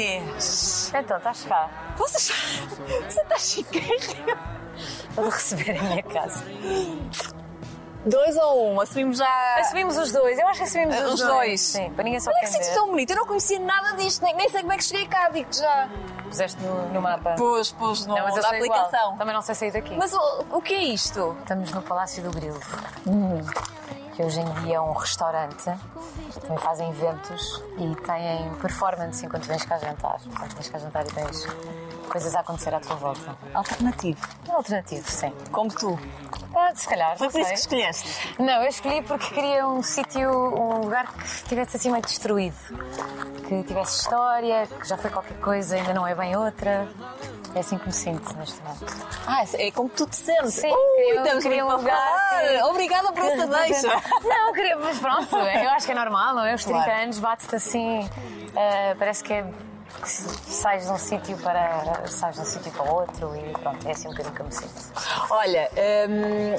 Inês. 0.00 0.92
Então, 0.94 1.16
estás 1.16 1.44
cá. 1.44 1.70
Vocês... 1.96 2.30
Você 3.08 3.20
está 3.20 3.38
chiquinha. 3.38 4.38
Vou 5.14 5.28
receber 5.30 5.76
em 5.76 5.82
minha 5.82 6.02
casa. 6.02 6.44
Dois 8.04 8.36
ou 8.36 8.72
um? 8.74 8.80
Assumimos 8.80 9.18
já. 9.18 9.56
Assumimos 9.58 9.96
os 9.96 10.12
dois. 10.12 10.38
Eu 10.38 10.46
acho 10.48 10.58
que 10.58 10.64
assumimos 10.64 10.96
Os 11.00 11.14
os, 11.14 11.20
dois. 11.26 11.60
Sim, 11.60 11.90
para 11.90 12.04
ninguém 12.04 12.20
se 12.20 12.28
Olha 12.28 12.38
que 12.40 12.46
sítio 12.46 12.72
tão 12.74 12.88
bonito. 12.88 13.10
Eu 13.10 13.16
não 13.16 13.26
conhecia 13.26 13.58
nada 13.58 13.96
disto, 13.96 14.22
nem, 14.22 14.34
nem 14.36 14.48
sei 14.48 14.60
como 14.60 14.72
é 14.72 14.76
que 14.76 14.84
cheguei 14.84 15.08
cá, 15.08 15.28
digo 15.30 15.52
já. 15.52 15.88
Puseste 16.24 16.62
no, 16.62 16.88
no 16.90 17.02
mapa. 17.02 17.34
Pôs, 17.36 17.72
pôs 17.72 18.06
no, 18.06 18.14
Não, 18.14 18.22
mas 18.24 18.36
eu 18.36 18.42
na 18.42 18.48
sei 18.50 18.60
igual. 18.60 18.78
aplicação. 18.80 19.16
Também 19.16 19.34
não 19.34 19.42
sei 19.42 19.54
sair 19.54 19.70
daqui. 19.72 19.96
Mas 19.96 20.12
o, 20.12 20.44
o 20.52 20.62
que 20.62 20.74
é 20.74 20.82
isto? 20.84 21.36
Estamos 21.40 21.72
no 21.72 21.82
Palácio 21.82 22.22
do 22.22 22.30
Grilo. 22.30 22.60
Que 24.16 24.22
hoje 24.22 24.40
em 24.40 24.50
dia 24.62 24.76
é 24.76 24.80
um 24.80 24.92
restaurante. 24.92 25.64
Também 26.40 26.58
fazem 26.58 26.88
eventos 26.88 27.62
e 27.76 27.94
têm 27.96 28.54
performance 28.62 29.24
enquanto 29.26 29.44
vens 29.44 29.62
cá 29.64 29.76
jantar. 29.78 30.18
Portanto, 30.20 30.54
vens 30.54 30.68
cá 30.70 30.78
jantar 30.78 31.04
e 31.06 31.10
tens 31.10 31.46
coisas 32.08 32.34
a 32.34 32.40
acontecer 32.40 32.74
à 32.74 32.80
tua 32.80 32.96
volta. 32.96 33.36
Alternativo. 33.52 34.26
Alternativo, 34.48 35.10
sim. 35.10 35.30
Como 35.52 35.70
tu. 35.70 35.98
Pode, 36.50 36.80
se 36.80 36.88
calhar. 36.88 37.18
Foi 37.18 37.28
por 37.28 37.38
isso 37.40 37.50
que 37.50 37.58
escolheste. 37.58 38.34
Não, 38.38 38.62
eu 38.62 38.68
escolhi 38.68 39.02
porque 39.02 39.34
queria 39.34 39.66
um 39.68 39.82
sítio, 39.82 40.30
um 40.30 40.78
lugar 40.84 41.12
que 41.12 41.24
estivesse 41.26 41.76
assim 41.76 41.90
meio 41.90 42.02
destruído. 42.02 42.56
Que 43.46 43.62
tivesse 43.64 44.00
história, 44.00 44.66
que 44.66 44.88
já 44.88 44.96
foi 44.96 45.10
qualquer 45.10 45.38
coisa, 45.40 45.76
ainda 45.76 45.92
não 45.92 46.06
é 46.06 46.14
bem 46.14 46.34
outra. 46.36 46.88
É 47.54 47.60
assim 47.60 47.78
que 47.78 47.86
me 47.86 47.92
sinto 47.92 48.34
neste 48.36 48.60
momento. 48.60 48.84
Ah, 49.26 49.42
é 49.54 49.70
como 49.70 49.88
tu 49.88 50.06
te 50.06 50.16
sentes. 50.16 50.54
Sim, 50.54 50.70
Ui, 50.72 51.04
queria- 51.04 51.22
temos 51.22 51.42
queria 51.42 51.64
um 51.64 51.74
lugar 51.76 51.96
falar. 51.96 52.40
que- 52.48 52.62
Obrigada 52.64 53.12
por 53.12 53.24
essa 53.24 53.46
deixa. 53.48 54.02
Não, 54.24 54.52
queria, 54.52 54.76
mas 54.76 54.98
pronto, 54.98 55.36
eu 55.36 55.70
acho 55.70 55.86
que 55.86 55.92
é 55.92 55.94
normal, 55.94 56.34
não 56.34 56.44
é? 56.44 56.54
Os 56.54 56.64
30 56.64 56.84
Claro. 56.84 57.02
anos 57.02 57.18
bate-te 57.18 57.56
assim, 57.56 58.08
eh, 58.54 58.94
parece 58.98 59.22
que 59.24 59.32
é 59.32 59.44
que 60.02 60.08
sais 60.08 60.84
de 60.86 60.92
um 60.92 60.98
sítio 60.98 61.36
para 61.38 62.06
sais 62.06 62.34
de 62.34 62.40
um 62.42 62.44
sítio 62.44 62.72
para 62.72 62.90
outro 62.92 63.34
e 63.36 63.52
pronto, 63.52 63.86
é 63.86 63.92
assim 63.92 64.08
um 64.08 64.10
bocadinho 64.10 64.34
que 64.34 64.40
eu 64.42 64.46
me 64.46 64.52
sinto. 64.52 64.92
Olha, 65.30 65.70
hum, 66.08 66.54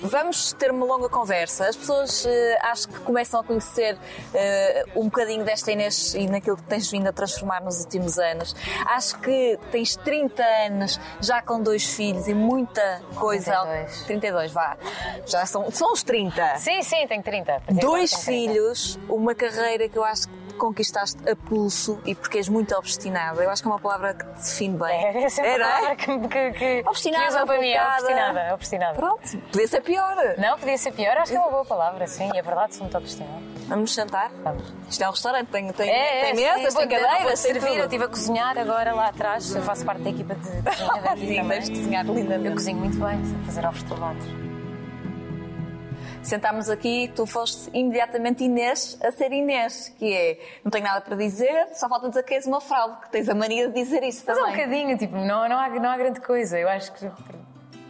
vamos 0.00 0.52
ter 0.52 0.70
uma 0.70 0.84
longa 0.86 1.08
conversa. 1.08 1.68
As 1.68 1.76
pessoas 1.76 2.24
eh, 2.26 2.58
acho 2.62 2.88
que 2.88 3.00
começam 3.00 3.40
a 3.40 3.44
conhecer 3.44 3.98
eh, 4.34 4.84
um 4.94 5.04
bocadinho 5.04 5.44
desta 5.44 5.72
Inês 5.72 6.14
e 6.14 6.26
naquilo 6.26 6.56
que 6.56 6.62
tens 6.64 6.90
vindo 6.90 7.06
a 7.08 7.12
transformar 7.12 7.62
nos 7.62 7.80
últimos 7.80 8.18
anos. 8.18 8.54
Acho 8.86 9.18
que 9.20 9.58
tens 9.70 9.96
30 9.96 10.42
anos, 10.66 11.00
já 11.20 11.42
com 11.42 11.60
dois 11.62 11.94
filhos 11.94 12.28
e 12.28 12.34
muita 12.34 13.02
coisa. 13.16 13.52
32. 13.52 14.02
32, 14.06 14.52
vá. 14.52 14.76
Já 15.26 15.46
são, 15.46 15.70
são 15.70 15.92
os 15.92 16.02
30. 16.02 16.56
Sim, 16.58 16.82
sim, 16.82 17.06
tenho 17.06 17.22
30. 17.22 17.60
Por 17.60 17.70
exemplo, 17.72 17.88
Dois 17.88 18.10
tenho 18.10 18.24
30. 18.24 18.52
filhos, 18.52 18.98
uma 19.08 19.34
carreira 19.34 19.88
que 19.88 19.96
eu 19.98 20.04
acho 20.04 20.28
que 20.28 20.45
conquistaste 20.56 21.18
a 21.28 21.36
pulso 21.36 22.00
e 22.04 22.14
porque 22.14 22.38
és 22.38 22.48
muito 22.48 22.74
obstinada. 22.74 23.42
Eu 23.42 23.50
acho 23.50 23.62
que 23.62 23.68
é 23.68 23.70
uma 23.70 23.78
palavra 23.80 24.14
que 24.14 24.24
te 24.24 24.32
define 24.34 24.76
bem. 24.76 25.04
É, 25.04 25.24
é 25.24 25.28
sempre 25.28 25.50
Era? 25.50 25.66
a 25.66 25.70
palavra 25.70 25.96
que, 25.96 26.18
que, 26.28 26.50
que 26.52 26.88
Obstinada, 26.88 27.38
que 27.40 27.46
para 27.46 27.60
mim, 27.60 27.68
é 27.70 27.82
obstinada, 27.82 28.54
obstinada. 28.54 28.94
Pronto, 28.94 29.38
podia 29.52 29.68
ser 29.68 29.80
pior. 29.82 30.16
Não, 30.38 30.58
podia 30.58 30.78
ser 30.78 30.92
pior, 30.92 31.16
acho 31.18 31.32
que 31.32 31.36
é 31.36 31.40
uma 31.40 31.50
boa 31.50 31.64
palavra, 31.64 32.06
sim, 32.06 32.30
é 32.34 32.42
verdade, 32.42 32.74
sou 32.74 32.84
muito 32.84 32.96
obstinada. 32.98 33.56
Vamos 33.68 33.92
jantar? 33.94 34.30
Vamos. 34.44 34.72
Isto 34.88 35.02
é 35.02 35.08
um 35.08 35.10
restaurante, 35.10 35.48
tem, 35.48 35.72
tem, 35.72 35.90
É, 35.90 36.32
tem 36.32 36.44
é, 36.44 36.56
mesas, 36.56 36.74
tem 36.74 36.88
cadeiras, 36.88 37.40
servir. 37.40 37.76
Eu 37.76 37.84
estive 37.84 38.04
a 38.04 38.08
cozinhar 38.08 38.56
agora 38.56 38.94
lá 38.94 39.08
atrás, 39.08 39.54
eu 39.54 39.62
faço 39.62 39.84
parte 39.84 40.02
da 40.02 40.10
equipa 40.10 40.34
de 40.36 40.40
cozinha 40.62 41.02
daqui 41.02 41.26
Sim, 41.26 41.36
também. 41.36 41.48
deves 41.48 41.68
cozinhar 41.70 42.06
lindamente. 42.06 42.46
Eu 42.46 42.52
cozinho 42.52 42.78
muito 42.78 42.98
bem, 42.98 43.24
sei 43.24 43.38
fazer 43.44 43.66
ovos 43.66 43.82
trovados. 43.82 44.45
Sentámos 46.26 46.68
aqui, 46.68 47.08
tu 47.14 47.24
foste 47.24 47.70
imediatamente 47.72 48.42
Inês 48.42 48.98
a 49.00 49.12
ser 49.12 49.30
Inês, 49.30 49.94
que 49.96 50.12
é, 50.12 50.40
não 50.64 50.72
tenho 50.72 50.82
nada 50.82 51.00
para 51.00 51.14
dizer, 51.14 51.68
só 51.72 51.88
falta 51.88 52.08
dizer 52.08 52.24
que 52.24 52.34
és 52.34 52.44
uma 52.48 52.60
fraude, 52.60 53.00
que 53.02 53.10
tens 53.10 53.28
a 53.28 53.34
mania 53.34 53.68
de 53.68 53.74
dizer 53.74 54.02
isso 54.02 54.24
Mas 54.26 54.36
é 54.36 54.40
um 54.40 54.44
também. 54.46 54.56
bocadinho, 54.66 54.98
tipo, 54.98 55.14
não, 55.14 55.48
não, 55.48 55.56
há, 55.56 55.68
não 55.68 55.88
há 55.88 55.96
grande 55.96 56.20
coisa. 56.20 56.58
Eu 56.58 56.68
acho 56.68 56.92
que 56.94 57.08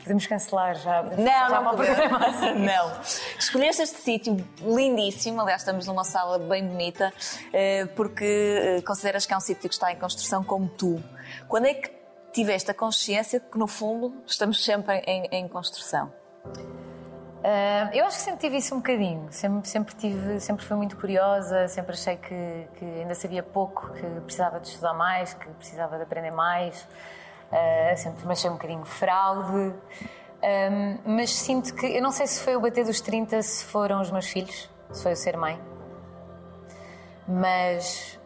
podemos 0.02 0.26
cancelar 0.26 0.74
já. 0.74 1.02
Não, 1.02 1.16
já 1.16 1.48
não 1.48 1.62
para 1.62 1.72
o 1.72 1.76
programa 1.76 2.18
podemos. 2.18 2.60
Não. 2.60 3.00
Escolheste 3.38 3.82
este 3.82 4.02
sítio 4.02 4.46
lindíssimo, 4.60 5.40
aliás, 5.40 5.62
estamos 5.62 5.86
numa 5.86 6.04
sala 6.04 6.38
bem 6.38 6.68
bonita, 6.68 7.14
eh, 7.54 7.86
porque 7.96 8.76
eh, 8.78 8.82
consideras 8.82 9.24
que 9.24 9.32
é 9.32 9.36
um 9.38 9.40
sítio 9.40 9.66
que 9.66 9.74
está 9.74 9.90
em 9.90 9.96
construção 9.96 10.44
como 10.44 10.68
tu. 10.68 11.02
Quando 11.48 11.68
é 11.68 11.72
que 11.72 11.90
tiveste 12.34 12.70
a 12.70 12.74
consciência 12.74 13.40
que, 13.40 13.56
no 13.56 13.66
fundo, 13.66 14.14
estamos 14.26 14.62
sempre 14.62 14.98
em, 15.06 15.26
em 15.32 15.48
construção? 15.48 16.12
Ah, 17.44 17.90
eu 17.92 18.04
acho 18.04 18.16
que 18.16 18.22
sempre 18.22 18.40
tive 18.40 18.56
isso 18.56 18.74
um 18.74 18.78
bocadinho. 18.78 19.28
Sempre, 19.30 19.68
sempre, 19.68 19.94
tive, 19.94 20.40
sempre 20.40 20.64
fui 20.64 20.76
muito 20.76 20.96
curiosa, 20.96 21.68
sempre 21.68 21.92
achei 21.92 22.16
que, 22.16 22.68
que 22.76 22.84
ainda 22.84 23.14
sabia 23.14 23.42
pouco, 23.42 23.92
que 23.92 24.02
precisava 24.20 24.60
de 24.60 24.68
estudar 24.68 24.94
mais, 24.94 25.34
que 25.34 25.48
precisava 25.50 25.96
de 25.96 26.02
aprender 26.02 26.30
mais. 26.30 26.86
Ah, 27.52 27.94
sempre 27.96 28.26
me 28.26 28.32
achei 28.32 28.50
um 28.50 28.54
bocadinho 28.54 28.84
fraude. 28.84 29.74
Ah, 30.42 30.98
mas 31.04 31.30
sinto 31.30 31.74
que, 31.74 31.86
eu 31.86 32.02
não 32.02 32.10
sei 32.10 32.26
se 32.26 32.42
foi 32.42 32.56
o 32.56 32.60
bater 32.60 32.84
dos 32.84 33.00
30, 33.00 33.40
se 33.42 33.64
foram 33.64 34.00
os 34.00 34.10
meus 34.10 34.26
filhos, 34.26 34.70
se 34.90 35.02
foi 35.02 35.12
o 35.12 35.16
ser 35.16 35.36
mãe. 35.36 35.60
Mas 37.28 38.18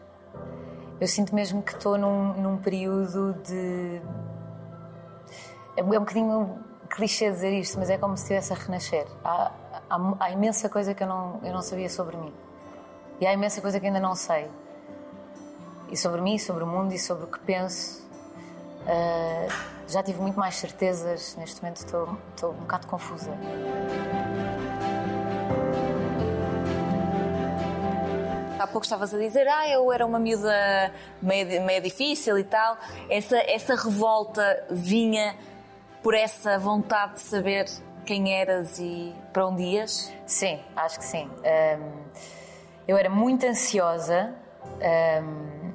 eu 0.99 1.07
sinto 1.07 1.33
mesmo 1.33 1.63
que 1.63 1.73
estou 1.73 1.97
num, 1.97 2.33
num 2.33 2.57
período 2.57 3.33
de. 3.43 4.01
É 5.75 5.83
um 5.83 5.87
bocadinho 5.87 6.70
clichê 6.91 7.31
dizer 7.31 7.53
isto, 7.53 7.79
mas 7.79 7.89
é 7.89 7.97
como 7.97 8.15
se 8.15 8.23
estivesse 8.23 8.53
a 8.53 8.55
renascer. 8.55 9.07
Há, 9.23 9.51
há, 9.89 10.15
há 10.19 10.31
imensa 10.31 10.69
coisa 10.69 10.93
que 10.93 11.03
eu 11.03 11.07
não, 11.07 11.39
eu 11.43 11.53
não 11.53 11.61
sabia 11.61 11.89
sobre 11.89 12.17
mim. 12.17 12.33
E 13.19 13.25
há 13.25 13.33
imensa 13.33 13.61
coisa 13.61 13.79
que 13.79 13.85
ainda 13.85 13.99
não 13.99 14.15
sei. 14.15 14.49
E 15.89 15.97
sobre 15.97 16.21
mim, 16.21 16.37
sobre 16.37 16.63
o 16.63 16.67
mundo 16.67 16.93
e 16.93 16.99
sobre 16.99 17.25
o 17.25 17.27
que 17.27 17.39
penso. 17.39 18.01
Ah, 18.87 19.47
já 19.87 20.01
tive 20.01 20.21
muito 20.21 20.39
mais 20.39 20.55
certezas. 20.55 21.35
Neste 21.35 21.61
momento 21.61 21.77
estou, 21.77 22.17
estou 22.35 22.51
um 22.51 22.61
bocado 22.61 22.87
confusa. 22.87 23.31
Há 28.59 28.67
pouco 28.67 28.85
estavas 28.85 29.13
a 29.13 29.17
dizer, 29.17 29.47
ah, 29.47 29.67
eu 29.69 29.91
era 29.91 30.05
uma 30.05 30.19
miúda 30.19 30.93
meio, 31.21 31.63
meio 31.63 31.81
difícil 31.81 32.37
e 32.37 32.43
tal. 32.43 32.77
Essa, 33.09 33.37
essa 33.37 33.75
revolta 33.75 34.65
vinha 34.69 35.35
por 36.01 36.13
essa 36.15 36.57
vontade 36.57 37.13
de 37.15 37.21
saber 37.21 37.65
quem 38.05 38.33
eras 38.33 38.79
e 38.79 39.13
para 39.31 39.45
onde 39.47 39.63
ias? 39.63 40.11
Sim, 40.25 40.59
acho 40.75 40.97
que 40.99 41.05
sim. 41.05 41.29
Ahm, 41.45 41.91
eu 42.87 42.97
era 42.97 43.09
muito 43.09 43.45
ansiosa. 43.45 44.33
ahm, 44.81 45.71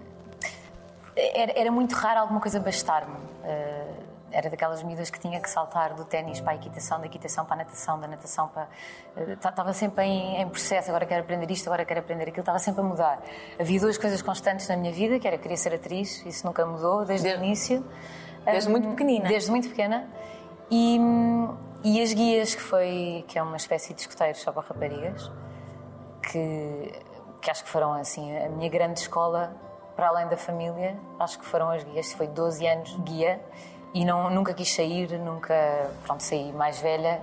era, 1.17 1.59
era 1.59 1.71
muito 1.71 1.95
raro 1.95 2.21
alguma 2.21 2.41
coisa 2.41 2.61
bastar-me. 2.61 3.17
Ah, 3.45 3.87
era 4.33 4.51
daquelas 4.51 4.83
miúdas 4.83 5.09
que 5.09 5.19
tinha 5.19 5.41
que 5.41 5.49
saltar 5.49 5.95
do 5.95 6.05
ténis 6.05 6.41
para 6.41 6.53
a 6.53 6.57
equitação, 6.57 7.01
da 7.01 7.07
equitação 7.07 7.47
para 7.47 7.55
a 7.55 7.59
natação, 7.59 7.99
da 7.99 8.07
natação 8.09 8.49
para. 8.49 8.69
Estava 9.33 9.73
sempre 9.73 10.05
em, 10.05 10.43
em 10.43 10.49
processo, 10.49 10.91
agora 10.91 11.07
quero 11.07 11.23
aprender 11.23 11.51
isto, 11.51 11.69
agora 11.69 11.85
quero 11.87 12.01
aprender 12.01 12.25
aquilo, 12.25 12.41
estava 12.41 12.59
sempre 12.59 12.83
a 12.83 12.85
mudar. 12.85 13.19
Havia 13.59 13.81
duas 13.81 13.97
coisas 13.97 14.21
constantes 14.21 14.69
na 14.69 14.77
minha 14.77 14.93
vida, 14.93 15.19
que 15.19 15.27
era 15.27 15.39
querer 15.39 15.57
ser 15.57 15.73
atriz, 15.75 16.27
isso 16.27 16.45
nunca 16.47 16.67
mudou 16.67 17.05
desde, 17.07 17.29
Desde- 17.29 17.41
o 17.41 17.47
início. 17.47 17.85
Desde 18.53 18.69
Ahm, 18.69 18.73
muito 18.73 18.89
pequenina. 18.91 19.29
Desde 19.29 19.51
muito 19.51 19.69
pequena. 19.69 20.09
E, 20.71 20.99
e 21.85 22.03
as 22.03 22.13
guias, 22.13 22.55
que, 22.55 22.63
foi, 22.63 23.25
que 23.29 23.39
é 23.39 23.43
uma 23.43 23.57
espécie 23.57 23.95
de 23.95 24.01
escoteiros 24.01 24.41
só 24.41 24.51
para 24.53 24.63
raparigas, 24.63 25.31
que, 26.23 26.93
que 27.41 27.51
acho 27.51 27.65
que 27.65 27.71
foram 27.71 27.93
assim 27.93 28.37
a 28.39 28.49
minha 28.49 28.69
grande 28.69 29.01
escola, 29.01 29.55
para 29.95 30.09
além 30.09 30.27
da 30.29 30.37
família, 30.37 30.97
acho 31.19 31.39
que 31.39 31.45
foram 31.47 31.71
as 31.71 31.83
guias. 31.85 32.13
Foi 32.13 32.27
12 32.27 32.67
anos 32.67 32.97
guia 33.05 33.41
e 33.95 34.05
não, 34.05 34.29
nunca 34.31 34.53
quis 34.53 34.73
sair, 34.75 35.19
nunca. 35.19 35.55
Pronto, 36.05 36.23
saí 36.23 36.53
mais 36.53 36.79
velha, 36.81 37.21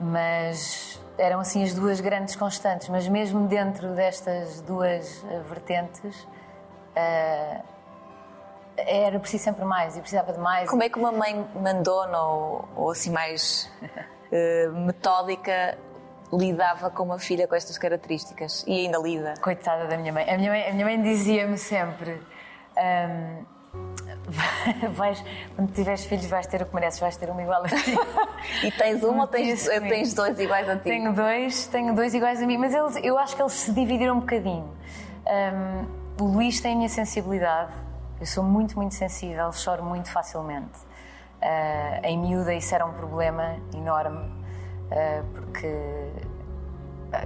mas 0.00 1.00
eram 1.18 1.40
assim 1.40 1.62
as 1.62 1.74
duas 1.74 2.00
grandes 2.00 2.34
constantes. 2.36 2.88
Mas 2.88 3.06
mesmo 3.08 3.46
dentro 3.46 3.88
destas 3.94 4.60
duas 4.62 5.22
vertentes. 5.48 6.26
eh, 6.96 7.60
era 8.86 9.18
preciso 9.18 9.44
sempre 9.44 9.64
mais 9.64 9.96
e 9.96 10.00
precisava 10.00 10.32
de 10.32 10.38
mais. 10.38 10.68
Como 10.68 10.82
é 10.82 10.88
que 10.88 10.98
uma 10.98 11.12
mãe 11.12 11.46
mandona 11.54 12.20
ou, 12.22 12.68
ou 12.76 12.90
assim 12.90 13.10
mais 13.10 13.70
eh, 14.30 14.68
metódica 14.68 15.76
lidava 16.32 16.90
com 16.90 17.04
uma 17.04 17.18
filha 17.18 17.46
com 17.48 17.54
estas 17.54 17.78
características? 17.78 18.64
E 18.66 18.86
ainda 18.86 18.98
lida? 18.98 19.34
Coitada 19.40 19.86
da 19.86 19.96
minha 19.96 20.12
mãe. 20.12 20.28
A 20.28 20.36
minha 20.36 20.50
mãe, 20.50 20.68
a 20.68 20.72
minha 20.72 20.84
mãe 20.84 21.02
dizia-me 21.02 21.58
sempre: 21.58 22.20
ahm, 22.76 23.44
vais, 24.92 25.24
quando 25.56 25.72
tiveres 25.72 26.04
filhos, 26.04 26.26
vais 26.26 26.46
ter 26.46 26.62
o 26.62 26.66
que 26.66 26.74
mereces, 26.74 27.00
vais 27.00 27.16
ter 27.16 27.30
uma 27.30 27.42
igual 27.42 27.64
a 27.64 27.68
ti. 27.68 27.96
E 28.62 28.70
tens 28.70 29.02
uma 29.02 29.22
ou 29.22 29.26
tens, 29.26 29.66
tens 29.66 30.14
dois 30.14 30.38
iguais 30.38 30.68
a 30.68 30.76
ti? 30.76 30.84
Tenho 30.84 31.12
dois, 31.12 31.66
tenho 31.66 31.94
dois 31.94 32.14
iguais 32.14 32.40
a 32.40 32.46
mim, 32.46 32.56
mas 32.56 32.72
eles, 32.72 32.96
eu 33.02 33.18
acho 33.18 33.34
que 33.34 33.42
eles 33.42 33.52
se 33.52 33.72
dividiram 33.72 34.16
um 34.16 34.20
bocadinho. 34.20 34.72
Ahm, 35.26 35.86
o 36.20 36.24
Luís 36.24 36.60
tem 36.60 36.72
a 36.74 36.76
minha 36.76 36.88
sensibilidade, 36.88 37.72
eu 38.20 38.26
sou 38.26 38.42
muito, 38.44 38.76
muito 38.76 38.94
sensível, 38.94 39.52
choro 39.52 39.82
muito 39.84 40.10
facilmente. 40.10 40.78
Ah, 41.40 42.00
em 42.02 42.18
miúda 42.18 42.52
isso 42.54 42.74
era 42.74 42.84
um 42.84 42.92
problema 42.92 43.56
enorme, 43.74 44.28
ah, 44.90 45.22
porque 45.34 45.72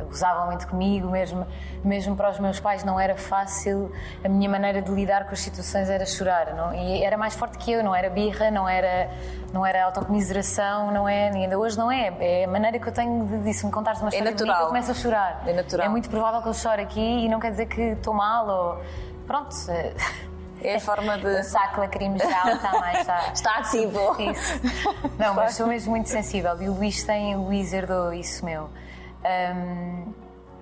gozavam 0.08 0.46
muito 0.46 0.68
comigo, 0.68 1.08
mesmo, 1.10 1.44
mesmo 1.82 2.14
para 2.14 2.30
os 2.30 2.38
meus 2.38 2.60
pais 2.60 2.84
não 2.84 3.00
era 3.00 3.16
fácil. 3.16 3.90
A 4.24 4.28
minha 4.28 4.48
maneira 4.48 4.80
de 4.80 4.90
lidar 4.92 5.24
com 5.26 5.32
as 5.32 5.40
situações 5.40 5.90
era 5.90 6.06
chorar. 6.06 6.54
Não? 6.54 6.72
E 6.72 7.02
era 7.02 7.16
mais 7.16 7.34
forte 7.34 7.58
que 7.58 7.72
eu, 7.72 7.82
não 7.82 7.92
era 7.92 8.08
birra, 8.08 8.48
não 8.50 8.68
era, 8.68 9.10
não 9.52 9.66
era 9.66 9.84
autocomiseração, 9.86 10.92
não 10.92 11.08
é, 11.08 11.30
ainda 11.30 11.58
hoje 11.58 11.76
não 11.76 11.90
é. 11.90 12.14
É 12.20 12.44
a 12.44 12.48
maneira 12.48 12.78
que 12.78 12.86
eu 12.86 12.92
tenho 12.92 13.26
de, 13.26 13.38
de 13.40 13.54
se 13.54 13.66
me 13.66 13.72
contares 13.72 14.00
uma 14.00 14.08
É 14.08 14.10
história 14.10 14.30
natural. 14.30 14.46
bonita, 14.54 14.64
eu 14.64 14.68
começo 14.68 14.90
a 14.92 14.94
chorar. 14.94 15.42
É 15.48 15.52
natural. 15.52 15.86
É 15.86 15.88
muito 15.88 16.08
provável 16.08 16.42
que 16.42 16.48
eu 16.48 16.54
chore 16.54 16.82
aqui 16.82 17.00
e 17.24 17.28
não 17.28 17.40
quer 17.40 17.50
dizer 17.50 17.66
que 17.66 17.80
estou 17.80 18.14
mal 18.14 18.46
ou. 18.46 18.80
Pronto. 19.26 19.50
É 20.62 20.76
a 20.76 20.80
forma 20.80 21.18
de. 21.18 21.26
O 21.26 21.42
saco 21.44 21.80
lacrimejar 21.80 22.48
está 22.48 22.72
mais. 22.72 22.98
Está, 23.02 23.32
Está 23.32 23.58
ativo. 23.58 24.16
isso. 24.20 24.60
Não, 25.18 25.34
mas 25.34 25.54
sou 25.54 25.66
mesmo 25.66 25.90
muito 25.90 26.08
sensível. 26.08 26.60
E 26.62 26.68
o 26.68 26.74
Luís 26.74 27.02
tem, 27.02 27.34
o 27.34 27.42
Luís 27.42 27.72
herdou 27.72 28.12
isso 28.12 28.44
meu. 28.44 28.70
Hum, 29.54 30.12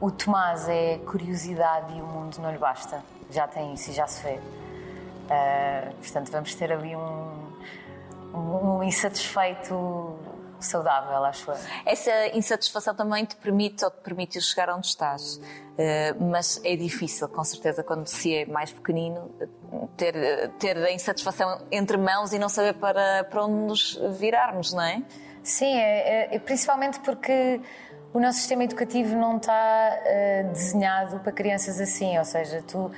o 0.00 0.11
Tomás 0.11 0.69
é 0.69 0.99
curiosidade 0.99 1.97
e 1.97 2.00
o 2.00 2.06
mundo 2.06 2.38
não 2.38 2.50
lhe 2.50 2.58
basta. 2.58 3.02
Já 3.31 3.47
tem 3.47 3.75
isso 3.75 3.91
e 3.91 3.93
já 3.93 4.06
se 4.06 4.23
vê. 4.23 4.35
Uh, 4.38 5.94
portanto, 5.97 6.32
vamos 6.32 6.55
ter 6.55 6.73
ali 6.73 6.97
um, 6.97 7.52
um, 8.35 8.79
um 8.79 8.82
insatisfeito 8.82 10.19
saudável, 10.62 11.24
acho 11.24 11.50
eu. 11.50 11.56
Essa 11.84 12.28
insatisfação 12.36 12.94
também 12.94 13.24
te 13.24 13.36
permite 13.36 13.84
ou 13.84 13.90
te 13.90 13.98
permite 13.98 14.40
chegar 14.40 14.70
onde 14.70 14.86
estás. 14.86 15.40
Eh, 15.78 16.14
mas 16.20 16.60
é 16.64 16.76
difícil, 16.76 17.28
com 17.28 17.42
certeza, 17.44 17.82
quando 17.82 18.06
se 18.06 18.34
é 18.34 18.46
mais 18.46 18.72
pequenino, 18.72 19.30
ter, 19.96 20.14
ter 20.58 20.76
a 20.76 20.92
insatisfação 20.92 21.62
entre 21.70 21.96
mãos 21.96 22.32
e 22.32 22.38
não 22.38 22.48
saber 22.48 22.74
para, 22.74 23.24
para 23.24 23.44
onde 23.44 23.54
nos 23.66 24.00
virarmos, 24.18 24.72
não 24.72 24.82
é? 24.82 25.02
Sim, 25.42 25.74
é, 25.74 26.26
é- 26.32 26.36
é 26.36 26.38
principalmente 26.38 27.00
porque 27.00 27.60
o 28.12 28.20
nosso 28.20 28.38
sistema 28.38 28.64
educativo 28.64 29.16
não 29.16 29.36
está 29.38 30.00
eh, 30.04 30.42
desenhado 30.52 31.20
para 31.20 31.32
crianças 31.32 31.80
assim. 31.80 32.18
Ou 32.18 32.24
seja, 32.24 32.62
tu 32.66 32.90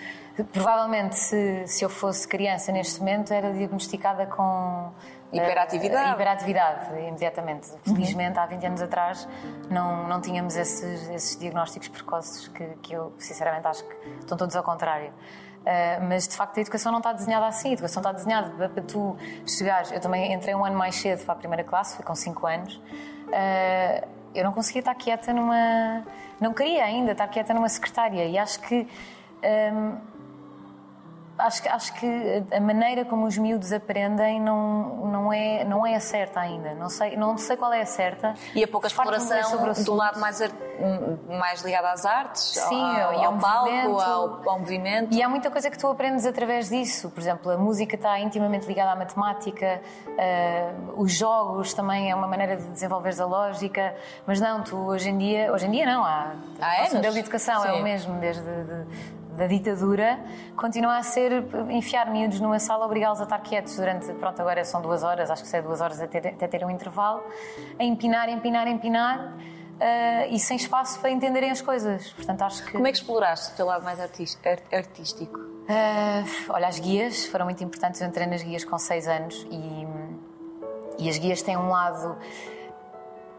provavelmente 0.52 1.16
se, 1.18 1.66
se 1.66 1.84
eu 1.84 1.90
fosse 1.90 2.26
criança 2.26 2.72
neste 2.72 2.98
momento 2.98 3.32
era 3.32 3.52
diagnosticada 3.52 4.24
com 4.26 4.90
eh, 5.32 5.36
Hiperatividade. 5.36 6.10
hiperatividade, 6.12 6.98
imediatamente. 6.98 7.70
Felizmente, 7.84 8.38
há 8.38 8.46
20 8.46 8.66
anos 8.66 8.82
atrás, 8.82 9.28
não, 9.70 10.06
não 10.06 10.20
tínhamos 10.20 10.56
esses, 10.56 11.08
esses 11.08 11.38
diagnósticos 11.38 11.88
precoces 11.88 12.48
que, 12.48 12.64
que 12.82 12.92
eu, 12.92 13.12
sinceramente, 13.18 13.66
acho 13.66 13.84
que 13.84 13.94
estão 14.20 14.36
todos 14.36 14.54
ao 14.54 14.62
contrário. 14.62 15.12
Uh, 15.62 16.02
mas 16.08 16.26
de 16.26 16.36
facto 16.36 16.58
a 16.58 16.60
educação 16.60 16.90
não 16.90 16.98
está 16.98 17.12
desenhada 17.12 17.46
assim, 17.46 17.70
a 17.70 17.72
educação 17.74 18.00
está 18.00 18.10
desenhada 18.10 18.50
para, 18.50 18.68
para 18.68 18.82
tu 18.82 19.16
chegares. 19.46 19.92
Eu 19.92 20.00
também 20.00 20.32
entrei 20.32 20.54
um 20.54 20.64
ano 20.64 20.76
mais 20.76 20.96
cedo 20.96 21.24
para 21.24 21.34
a 21.34 21.36
primeira 21.36 21.62
classe, 21.62 21.96
fui 21.96 22.04
com 22.04 22.14
5 22.14 22.46
anos. 22.46 22.74
Uh, 22.74 24.08
eu 24.34 24.44
não 24.44 24.52
conseguia 24.52 24.80
estar 24.80 24.94
quieta 24.94 25.32
numa. 25.32 26.04
Não 26.40 26.52
queria 26.52 26.84
ainda 26.84 27.12
estar 27.12 27.28
quieta 27.28 27.54
numa 27.54 27.68
secretária 27.68 28.24
e 28.26 28.36
acho 28.36 28.60
que. 28.60 28.88
um, 29.72 30.11
acho, 31.38 31.62
que- 31.62 31.68
acho 31.68 31.92
que 31.94 32.44
a 32.52 32.60
maneira 32.60 33.04
como 33.04 33.26
os 33.26 33.36
miúdos 33.38 33.72
aprendem 33.72 34.40
não, 34.40 35.06
não, 35.06 35.32
é, 35.32 35.64
não 35.64 35.86
é 35.86 35.94
a 35.94 36.00
certa 36.00 36.40
ainda. 36.40 36.74
Não 36.74 36.88
sei, 36.88 37.16
não 37.16 37.36
sei 37.38 37.56
qual 37.56 37.72
é 37.72 37.82
a 37.82 37.86
certa. 37.86 38.34
E 38.54 38.62
a 38.62 38.68
pouca 38.68 38.86
exploração 38.86 39.74
do 39.84 39.94
lado 39.94 40.18
mais, 40.20 40.40
mais 41.28 41.62
ligado 41.62 41.86
às 41.86 42.04
artes, 42.04 42.42
Sim, 42.68 42.82
ao, 43.00 43.12
e 43.14 43.16
ao 43.24 43.32
ao 43.32 43.38
palco, 43.38 43.70
movimento. 43.70 44.00
ao, 44.00 44.48
ao 44.50 44.58
movimento. 44.58 45.14
E 45.14 45.22
há 45.22 45.28
muita 45.28 45.50
coisa 45.50 45.70
que 45.70 45.78
tu 45.78 45.86
aprendes 45.88 46.26
através 46.26 46.68
disso. 46.68 47.10
Por 47.10 47.20
exemplo, 47.20 47.50
a 47.52 47.56
música 47.56 47.94
está 47.96 48.18
intimamente 48.20 48.66
ligada 48.66 48.92
à 48.92 48.96
matemática, 48.96 49.80
eh, 50.18 50.70
os 50.96 51.12
jogos 51.12 51.72
também 51.74 52.10
é 52.10 52.14
uma 52.14 52.26
maneira 52.26 52.56
de 52.56 52.64
desenvolveres 52.64 53.20
a 53.20 53.26
lógica. 53.26 53.94
Mas 54.26 54.40
não, 54.40 54.62
tu 54.62 54.76
hoje 54.76 55.10
em 55.10 55.18
dia, 55.18 55.52
hoje 55.52 55.66
em 55.66 55.70
dia 55.70 55.86
não, 55.86 56.04
há. 56.04 56.32
Há 56.60 56.88
o 56.90 56.94
modelo 56.96 57.14
de 57.14 57.20
educação 57.20 57.64
é 57.64 57.72
Sim. 57.72 57.80
o 57.80 57.82
mesmo 57.82 58.18
desde 58.20 58.42
de- 58.42 59.21
da 59.36 59.46
ditadura, 59.46 60.18
continua 60.56 60.98
a 60.98 61.02
ser 61.02 61.44
enfiar 61.70 62.10
miúdos 62.10 62.40
numa 62.40 62.58
sala, 62.58 62.84
obrigá-los 62.84 63.20
a 63.20 63.24
estar 63.24 63.38
quietos 63.40 63.76
durante, 63.76 64.12
pronto, 64.14 64.40
agora 64.40 64.64
são 64.64 64.80
duas 64.82 65.02
horas, 65.02 65.30
acho 65.30 65.42
que 65.42 65.48
sei 65.48 65.62
duas 65.62 65.80
horas 65.80 66.00
até, 66.00 66.18
até 66.18 66.46
ter 66.48 66.64
um 66.64 66.70
intervalo, 66.70 67.22
a 67.78 67.84
empinar, 67.84 68.28
empinar, 68.28 68.66
empinar. 68.68 69.34
eh, 69.80 70.28
e 70.28 70.38
sem 70.38 70.56
espaço 70.56 71.00
para 71.00 71.10
entenderem 71.10 71.50
as 71.50 71.60
coisas. 71.60 72.12
Portanto, 72.12 72.42
acho 72.42 72.64
que. 72.64 72.72
Como 72.72 72.86
é 72.86 72.92
que 72.92 72.98
exploraste 72.98 73.52
o 73.52 73.56
teu 73.56 73.66
lado 73.66 73.84
mais 73.84 73.98
artístico? 73.98 74.42
Ah, 75.68 76.22
olha, 76.50 76.68
as 76.68 76.78
guias 76.78 77.26
foram 77.26 77.46
muito 77.46 77.64
importantes. 77.64 78.00
Eu 78.00 78.06
entrei 78.06 78.26
nas 78.26 78.42
guias 78.42 78.64
com 78.64 78.78
6 78.78 79.08
anos 79.08 79.46
e, 79.50 79.86
e 81.04 81.08
as 81.08 81.18
guias 81.18 81.42
têm 81.42 81.56
um 81.56 81.70
lado. 81.70 82.16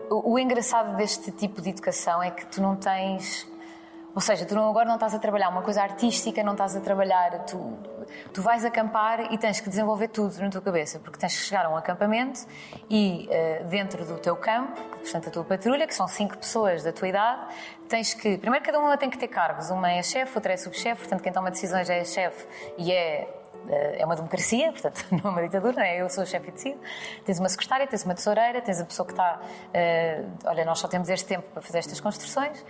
O, 0.10 0.34
o 0.34 0.40
engraçado 0.40 0.96
deste 0.98 1.32
tipo 1.32 1.62
de 1.62 1.70
educação 1.70 2.22
é 2.22 2.30
que 2.30 2.46
tu 2.48 2.62
não 2.62 2.76
tens. 2.76 3.48
Ou 4.16 4.22
seja, 4.22 4.46
tu 4.46 4.58
agora 4.60 4.86
não 4.86 4.94
estás 4.96 5.14
a 5.16 5.20
trabalhar 5.20 5.50
uma 5.50 5.64
coisa 5.64 5.82
artística, 5.82 6.44
não 6.44 6.52
estás 6.52 6.76
a 6.76 6.80
trabalhar. 6.80 7.46
Tu, 7.46 7.58
tu 8.32 8.42
vais 8.44 8.64
acampar 8.64 9.34
e 9.34 9.38
tens 9.40 9.60
que 9.60 9.68
desenvolver 9.70 10.08
tudo 10.10 10.40
na 10.40 10.50
tua 10.52 10.62
cabeça, 10.62 11.00
porque 11.00 11.18
tens 11.18 11.36
que 11.36 11.42
chegar 11.46 11.66
a 11.66 11.70
um 11.70 11.76
acampamento 11.76 12.42
e 12.90 13.28
ah, 13.32 13.64
dentro 13.64 14.06
do 14.06 14.20
teu 14.20 14.36
campo, 14.36 14.80
portanto 14.80 15.30
a 15.30 15.32
tua 15.32 15.44
patrulha, 15.44 15.88
que 15.88 15.96
são 15.96 16.08
cinco 16.08 16.38
pessoas 16.38 16.84
da 16.84 16.92
tua 16.94 17.08
idade, 17.08 17.42
tens 17.90 18.14
que. 18.14 18.38
Primeiro, 18.38 18.64
cada 18.64 18.78
uma 18.80 18.96
tem 18.98 19.10
que 19.10 19.18
ter 19.18 19.28
cargos. 19.30 19.72
Uma 19.72 19.92
é 19.92 20.04
chefe, 20.04 20.32
outra 20.38 20.54
é 20.54 20.58
subchefe, 20.58 21.02
portanto, 21.02 21.24
quem 21.24 21.32
toma 21.34 21.50
decisões 21.50 21.90
é 21.90 22.06
chefe 22.06 22.46
e 22.78 22.92
é. 22.92 23.28
eh, 23.68 23.98
É 24.02 24.06
uma 24.06 24.16
democracia, 24.16 24.72
portanto, 24.72 25.06
não 25.12 25.32
é 25.32 25.34
uma 25.34 25.42
ditadura, 25.42 25.74
não 25.78 25.82
é? 25.84 26.02
Eu 26.02 26.08
sou 26.10 26.24
o 26.24 26.28
chefe 26.28 26.50
e 26.50 26.52
decido. 26.52 26.80
Tens 27.26 27.40
uma 27.40 27.50
secretária, 27.50 27.88
tens 27.88 28.04
uma 28.06 28.14
tesoureira, 28.14 28.62
tens 28.62 28.80
a 28.80 28.86
pessoa 28.86 29.08
que 29.08 29.14
está. 29.14 29.40
eh, 29.74 30.24
olha, 30.46 30.64
nós 30.66 30.78
só 30.78 30.88
temos 30.88 31.10
este 31.10 31.26
tempo 31.28 31.50
para 31.52 31.64
fazer 31.64 31.80
estas 31.80 32.00
construções. 32.00 32.64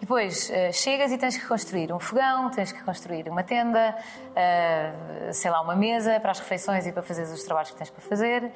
Depois 0.00 0.50
eh, 0.50 0.72
chegas 0.72 1.12
e 1.12 1.18
tens 1.18 1.36
que 1.36 1.46
construir 1.46 1.92
um 1.92 1.98
fogão, 1.98 2.50
tens 2.50 2.72
que 2.72 2.82
construir 2.82 3.28
uma 3.28 3.42
tenda, 3.42 3.94
eh, 4.34 4.92
sei 5.30 5.50
lá, 5.50 5.60
uma 5.60 5.76
mesa 5.76 6.18
para 6.18 6.30
as 6.30 6.40
refeições 6.40 6.86
e 6.86 6.92
para 6.92 7.02
fazer 7.02 7.24
os 7.24 7.42
trabalhos 7.42 7.70
que 7.70 7.76
tens 7.76 7.90
para 7.90 8.00
fazer. 8.00 8.50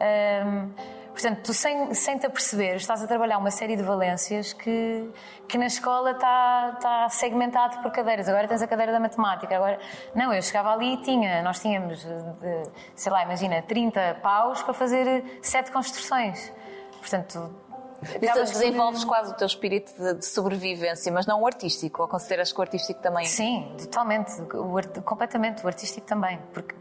Ahm, 0.00 0.70
portanto, 1.12 1.40
tu 1.44 1.54
sem, 1.54 1.94
sem 1.94 2.18
te 2.18 2.26
aperceber, 2.26 2.74
estás 2.74 3.00
a 3.00 3.06
trabalhar 3.06 3.38
uma 3.38 3.52
série 3.52 3.76
de 3.76 3.82
valências 3.82 4.52
que, 4.52 5.08
que 5.46 5.56
na 5.56 5.66
escola 5.66 6.10
está, 6.10 6.72
está 6.74 7.08
segmentado 7.10 7.80
por 7.80 7.92
cadeiras. 7.92 8.28
Agora 8.28 8.48
tens 8.48 8.60
a 8.60 8.66
cadeira 8.66 8.90
da 8.90 8.98
matemática. 8.98 9.54
Agora, 9.54 9.78
não, 10.16 10.34
eu 10.34 10.42
chegava 10.42 10.72
ali 10.72 10.94
e 10.94 10.96
tinha, 10.96 11.42
nós 11.42 11.60
tínhamos, 11.60 12.04
eh, 12.42 12.62
sei 12.96 13.12
lá, 13.12 13.22
imagina, 13.22 13.62
30 13.62 14.18
paus 14.20 14.64
para 14.64 14.74
fazer 14.74 15.38
sete 15.42 15.70
construções. 15.70 16.52
Portanto, 17.00 17.67
Desenvolves 18.00 19.04
quase 19.04 19.32
o 19.32 19.34
teu 19.34 19.46
espírito 19.46 19.92
de, 20.00 20.14
de 20.14 20.24
sobrevivência, 20.24 21.12
mas 21.12 21.26
não 21.26 21.42
o 21.42 21.46
artístico. 21.46 22.02
Ou 22.02 22.08
consideras 22.08 22.52
que 22.52 22.58
o 22.58 22.62
artístico 22.62 23.00
também. 23.00 23.24
Sim, 23.24 23.74
totalmente, 23.78 24.40
o 24.40 25.02
completamente, 25.02 25.64
o 25.64 25.66
artístico 25.66 26.06
também. 26.06 26.38
Porque, 26.52 26.74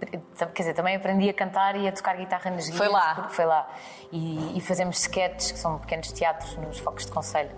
quer 0.53 0.63
dizer, 0.63 0.73
também 0.73 0.95
aprendi 0.95 1.29
a 1.29 1.33
cantar 1.33 1.75
e 1.75 1.87
a 1.87 1.91
tocar 1.91 2.15
guitarra 2.17 2.51
nas 2.51 2.65
guias. 2.65 2.77
Foi 2.77 2.87
lá. 2.87 3.29
Foi 3.29 3.45
lá. 3.45 3.67
E, 4.11 4.57
e 4.57 4.61
fazemos 4.61 4.99
sketches, 4.99 5.51
que 5.51 5.59
são 5.59 5.79
pequenos 5.79 6.11
teatros 6.11 6.55
nos 6.57 6.77
focos 6.79 7.05
de 7.05 7.11
conselho, 7.11 7.49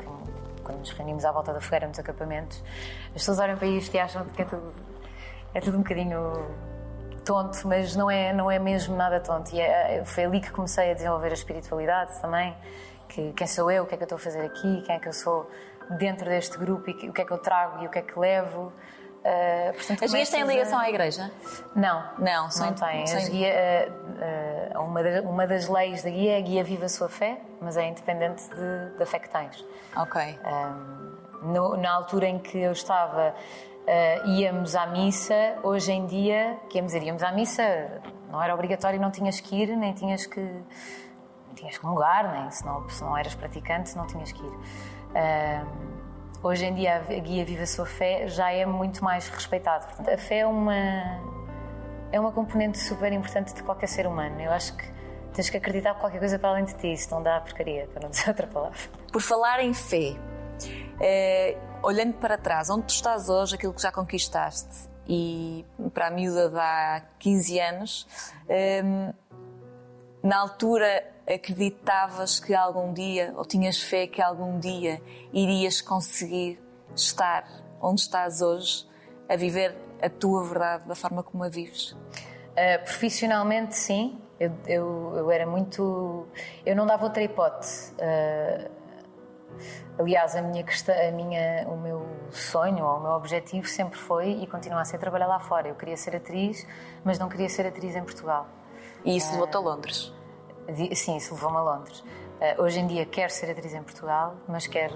quando 0.64 0.80
nos 0.80 0.92
reunimos 0.92 1.26
à 1.26 1.32
volta 1.32 1.52
da 1.54 1.60
fogueira 1.60 1.88
nos 1.88 2.00
acampamentos. 2.00 2.64
As 3.08 3.14
pessoas 3.14 3.40
olham 3.40 3.58
para 3.58 3.68
isto 3.68 3.94
e 3.94 4.00
acham 4.00 4.26
que 4.26 4.42
é 4.42 4.46
tudo, 4.46 4.74
é 5.54 5.60
tudo 5.60 5.78
um 5.78 5.82
bocadinho 5.82 6.34
tonto, 7.26 7.68
mas 7.68 7.96
não 7.96 8.10
é, 8.10 8.34
não 8.34 8.50
é 8.50 8.58
mesmo 8.58 8.96
nada 8.96 9.20
tonto. 9.20 9.54
E 9.54 9.60
é- 9.60 10.04
foi 10.06 10.24
ali 10.26 10.40
que 10.40 10.52
comecei 10.52 10.92
a 10.92 10.94
desenvolver 10.94 11.30
a 11.30 11.34
espiritualidade 11.34 12.20
também. 12.22 12.56
Que, 13.10 13.34
quem 13.34 13.48
sou 13.48 13.70
eu, 13.70 13.84
o 13.84 13.86
que 13.86 13.96
é 13.96 13.98
que 13.98 14.04
eu 14.04 14.06
estou 14.06 14.16
a 14.16 14.20
fazer 14.20 14.46
aqui, 14.46 14.82
quem 14.86 14.96
é 14.96 15.00
que 15.00 15.08
eu 15.10 15.14
sou 15.14 15.50
dentro 15.98 16.26
deste 16.30 16.58
grupo 16.58 16.90
e 16.90 17.10
o 17.10 17.12
que 17.14 17.22
é 17.22 17.26
que 17.26 17.32
eu 17.32 17.38
trago 17.40 17.84
e 17.84 17.88
o 17.88 17.90
que 17.90 18.00
é 18.00 18.02
que 18.02 18.18
levo. 18.18 18.72
Ah, 19.26 19.74
portanto, 19.74 20.06
As 20.06 20.14
guias 20.14 20.30
têm 20.30 20.42
começas 20.42 20.42
a- 20.42 20.54
ligação 20.54 20.80
à 20.80 20.90
igreja? 20.90 21.32
Não, 21.76 22.04
Não, 22.20 22.50
são- 22.50 22.68
não 22.68 22.74
têm. 22.76 23.06
são- 23.08 23.30
guia, 23.30 23.52
ah, 23.52 24.72
ah, 24.76 24.80
uma, 24.82 25.04
das, 25.04 25.24
uma 25.26 25.46
das 25.48 25.68
leis 25.68 26.04
da 26.04 26.10
guia 26.10 26.36
é 26.36 26.38
a 26.38 26.42
guia 26.42 26.64
viva 26.64 26.86
a 26.86 26.90
sua 26.90 27.10
fé, 27.10 27.42
mas 27.60 27.76
é 27.76 27.86
independente 27.88 28.48
de- 28.50 28.98
da 28.98 29.06
fé 29.06 29.20
que 29.20 29.28
tens. 29.30 29.66
Ok. 29.98 30.40
No- 31.42 31.76
na 31.78 31.92
altura 31.92 32.28
em 32.28 32.38
que 32.40 32.58
eu 32.60 32.72
estava, 32.72 33.34
uh, 33.34 34.28
íamos 34.28 34.76
à 34.76 34.86
missa. 34.88 35.56
Hoje 35.64 35.92
em 35.92 36.06
dia, 36.06 36.58
que 36.70 36.78
íamos, 36.78 36.92
dizer, 36.94 37.06
íamos 37.06 37.24
à 37.24 37.32
missa, 37.32 37.64
não 38.30 38.42
era 38.44 38.54
obrigatório, 38.54 39.00
não 39.00 39.10
tinhas 39.10 39.40
que 39.40 39.56
ir, 39.64 39.76
nem 39.76 39.94
tinhas 39.94 40.26
que, 40.26 40.42
nem 41.50 41.56
tinhas 41.56 41.78
comungar, 41.78 42.32
nem 42.32 42.52
se 42.52 42.66
não, 42.66 42.88
se 42.88 43.04
não 43.04 43.18
eras 43.18 43.34
praticante, 43.36 43.96
não 43.98 44.06
tinhas 44.06 44.32
que 44.32 44.42
ir. 44.42 44.54
Um, 45.10 46.48
hoje 46.48 46.66
em 46.66 46.74
dia, 46.74 46.98
a 46.98 47.20
guia 47.20 47.44
Viva 47.44 47.64
a 47.64 47.68
Sua 47.68 47.86
Fé 47.86 48.28
já 48.28 48.52
é 48.52 48.66
muito 48.66 49.04
mais 49.04 49.28
respeitado. 49.28 49.86
Portanto, 49.88 50.10
a 50.10 50.18
fé 50.18 50.40
é 50.40 50.46
uma, 50.46 51.20
é 52.12 52.20
uma 52.20 52.32
componente 52.32 52.78
super 52.78 53.12
importante 53.12 53.54
de 53.54 53.64
qualquer 53.64 53.88
ser 53.88 54.06
humano. 54.06 54.40
Eu 54.40 54.52
acho 54.52 54.76
que 54.76 54.86
tens 55.34 55.50
que 55.50 55.58
acreditar 55.58 55.96
que 55.96 56.00
qualquer 56.00 56.20
coisa 56.20 56.38
para 56.38 56.50
além 56.50 56.66
de 56.66 56.76
ti, 56.76 56.94
isso 56.94 57.10
não 57.12 57.22
dá 57.22 57.40
porcaria, 57.42 57.88
para 57.88 58.04
não 58.04 58.10
dizer 58.10 58.30
outra 58.30 58.48
palavra. 58.48 58.80
Por 59.12 59.22
falar 59.22 59.60
em 59.64 59.74
fé, 59.74 60.16
eh, 61.00 61.58
olhando 61.82 62.14
para 62.14 62.38
trás, 62.38 62.70
onde 62.70 62.88
tu 62.88 62.94
estás 62.94 63.30
hoje, 63.30 63.56
aquilo 63.56 63.74
que 63.74 63.82
já 63.82 63.92
conquistaste, 63.92 64.90
e 65.08 65.66
para 65.94 66.08
a 66.08 66.12
miúda 66.12 66.50
de 66.50 66.60
há 66.60 67.02
15 67.18 67.60
anos, 67.60 68.08
eh, 68.48 68.84
na 70.22 70.38
altura 70.38 71.04
acreditavas 71.30 72.40
que 72.40 72.56
algum 72.56 72.92
dia, 72.92 73.34
ou 73.38 73.46
tinhas 73.46 73.82
fé 73.82 74.08
que 74.08 74.22
algum 74.22 74.60
dia 74.60 75.02
irias 75.32 75.80
conseguir 75.80 76.60
estar 76.96 77.46
onde 77.80 78.02
estás 78.02 78.42
hoje, 78.42 78.88
a 79.30 79.36
viver 79.36 79.76
a 80.02 80.10
tua 80.10 80.44
verdade 80.44 80.88
da 80.88 80.96
forma 80.96 81.22
como 81.22 81.44
a 81.44 81.50
vives? 81.50 81.92
Uh, 81.92 82.84
profissionalmente, 82.84 83.76
sim. 83.76 84.20
Eu, 84.40 84.54
eu, 84.66 85.14
eu, 85.18 85.32
era 85.32 85.46
muito. 85.46 86.26
Eu 86.66 86.76
não 86.76 86.88
dava 86.88 87.04
outra 87.04 87.22
hipótese. 87.22 87.94
Uh, 87.94 88.72
aliás, 90.00 90.36
a 90.36 90.42
minha, 90.42 90.66
a 90.66 91.12
minha, 91.12 91.68
o 91.68 91.78
meu 91.78 92.06
sonho 92.32 92.86
ou 92.86 92.98
o 92.98 93.02
meu 93.02 93.12
objetivo 93.12 93.68
sempre 93.68 94.00
foi 94.00 94.32
e 94.32 94.48
continua 94.48 94.82
a 94.82 94.86
ser 94.86 94.98
trabalhar 94.98 95.28
lá 95.28 95.40
fora. 95.40 95.68
Eu 95.68 95.76
queria 95.76 95.98
ser 95.98 96.16
atriz, 96.16 96.66
mas 97.04 97.20
não 97.20 97.30
queria 97.30 97.50
ser 97.50 97.68
atriz 97.68 97.96
em 97.96 98.04
Portugal. 98.04 98.48
E 99.04 99.16
isso 99.16 99.32
levou-te 99.32 99.56
a 99.56 99.60
Londres? 99.60 100.19
Sim, 100.96 101.18
isso 101.18 101.34
levou-me 101.34 101.58
a 101.58 101.62
Londres. 101.62 102.04
hoje 102.58 102.80
em 102.80 102.88
dia 102.88 103.06
quero 103.06 103.32
ser 103.32 103.52
atriz 103.52 103.74
em 103.74 103.84
Portugal, 103.84 104.36
mas 104.48 104.68
quero, 104.68 104.96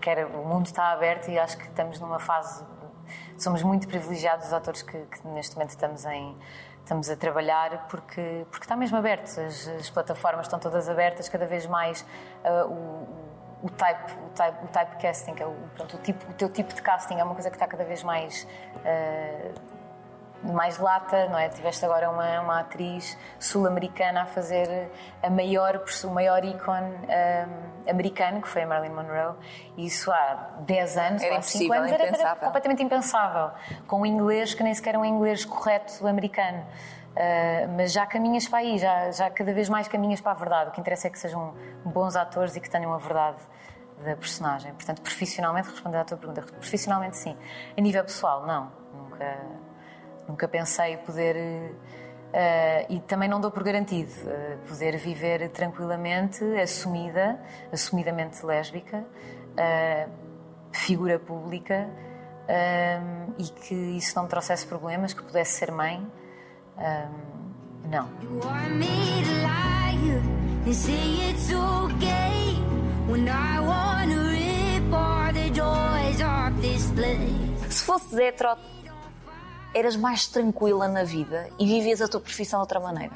quero. 0.00 0.28
O 0.40 0.46
mundo 0.46 0.66
está 0.66 0.92
aberto 0.92 1.30
e 1.30 1.38
acho 1.38 1.56
que 1.56 1.64
estamos 1.64 2.00
numa 2.00 2.18
fase. 2.18 2.64
Somos 3.38 3.62
muito 3.62 3.86
privilegiados 3.88 4.46
os 4.46 4.52
atores 4.52 4.82
que, 4.82 4.98
que 4.98 5.26
neste 5.28 5.54
momento 5.54 5.70
estamos 5.70 6.04
em 6.04 6.36
estamos 6.88 7.10
a 7.10 7.16
trabalhar 7.16 7.86
porque, 7.88 8.46
porque 8.50 8.64
está 8.64 8.74
mesmo 8.74 8.96
aberto. 8.96 9.28
As, 9.40 9.68
as 9.68 9.90
plataformas 9.90 10.46
estão 10.46 10.58
todas 10.58 10.88
abertas, 10.88 11.28
cada 11.28 11.46
vez 11.46 11.66
mais 11.66 12.00
uh, 12.44 12.66
o, 12.66 13.66
o, 13.66 13.70
type, 13.70 14.12
o, 14.26 14.30
type, 14.30 14.64
o 14.64 14.68
typecasting, 14.68 15.34
é 15.38 15.46
o, 15.46 15.54
pronto, 15.76 15.96
o, 15.96 16.00
tipo, 16.00 16.30
o 16.30 16.34
teu 16.34 16.48
tipo 16.48 16.74
de 16.74 16.80
casting 16.80 17.18
é 17.18 17.24
uma 17.24 17.34
coisa 17.34 17.50
que 17.50 17.56
está 17.56 17.66
cada 17.66 17.84
vez 17.84 18.02
mais. 18.02 18.48
Uh, 18.76 19.77
mais 20.42 20.78
lata, 20.78 21.28
não 21.28 21.38
é? 21.38 21.48
Tiveste 21.48 21.84
agora 21.84 22.10
uma, 22.10 22.40
uma 22.40 22.60
atriz 22.60 23.18
sul-americana 23.38 24.22
a 24.22 24.26
fazer 24.26 24.90
a 25.22 25.30
maior, 25.30 25.82
o 26.04 26.10
maior 26.10 26.44
ícone 26.44 26.94
um, 26.94 27.90
americano, 27.90 28.40
que 28.40 28.48
foi 28.48 28.62
a 28.62 28.66
Marilyn 28.66 28.94
Monroe, 28.94 29.34
e 29.76 29.86
isso 29.86 30.10
há 30.12 30.50
10 30.60 30.96
anos, 30.96 31.22
era 31.22 31.38
há 31.38 31.42
5 31.42 31.72
anos, 31.72 31.92
era, 31.92 32.04
era, 32.06 32.36
completamente 32.36 32.82
impensável, 32.82 33.50
com 33.86 34.02
um 34.02 34.06
inglês 34.06 34.54
que 34.54 34.62
nem 34.62 34.72
sequer 34.74 34.94
é 34.94 34.98
um 34.98 35.04
inglês 35.04 35.44
correto 35.44 36.06
americano. 36.06 36.64
Uh, 37.08 37.68
mas 37.76 37.92
já 37.92 38.06
caminhas 38.06 38.46
para 38.46 38.58
aí, 38.58 38.78
já, 38.78 39.10
já 39.10 39.28
cada 39.28 39.52
vez 39.52 39.68
mais 39.68 39.88
caminhas 39.88 40.20
para 40.20 40.32
a 40.32 40.34
verdade. 40.34 40.70
O 40.70 40.72
que 40.72 40.80
interessa 40.80 41.08
é 41.08 41.10
que 41.10 41.18
sejam 41.18 41.52
bons 41.84 42.14
atores 42.14 42.54
e 42.54 42.60
que 42.60 42.70
tenham 42.70 42.94
a 42.94 42.98
verdade 42.98 43.38
da 44.04 44.14
personagem. 44.14 44.72
Portanto, 44.72 45.02
profissionalmente, 45.02 45.68
respondendo 45.68 46.02
à 46.02 46.04
tua 46.04 46.16
pergunta, 46.16 46.42
profissionalmente 46.42 47.16
sim. 47.16 47.36
A 47.76 47.80
nível 47.80 48.04
pessoal, 48.04 48.46
não. 48.46 48.70
Nunca 48.94 49.36
Nunca 50.28 50.46
pensei 50.46 50.98
poder. 50.98 51.36
Uh, 52.28 52.92
e 52.92 53.00
também 53.00 53.26
não 53.26 53.40
dou 53.40 53.50
por 53.50 53.62
garantido 53.62 54.10
uh, 54.24 54.58
poder 54.68 54.98
viver 54.98 55.48
tranquilamente, 55.48 56.44
assumida, 56.60 57.40
assumidamente 57.72 58.44
lésbica, 58.44 58.98
uh, 58.98 60.10
figura 60.70 61.18
pública, 61.18 61.88
e 63.38 63.44
que 63.44 63.74
isso 63.74 64.14
não 64.16 64.24
me 64.24 64.28
trouxesse 64.28 64.66
problemas, 64.66 65.12
que 65.12 65.22
pudesse 65.22 65.52
ser 65.52 65.70
mãe. 65.70 66.06
não. 67.90 68.08
Se 77.68 77.84
fosse 77.84 78.22
hetero 78.22 78.56
eras 79.78 79.96
mais 79.96 80.26
tranquila 80.26 80.88
na 80.88 81.04
vida 81.04 81.48
e 81.58 81.66
vivias 81.66 82.00
a 82.02 82.08
tua 82.08 82.20
profissão 82.20 82.58
de 82.58 82.62
outra 82.62 82.80
maneira? 82.80 83.14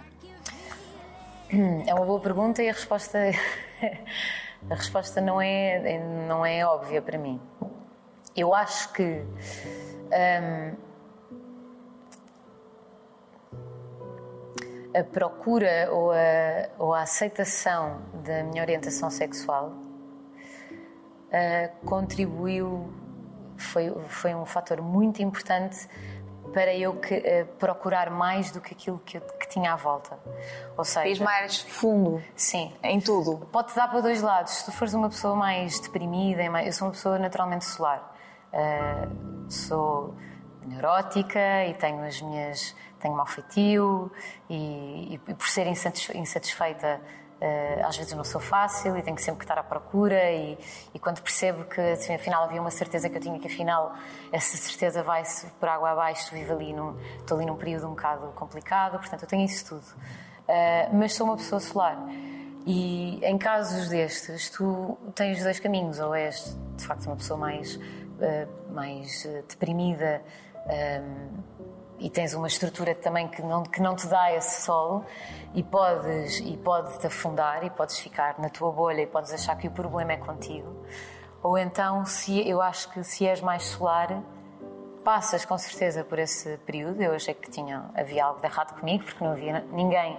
É 1.86 1.92
uma 1.92 2.06
boa 2.06 2.20
pergunta 2.20 2.62
e 2.62 2.68
a 2.68 2.72
resposta 2.72 3.18
a 4.70 4.74
resposta 4.74 5.20
não 5.20 5.40
é 5.40 5.98
não 6.26 6.46
é 6.46 6.64
óbvia 6.64 7.02
para 7.02 7.18
mim. 7.18 7.40
Eu 8.34 8.54
acho 8.54 8.90
que 8.94 9.02
hum, 9.02 10.76
a 14.94 15.04
procura 15.04 15.88
ou 15.90 16.12
a, 16.12 16.68
ou 16.78 16.94
a, 16.94 17.02
aceitação 17.02 18.00
da 18.24 18.42
minha 18.44 18.62
orientação 18.62 19.10
sexual 19.10 19.74
uh, 21.28 21.86
contribuiu, 21.86 22.92
foi, 23.56 23.92
foi 24.08 24.34
um 24.34 24.44
fator 24.44 24.80
muito 24.80 25.22
importante 25.22 25.88
para 26.52 26.74
eu 26.74 26.94
que, 26.94 27.14
uh, 27.14 27.46
procurar 27.58 28.10
mais 28.10 28.50
do 28.50 28.60
que 28.60 28.74
aquilo 28.74 28.98
que, 29.04 29.16
eu, 29.16 29.20
que 29.20 29.48
tinha 29.48 29.72
à 29.72 29.76
volta. 29.76 30.18
Ou 30.76 30.84
seja, 30.84 31.06
Fiz 31.06 31.18
mais 31.18 31.60
fundo. 31.60 32.22
Sim. 32.36 32.72
Em 32.82 33.00
tudo. 33.00 33.46
Pode 33.52 33.74
dar 33.74 33.88
para 33.88 34.00
dois 34.00 34.22
lados. 34.22 34.52
Se 34.52 34.64
tu 34.64 34.72
fores 34.72 34.94
uma 34.94 35.08
pessoa 35.08 35.34
mais 35.34 35.80
deprimida, 35.80 36.42
eu 36.42 36.72
sou 36.72 36.88
uma 36.88 36.92
pessoa 36.92 37.18
naturalmente 37.18 37.64
solar. 37.64 38.14
Uh, 38.52 39.50
sou 39.50 40.14
neurótica 40.64 41.64
e 41.66 41.74
tenho 41.74 42.04
as 42.04 42.20
minhas 42.20 42.74
tenho 43.02 43.16
mau 43.16 43.26
feitio 43.26 44.10
e, 44.48 45.14
e, 45.14 45.18
por 45.18 45.48
ser 45.48 45.66
insatisfeita 45.66 47.00
às 47.84 47.96
vezes 47.96 48.12
não 48.12 48.24
sou 48.24 48.40
fácil 48.40 48.96
e 48.96 49.02
tenho 49.02 49.18
sempre 49.18 49.40
que 49.40 49.44
estar 49.44 49.58
à 49.58 49.62
procura 49.62 50.30
e, 50.30 50.56
e 50.94 50.98
quando 50.98 51.20
percebo 51.20 51.64
que 51.64 51.80
assim, 51.80 52.14
afinal 52.14 52.44
havia 52.44 52.60
uma 52.60 52.70
certeza 52.70 53.08
que 53.08 53.16
eu 53.16 53.20
tinha 53.20 53.38
que 53.38 53.48
afinal 53.48 53.94
essa 54.30 54.56
certeza 54.56 55.02
vai-se 55.02 55.46
por 55.58 55.68
água 55.68 55.90
abaixo, 55.90 56.32
vivo 56.32 56.52
ali 56.52 56.72
num, 56.72 56.96
estou 57.18 57.36
ali 57.36 57.46
num 57.46 57.56
período 57.56 57.86
um 57.86 57.90
bocado 57.90 58.28
complicado, 58.32 58.98
portanto 58.98 59.22
eu 59.22 59.28
tenho 59.28 59.44
isso 59.44 59.66
tudo. 59.66 59.84
Uh, 60.42 60.94
mas 60.94 61.14
sou 61.14 61.26
uma 61.26 61.36
pessoa 61.36 61.60
solar 61.60 61.96
e 62.66 63.18
em 63.24 63.38
casos 63.38 63.88
destes 63.88 64.50
tu 64.50 64.96
tens 65.14 65.42
dois 65.42 65.58
caminhos, 65.58 65.98
ou 65.98 66.14
és 66.14 66.56
de 66.76 66.86
facto 66.86 67.06
uma 67.06 67.16
pessoa 67.16 67.38
mais, 67.38 67.76
uh, 67.76 68.72
mais 68.72 69.26
deprimida 69.48 70.22
e 72.02 72.10
tens 72.10 72.34
uma 72.34 72.48
estrutura 72.48 72.96
também 72.96 73.28
que 73.28 73.40
não, 73.40 73.62
que 73.62 73.80
não 73.80 73.94
te 73.94 74.08
dá 74.08 74.32
esse 74.34 74.62
solo 74.62 75.04
e 75.54 75.62
podes 75.62 76.40
e 76.40 76.56
pode 76.56 76.98
te 76.98 77.06
afundar 77.06 77.64
e 77.64 77.70
podes 77.70 77.98
ficar 77.98 78.40
na 78.40 78.48
tua 78.48 78.72
bolha 78.72 79.02
e 79.02 79.06
podes 79.06 79.32
achar 79.32 79.56
que 79.56 79.68
o 79.68 79.70
problema 79.70 80.12
é 80.12 80.16
contigo. 80.16 80.84
Ou 81.42 81.56
então 81.56 82.04
se 82.04 82.46
eu 82.48 82.60
acho 82.60 82.90
que 82.90 83.04
se 83.04 83.24
és 83.24 83.40
mais 83.40 83.62
solar 83.62 84.20
passas 85.04 85.44
com 85.44 85.56
certeza 85.56 86.02
por 86.02 86.18
esse 86.18 86.56
período. 86.58 87.00
Eu 87.00 87.14
achei 87.14 87.34
que 87.34 87.48
tinha 87.48 87.84
havia 87.94 88.24
algo 88.24 88.40
de 88.40 88.46
errado 88.46 88.78
comigo 88.78 89.04
porque 89.04 89.22
não 89.22 89.32
havia 89.32 89.64
ninguém 89.72 90.18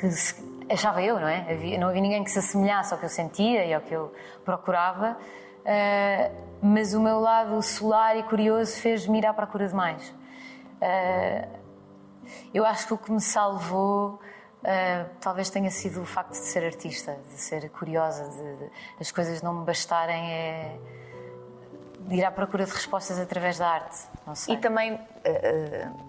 que 0.00 0.10
se, 0.10 0.34
achava 0.68 1.00
eu 1.02 1.20
não 1.20 1.28
é? 1.28 1.46
Havia, 1.52 1.78
não 1.78 1.88
havia 1.88 2.02
ninguém 2.02 2.24
que 2.24 2.30
se 2.32 2.40
assemelhasse 2.40 2.92
ao 2.92 2.98
que 2.98 3.06
eu 3.06 3.10
sentia 3.10 3.64
e 3.64 3.72
ao 3.72 3.80
que 3.80 3.94
eu 3.94 4.12
procurava. 4.44 5.16
Uh, 5.60 6.46
mas 6.62 6.94
o 6.94 7.00
meu 7.00 7.20
lado 7.20 7.60
solar 7.62 8.16
e 8.16 8.24
curioso 8.24 8.80
fez-me 8.80 9.18
ir 9.18 9.26
à 9.26 9.32
procura 9.32 9.68
de 9.68 9.74
mais 9.74 10.12
Uh, 10.76 11.66
eu 12.52 12.64
acho 12.64 12.86
que 12.86 12.94
o 12.94 12.98
que 12.98 13.10
me 13.10 13.20
salvou 13.20 14.14
uh, 14.14 15.10
talvez 15.20 15.50
tenha 15.50 15.70
sido 15.70 16.02
o 16.02 16.04
facto 16.04 16.32
de 16.32 16.38
ser 16.38 16.64
artista, 16.64 17.18
de 17.30 17.40
ser 17.40 17.68
curiosa, 17.70 18.28
de, 18.28 18.56
de 18.56 18.70
as 19.00 19.10
coisas 19.10 19.42
não 19.42 19.60
me 19.60 19.64
bastarem 19.64 20.32
é 20.32 20.78
ir 22.10 22.24
à 22.24 22.30
procura 22.30 22.64
de 22.64 22.72
respostas 22.72 23.18
através 23.18 23.58
da 23.58 23.68
arte. 23.68 24.06
E 24.48 24.56
também, 24.58 24.94
uh, 24.94 26.06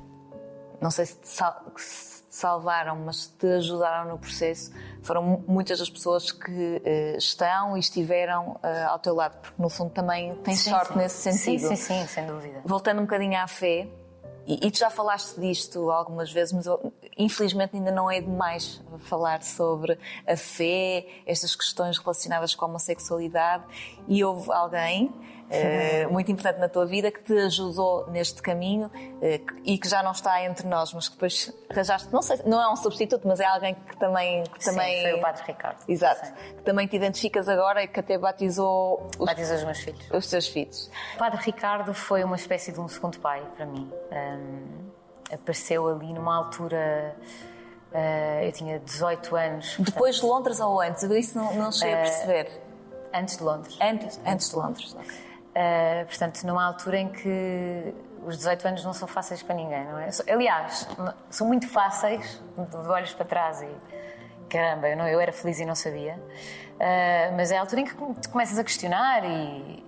não 0.80 0.92
sei 0.92 1.06
se 1.06 1.16
te, 1.16 1.28
sal 1.28 1.64
se 1.76 2.22
te, 2.24 2.36
salvaram, 2.36 2.96
mas 2.98 3.28
te 3.28 3.48
ajudaram 3.48 4.12
no 4.12 4.20
processo. 4.20 4.72
Foram 5.02 5.44
muitas 5.48 5.80
das 5.80 5.90
pessoas 5.90 6.32
que 6.32 6.84
estão 7.18 7.76
e 7.76 7.80
estiveram 7.80 8.60
ao 8.88 9.00
teu 9.00 9.16
lado, 9.16 9.40
porque 9.42 9.60
no 9.60 9.70
fundo 9.70 9.90
também 9.90 10.36
tens 10.44 10.60
sim, 10.60 10.70
sorte 10.70 10.94
sim. 10.94 11.00
nesse 11.00 11.16
sentido. 11.16 11.70
Sim, 11.70 11.76
sim, 11.76 12.02
sim, 12.02 12.08
sem 12.08 12.28
dúvida. 12.28 12.62
Voltando 12.64 13.00
um 13.00 13.06
bocadinho 13.06 13.40
à 13.42 13.48
fé, 13.48 13.88
e, 14.48 14.68
e, 14.68 14.72
tu 14.72 14.80
já 14.80 14.90
falaste 14.90 15.38
disto 15.40 15.92
algumas 15.92 16.32
vezes, 16.32 16.54
mas 16.54 16.66
infelizmente 17.18 17.76
ainda 17.76 17.92
não 17.92 18.10
é 18.10 18.22
demais 18.22 18.82
falar 19.00 19.44
sobre 19.44 20.00
a 20.26 20.38
fé, 20.38 21.06
estas 21.26 21.54
questões 21.54 21.98
relacionadas 21.98 22.56
com 22.56 22.64
a 22.64 22.68
homossexualidade. 22.70 23.66
E 24.08 24.24
houve 24.24 24.50
alguém 24.50 25.14
uh, 25.48 26.12
muito 26.12 26.32
importante 26.32 26.60
na 26.60 26.70
tua 26.70 26.86
vida 26.86 27.12
que 27.12 27.22
te 27.22 27.34
ajudou 27.34 28.08
neste 28.10 28.42
caminho 28.42 28.88
uh, 28.88 29.60
e 29.64 29.78
que 29.78 29.88
já 29.88 30.04
não 30.04 30.12
está 30.12 30.44
entre 30.44 30.68
nós, 30.68 30.94
mas 30.94 31.08
que 31.08 31.16
depois 31.16 31.54
arranjaste, 31.70 32.12
não 32.12 32.22
sei, 32.22 32.40
não 32.46 32.62
é 32.62 32.72
um 32.72 32.76
substituto, 32.76 33.28
mas 33.28 33.40
é 33.40 33.46
alguém 33.46 33.76
que 33.76 33.98
também. 33.98 34.44
Que 34.44 34.64
Sim, 34.64 34.72
também 34.72 35.02
foi 35.02 35.14
o 35.14 35.22
Padre 35.22 35.44
Ricardo. 35.46 35.78
Exato. 35.88 36.26
Sim. 36.26 36.34
Que 36.58 36.64
também 36.64 36.88
te 36.88 36.96
identificas 36.96 37.48
agora 37.48 37.84
e 37.84 37.88
que 37.88 38.00
até 38.00 38.18
batizou. 38.18 39.10
Os, 39.18 39.26
batizou 39.26 39.58
os 39.58 39.64
meus 39.64 39.80
filhos. 39.80 40.12
Os 40.12 40.28
teus 40.28 40.48
filhos. 40.48 40.90
O 41.16 41.18
Padre 41.18 41.42
Ricardo 41.42 41.94
foi 41.94 42.24
uma 42.24 42.36
espécie 42.36 42.72
de 42.72 42.80
um 42.80 42.88
segundo 42.88 43.20
pai 43.20 43.44
para 43.56 43.66
mim. 43.66 43.92
Um, 44.12 44.88
apareceu 45.34 45.88
ali 45.88 46.14
numa 46.14 46.36
altura. 46.36 47.16
Uh, 47.92 48.44
eu 48.44 48.52
tinha 48.52 48.80
18 48.80 49.36
anos. 49.36 49.76
Portanto, 49.76 49.94
Depois 49.94 50.16
de 50.18 50.26
Londres 50.26 50.60
ou 50.60 50.82
antes? 50.82 51.04
Isso 51.04 51.38
não, 51.38 51.54
não 51.56 51.72
cheguei 51.72 51.96
uh, 51.96 52.00
a 52.00 52.02
perceber. 52.02 52.62
Antes 53.14 53.38
de 53.38 53.44
Londres. 53.44 53.78
Antes, 53.82 54.20
antes 54.26 54.50
de 54.50 54.56
Londres. 54.56 54.96
Uh, 55.58 56.06
portanto, 56.06 56.44
numa 56.44 56.64
altura 56.64 57.00
em 57.00 57.10
que 57.10 57.92
os 58.24 58.38
18 58.38 58.68
anos 58.68 58.86
não 58.86 58.94
são 58.94 59.08
fáceis 59.08 59.42
para 59.42 59.56
ninguém, 59.56 59.86
não 59.86 59.98
é? 59.98 60.10
Aliás, 60.32 60.88
são 61.32 61.48
muito 61.48 61.68
fáceis, 61.68 62.40
de 62.56 62.88
olhos 62.88 63.12
para 63.16 63.26
trás 63.26 63.64
e, 63.64 63.70
caramba, 64.50 64.88
eu, 64.88 64.96
não, 64.96 65.08
eu 65.08 65.20
era 65.20 65.34
feliz 65.34 65.60
e 65.60 65.66
não 65.66 65.74
sabia. 65.74 66.14
Uh, 66.76 67.36
mas 67.36 67.50
é 67.50 67.58
a 67.58 67.62
altura 67.62 67.82
em 67.82 67.86
que 67.86 67.96
te 68.22 68.30
começas 68.30 68.60
a 68.60 68.64
questionar 68.64 69.24
e, 69.26 69.84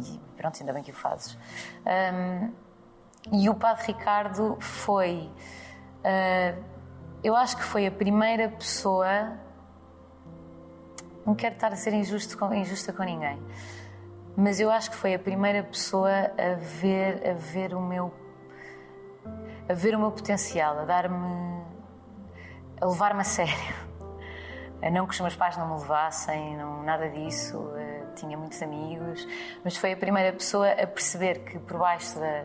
e 0.00 0.20
pronto, 0.36 0.56
ainda 0.58 0.72
bem 0.72 0.82
que 0.82 0.90
o 0.90 0.94
fazes. 0.94 1.38
Um, 1.86 2.52
e 3.32 3.48
o 3.48 3.54
Padre 3.54 3.86
Ricardo 3.86 4.56
foi, 4.60 5.30
uh, 6.00 6.64
eu 7.22 7.36
acho 7.36 7.56
que 7.56 7.62
foi 7.62 7.86
a 7.86 7.90
primeira 7.90 8.48
pessoa. 8.48 9.32
Não 11.24 11.36
quero 11.36 11.54
estar 11.54 11.72
a 11.72 11.76
ser 11.76 11.92
injusto 11.92 12.36
com, 12.36 12.52
injusta 12.52 12.92
com 12.92 13.04
ninguém, 13.04 13.40
mas 14.36 14.60
eu 14.60 14.70
acho 14.70 14.90
que 14.90 14.96
foi 14.96 15.14
a 15.14 15.18
primeira 15.18 15.62
pessoa 15.62 16.10
a 16.10 16.54
ver, 16.54 17.26
a 17.26 17.32
ver 17.32 17.74
o 17.74 17.80
meu, 17.80 18.12
a 19.68 19.72
ver 19.72 19.94
o 19.94 19.98
meu 19.98 20.12
potencial, 20.12 20.78
a 20.80 20.84
dar-me, 20.84 21.62
a 22.80 22.86
levar-me 22.86 23.20
a 23.20 23.24
sério. 23.24 23.86
Não 24.92 25.06
que 25.06 25.14
os 25.14 25.20
meus 25.20 25.34
pais 25.34 25.56
não 25.56 25.66
me 25.74 25.80
levassem, 25.80 26.54
não, 26.56 26.82
nada 26.82 27.08
disso. 27.08 27.58
Uh, 27.58 28.14
tinha 28.14 28.36
muitos 28.36 28.60
amigos, 28.62 29.26
mas 29.64 29.76
foi 29.76 29.92
a 29.92 29.96
primeira 29.96 30.32
pessoa 30.32 30.70
a 30.70 30.86
perceber 30.86 31.40
que 31.40 31.58
por 31.58 31.78
baixo 31.78 32.18
da, 32.18 32.44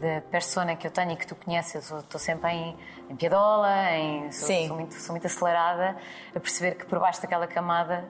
da 0.00 0.20
persona 0.30 0.76
que 0.76 0.86
eu 0.86 0.90
tenho 0.90 1.12
e 1.12 1.16
que 1.16 1.26
tu 1.26 1.34
conheces, 1.34 1.90
eu 1.90 1.98
estou 1.98 2.20
sempre 2.20 2.50
em, 2.50 2.76
em 3.08 3.16
piadola, 3.16 3.90
em, 3.92 4.30
sou, 4.30 4.48
sou, 4.66 4.76
muito, 4.76 4.94
sou 4.94 5.12
muito 5.14 5.26
acelerada, 5.26 5.96
a 6.34 6.40
perceber 6.40 6.76
que 6.76 6.86
por 6.86 6.98
baixo 6.98 7.22
daquela 7.22 7.46
camada 7.46 8.04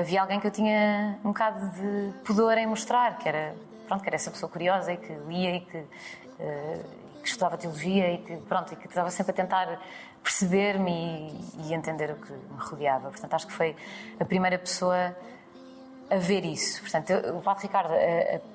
havia 0.00 0.20
alguém 0.20 0.40
que 0.40 0.46
eu 0.46 0.50
tinha 0.50 1.18
um 1.24 1.28
bocado 1.28 1.70
de 1.70 2.12
pudor 2.24 2.56
em 2.56 2.66
mostrar, 2.66 3.18
que 3.18 3.28
era, 3.28 3.54
pronto, 3.86 4.02
que 4.02 4.08
era 4.08 4.16
essa 4.16 4.30
pessoa 4.30 4.50
curiosa 4.50 4.92
e 4.92 4.96
que 4.96 5.12
lia 5.26 5.56
e 5.56 5.60
que, 5.60 5.78
uh, 5.78 6.84
que 7.22 7.28
estudava 7.28 7.58
teologia 7.58 8.12
e 8.12 8.18
que, 8.18 8.36
pronto, 8.36 8.72
e 8.72 8.76
que 8.76 8.86
estava 8.86 9.10
sempre 9.10 9.32
a 9.32 9.34
tentar 9.34 9.80
perceber-me 10.22 10.90
e, 10.90 11.68
e, 11.68 11.74
entender 11.74 12.10
o 12.12 12.16
que 12.16 12.32
me 12.32 12.58
rodeava. 12.58 13.10
Portanto, 13.10 13.34
acho 13.34 13.46
que 13.46 13.52
foi 13.52 13.76
a 14.18 14.24
primeira 14.24 14.58
pessoa 14.58 15.14
a 16.10 16.16
ver 16.16 16.44
isso. 16.44 16.80
Portanto, 16.80 17.10
eu, 17.10 17.36
o 17.36 17.42
Padre 17.42 17.64
Ricardo. 17.64 17.92
A, 17.92 17.96
a... 17.96 18.54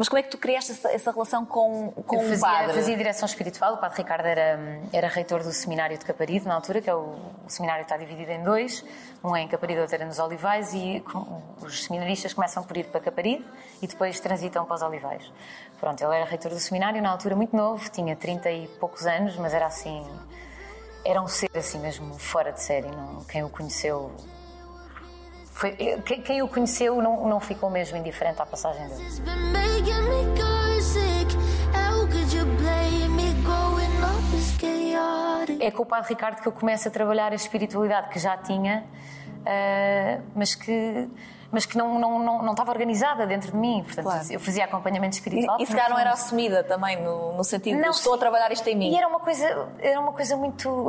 mas 0.00 0.08
como 0.08 0.18
é 0.18 0.22
que 0.22 0.30
tu 0.30 0.38
criaste 0.38 0.72
essa, 0.72 0.90
essa 0.90 1.10
relação 1.10 1.44
com, 1.44 1.92
com 2.06 2.16
eu 2.16 2.22
fazia, 2.22 2.38
o 2.38 2.40
padre? 2.40 2.72
fazia 2.72 2.96
direção 2.96 3.26
espiritual. 3.26 3.74
O 3.74 3.76
Padre 3.76 3.98
Ricardo 3.98 4.24
era, 4.24 4.58
era 4.94 5.08
reitor 5.08 5.42
do 5.42 5.52
seminário 5.52 5.98
de 5.98 6.06
Caparido, 6.06 6.48
na 6.48 6.54
altura, 6.54 6.80
que 6.80 6.88
é 6.88 6.94
o, 6.94 7.18
o 7.44 7.48
seminário 7.48 7.82
está 7.82 7.98
dividido 7.98 8.30
em 8.30 8.42
dois. 8.42 8.82
Um 9.22 9.36
é 9.36 9.42
em 9.42 9.48
Caparido, 9.48 9.82
outro 9.82 9.96
é 9.96 10.04
nos 10.06 10.18
Olivais, 10.18 10.72
e 10.72 11.04
os 11.60 11.84
seminaristas 11.84 12.32
começam 12.32 12.64
por 12.64 12.78
ir 12.78 12.86
para 12.86 12.98
Caparido 12.98 13.44
e 13.82 13.86
depois 13.86 14.18
transitam 14.18 14.64
para 14.64 14.76
os 14.76 14.80
Olivais. 14.80 15.30
Pronto, 15.78 16.02
ele 16.02 16.16
era 16.16 16.24
reitor 16.24 16.50
do 16.50 16.58
seminário, 16.58 17.02
na 17.02 17.10
altura 17.10 17.36
muito 17.36 17.54
novo, 17.54 17.86
tinha 17.90 18.16
30 18.16 18.50
e 18.52 18.68
poucos 18.80 19.04
anos, 19.04 19.36
mas 19.36 19.52
era 19.52 19.66
assim 19.66 20.02
era 21.04 21.20
um 21.20 21.28
ser 21.28 21.50
assim 21.54 21.78
mesmo 21.78 22.18
fora 22.18 22.52
de 22.52 22.62
série. 22.62 22.88
Não, 22.88 23.22
quem 23.24 23.42
o 23.42 23.50
conheceu. 23.50 24.10
Foi, 25.60 25.72
quem, 26.06 26.22
quem 26.22 26.40
o 26.40 26.48
conheceu 26.48 27.02
não, 27.02 27.28
não 27.28 27.38
ficou 27.38 27.68
mesmo 27.68 27.98
indiferente 27.98 28.40
à 28.40 28.46
passagem 28.46 28.88
dele. 28.88 29.02
É 35.60 35.70
com 35.70 35.82
o 35.82 35.86
Padre 35.86 36.08
Ricardo 36.08 36.40
que 36.40 36.48
eu 36.48 36.52
começo 36.52 36.88
a 36.88 36.90
trabalhar 36.90 37.32
a 37.32 37.34
espiritualidade 37.34 38.08
que 38.08 38.18
já 38.18 38.38
tinha, 38.38 38.86
uh, 39.40 40.22
mas 40.34 40.54
que 40.54 41.06
mas 41.52 41.66
que 41.66 41.76
não, 41.76 41.98
não, 41.98 42.18
não, 42.18 42.42
não 42.42 42.50
estava 42.52 42.70
organizada 42.70 43.26
dentro 43.26 43.50
de 43.50 43.56
mim. 43.56 43.82
Portanto, 43.84 44.04
claro. 44.04 44.26
eu 44.30 44.38
fazia 44.38 44.64
acompanhamento 44.64 45.16
espiritual. 45.16 45.58
E, 45.58 45.62
e 45.62 45.66
se 45.66 45.72
calhar 45.74 45.90
não 45.90 45.98
era 45.98 46.12
assumida 46.12 46.62
também, 46.62 47.02
no, 47.02 47.36
no 47.36 47.42
sentido 47.42 47.80
não, 47.80 47.90
de 47.90 47.96
estou 47.96 48.14
a 48.14 48.18
trabalhar 48.18 48.52
isto 48.52 48.66
em 48.68 48.76
mim. 48.76 48.92
E 48.92 48.96
era 48.96 49.08
uma 49.08 49.20
coisa, 49.20 49.68
era 49.80 50.00
uma 50.00 50.12
coisa 50.12 50.36
muito. 50.36 50.88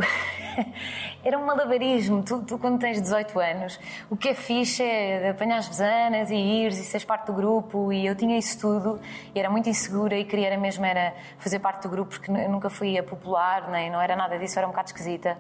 era 1.26 1.38
um 1.38 1.46
malabarismo. 1.46 2.22
Tu, 2.24 2.44
tu, 2.44 2.58
quando 2.60 2.80
tens 2.80 3.02
18 3.02 3.40
anos, 3.40 3.80
o 4.10 4.16
que 4.16 4.30
é 4.30 4.34
fixe 4.36 4.84
é 4.84 5.30
apanhar 5.30 5.58
as 5.58 5.68
besanas 5.68 6.30
e 6.30 6.36
ires 6.36 6.78
e 6.78 6.84
seres 6.84 7.06
parte 7.06 7.28
do 7.28 7.34
grupo. 7.34 7.92
E 7.92 8.06
eu 8.06 8.16
tinha 8.16 8.38
isso 8.38 8.60
tudo 8.60 9.00
e 9.34 9.40
era 9.40 9.50
muito 9.50 9.68
insegura 9.68 10.16
e 10.16 10.26
queria 10.26 10.56
mesmo 10.58 10.86
era 10.86 11.14
fazer 11.40 11.60
parte 11.60 11.84
do 11.84 11.90
grupo 11.90 12.12
porque 12.12 12.32
nunca 12.32 12.70
fui 12.70 12.98
a 12.98 13.04
popular, 13.04 13.70
nem 13.70 13.90
não 13.90 14.02
era 14.02 14.16
nada 14.16 14.38
disso, 14.38 14.60
era 14.60 14.68
um 14.68 14.72
bocado 14.72 14.90
esquisita, 14.90 15.38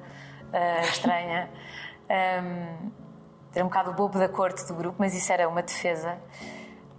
uh, 0.52 0.86
estranha. 0.86 1.50
Um, 2.12 2.91
era 3.54 3.64
um 3.66 3.68
bocado 3.68 3.94
bobo 3.94 4.18
da 4.18 4.30
corte 4.30 4.66
do 4.66 4.74
grupo, 4.74 4.96
mas 5.00 5.14
isso 5.14 5.32
era 5.32 5.48
uma 5.48 5.62
defesa. 5.62 6.18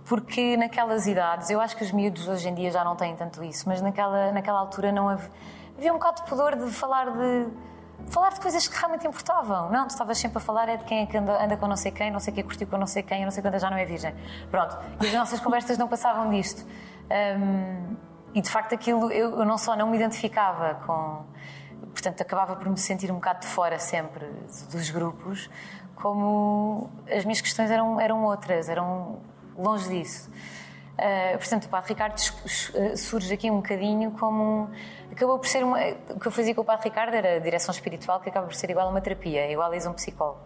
Porque 0.04 0.56
naquelas 0.56 1.06
idades, 1.06 1.48
eu 1.50 1.60
acho 1.60 1.76
que 1.76 1.84
os 1.84 1.92
miúdos 1.92 2.28
hoje 2.28 2.48
em 2.48 2.54
dia 2.54 2.70
já 2.70 2.84
não 2.84 2.96
têm 2.96 3.14
tanto 3.14 3.42
isso, 3.42 3.68
mas 3.68 3.80
naquela, 3.80 4.32
naquela 4.32 4.58
altura 4.58 4.90
não 4.92 5.08
havia, 5.08 5.30
havia 5.76 5.92
um 5.92 5.96
bocado 5.96 6.22
de 6.22 6.28
pudor 6.28 6.56
de 6.56 6.70
falar 6.70 7.10
de, 7.10 7.46
falar 8.08 8.30
de 8.30 8.40
coisas 8.40 8.66
que 8.66 8.76
realmente 8.76 9.06
importavam. 9.06 9.70
Não, 9.70 9.86
tu 9.86 9.90
estavas 9.90 10.18
sempre 10.18 10.38
a 10.38 10.40
falar 10.40 10.68
é 10.68 10.76
de 10.76 10.84
quem 10.84 11.02
é 11.02 11.06
que 11.06 11.16
anda, 11.16 11.42
anda 11.42 11.56
com 11.56 11.66
não 11.66 11.76
sei 11.76 11.92
quem, 11.92 12.10
não 12.10 12.20
sei 12.20 12.32
quem 12.32 12.44
curtiu 12.44 12.66
com 12.66 12.76
não 12.76 12.86
sei 12.86 13.02
quem, 13.02 13.24
não 13.24 13.30
sei 13.30 13.42
quando 13.42 13.58
já 13.58 13.70
não 13.70 13.76
é 13.76 13.84
virgem. 13.84 14.14
Pronto. 14.50 14.76
E 15.00 15.06
as 15.06 15.12
nossas 15.14 15.40
conversas 15.40 15.78
não 15.78 15.88
passavam 15.88 16.30
disto. 16.30 16.66
Um, 17.38 17.96
e 18.34 18.40
de 18.40 18.50
facto 18.50 18.74
aquilo, 18.74 19.10
eu, 19.10 19.38
eu, 19.38 19.44
não 19.44 19.58
só 19.58 19.76
não 19.76 19.88
me 19.88 19.96
identificava 19.96 20.74
com. 20.86 21.24
Portanto, 21.92 22.22
acabava 22.22 22.56
por 22.56 22.68
me 22.68 22.78
sentir 22.78 23.10
um 23.10 23.16
bocado 23.16 23.40
de 23.40 23.46
fora 23.46 23.78
sempre 23.78 24.26
dos 24.70 24.88
grupos, 24.88 25.50
como 26.02 26.90
as 27.08 27.24
minhas 27.24 27.40
questões 27.40 27.70
eram, 27.70 28.00
eram 28.00 28.24
outras, 28.24 28.68
eram 28.68 29.20
longe 29.56 29.88
disso. 29.88 30.28
Uh, 30.92 31.38
portanto, 31.38 31.64
o 31.66 31.68
Padre 31.68 31.88
Ricardo 31.90 32.14
ah, 32.14 32.96
surge 32.96 33.32
aqui 33.32 33.50
um 33.50 33.56
bocadinho 33.56 34.10
como. 34.10 34.68
Acabou 35.12 35.38
por 35.38 35.46
ser 35.46 35.62
uma. 35.62 35.78
O 36.10 36.18
que 36.18 36.26
eu 36.26 36.32
fazia 36.32 36.54
com 36.54 36.60
o 36.60 36.64
Padre 36.64 36.88
Ricardo 36.88 37.14
era 37.14 37.40
direção 37.40 37.72
espiritual, 37.72 38.20
que 38.20 38.28
acaba 38.28 38.46
por 38.46 38.54
ser 38.54 38.68
igual 38.70 38.88
a 38.88 38.90
uma 38.90 39.00
terapia, 39.00 39.50
igual 39.50 39.72
a 39.72 39.88
um 39.88 39.92
psicólogo. 39.92 40.40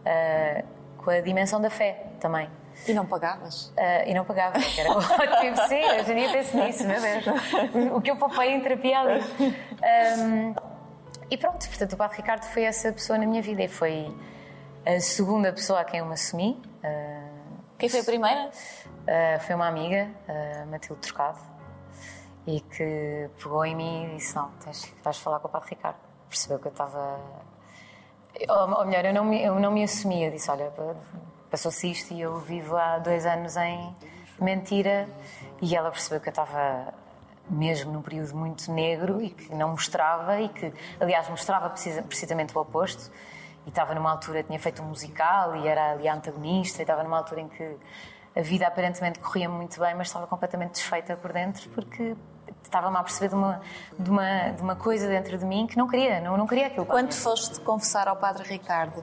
Uh, 0.00 0.66
com 0.96 1.10
a 1.10 1.20
dimensão 1.20 1.60
da 1.60 1.70
fé 1.70 2.06
também. 2.18 2.50
E 2.88 2.92
não 2.92 3.06
pagavas? 3.06 3.68
Uh, 3.68 4.08
e 4.08 4.14
não 4.14 4.24
pagava, 4.24 4.56
era 4.78 4.90
ótimo. 4.96 5.56
Sim, 5.68 5.80
eu 5.80 6.04
já 6.04 6.14
nem 6.14 6.32
penso 6.32 6.56
nisso, 6.56 6.86
meu 6.86 7.00
Deus. 7.00 7.92
O 7.94 8.00
que 8.00 8.10
eu 8.10 8.16
poupei 8.16 8.52
em 8.52 8.60
terapia 8.60 9.00
ali. 9.00 9.20
Um, 10.18 10.54
e 11.30 11.36
pronto, 11.36 11.68
portanto, 11.68 11.92
o 11.92 11.96
Padre 11.96 12.16
Ricardo 12.16 12.44
foi 12.44 12.64
essa 12.64 12.90
pessoa 12.90 13.18
na 13.18 13.26
minha 13.26 13.42
vida 13.42 13.62
e 13.62 13.68
foi 13.68 14.12
a 14.86 15.00
segunda 15.00 15.52
pessoa 15.52 15.80
a 15.80 15.84
quem 15.84 15.98
eu 15.98 16.06
me 16.06 16.14
assumi. 16.14 16.62
Quem 17.76 17.88
foi 17.88 18.00
a 18.00 18.04
primeira? 18.04 18.50
Foi 19.40 19.54
uma 19.56 19.66
amiga, 19.66 20.08
Matilde 20.70 21.00
Trocado, 21.02 21.40
e 22.46 22.60
que 22.60 23.28
pegou 23.42 23.64
em 23.64 23.74
mim 23.74 24.04
e 24.04 24.16
disse: 24.16 24.36
Não, 24.36 24.48
tens, 24.64 24.94
vais 25.02 25.18
falar 25.18 25.40
com 25.40 25.48
o 25.48 25.50
Padre 25.50 25.70
Ricardo. 25.70 25.98
Percebeu 26.28 26.60
que 26.60 26.68
eu 26.68 26.72
estava. 26.72 27.18
Ou, 28.48 28.78
ou 28.78 28.86
melhor, 28.86 29.04
eu 29.04 29.12
não, 29.12 29.24
me, 29.24 29.42
eu 29.42 29.58
não 29.58 29.72
me 29.72 29.82
assumi. 29.82 30.24
Eu 30.24 30.30
disse: 30.30 30.48
Olha, 30.50 30.72
passou-se 31.50 31.90
isto 31.90 32.14
e 32.14 32.20
eu 32.20 32.38
vivo 32.38 32.76
há 32.76 32.98
dois 32.98 33.26
anos 33.26 33.56
em 33.56 33.94
mentira. 34.40 35.08
E 35.60 35.74
ela 35.74 35.90
percebeu 35.90 36.20
que 36.20 36.28
eu 36.28 36.30
estava 36.30 36.94
mesmo 37.50 37.92
num 37.92 38.02
período 38.02 38.36
muito 38.36 38.70
negro 38.72 39.20
e 39.20 39.30
que 39.30 39.52
não 39.54 39.70
mostrava, 39.70 40.40
e 40.40 40.48
que, 40.48 40.72
aliás, 41.00 41.28
mostrava 41.28 41.70
precisamente 41.70 42.56
o 42.56 42.60
oposto 42.60 43.10
e 43.66 43.68
estava 43.68 43.94
numa 43.94 44.10
altura, 44.10 44.42
tinha 44.44 44.58
feito 44.58 44.80
um 44.80 44.86
musical 44.86 45.56
e 45.56 45.66
era 45.66 45.92
ali 45.92 46.08
a 46.08 46.14
antagonista, 46.14 46.78
e 46.78 46.84
estava 46.84 47.02
numa 47.02 47.18
altura 47.18 47.40
em 47.40 47.48
que 47.48 47.76
a 48.34 48.40
vida 48.40 48.66
aparentemente 48.66 49.18
corria 49.18 49.48
muito 49.48 49.80
bem, 49.80 49.94
mas 49.94 50.06
estava 50.06 50.26
completamente 50.26 50.72
desfeita 50.72 51.16
por 51.16 51.32
dentro 51.32 51.68
porque 51.70 52.14
estava-me 52.62 52.96
a 52.96 53.02
perceber 53.02 53.28
de 53.28 53.34
uma, 53.34 53.60
de, 53.98 54.10
uma, 54.10 54.50
de 54.50 54.62
uma 54.62 54.76
coisa 54.76 55.08
dentro 55.08 55.36
de 55.36 55.44
mim 55.44 55.66
que 55.66 55.76
não 55.76 55.88
queria, 55.88 56.20
não, 56.20 56.36
não 56.36 56.46
queria 56.46 56.68
aquilo. 56.68 56.86
Quando 56.86 57.12
foste 57.12 57.60
confessar 57.60 58.06
ao 58.08 58.16
Padre 58.16 58.44
Ricardo? 58.44 59.02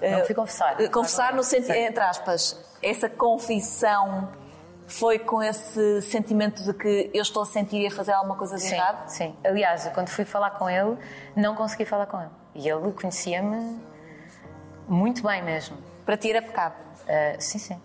Não 0.00 0.24
fui 0.24 0.34
confessar. 0.34 0.80
Uh, 0.80 0.90
confessar 0.90 1.34
no 1.34 1.42
sentido, 1.42 1.74
entre 1.74 2.02
aspas, 2.02 2.78
essa 2.80 3.08
confissão 3.10 4.28
foi 4.86 5.18
com 5.18 5.42
esse 5.42 6.00
sentimento 6.02 6.62
de 6.62 6.72
que 6.72 7.10
eu 7.12 7.20
estou 7.20 7.42
a 7.42 7.46
sentir 7.46 7.80
e 7.80 7.86
a 7.88 7.90
fazer 7.90 8.12
alguma 8.12 8.36
coisa 8.36 8.56
de 8.56 8.62
sim, 8.62 8.74
errado? 8.74 9.08
Sim. 9.08 9.36
Aliás, 9.44 9.90
quando 9.92 10.08
fui 10.08 10.24
falar 10.24 10.52
com 10.52 10.70
ele, 10.70 10.96
não 11.36 11.54
consegui 11.54 11.84
falar 11.84 12.06
com 12.06 12.20
ele. 12.20 12.30
E 12.54 12.68
ele 12.68 12.92
conhecia-me 12.92 13.80
muito 14.88 15.22
bem 15.22 15.42
mesmo. 15.42 15.76
Para 16.04 16.16
ti 16.16 16.30
era 16.30 16.42
pecado? 16.42 16.74
Uh, 17.02 17.40
sim, 17.40 17.58
sim. 17.58 17.80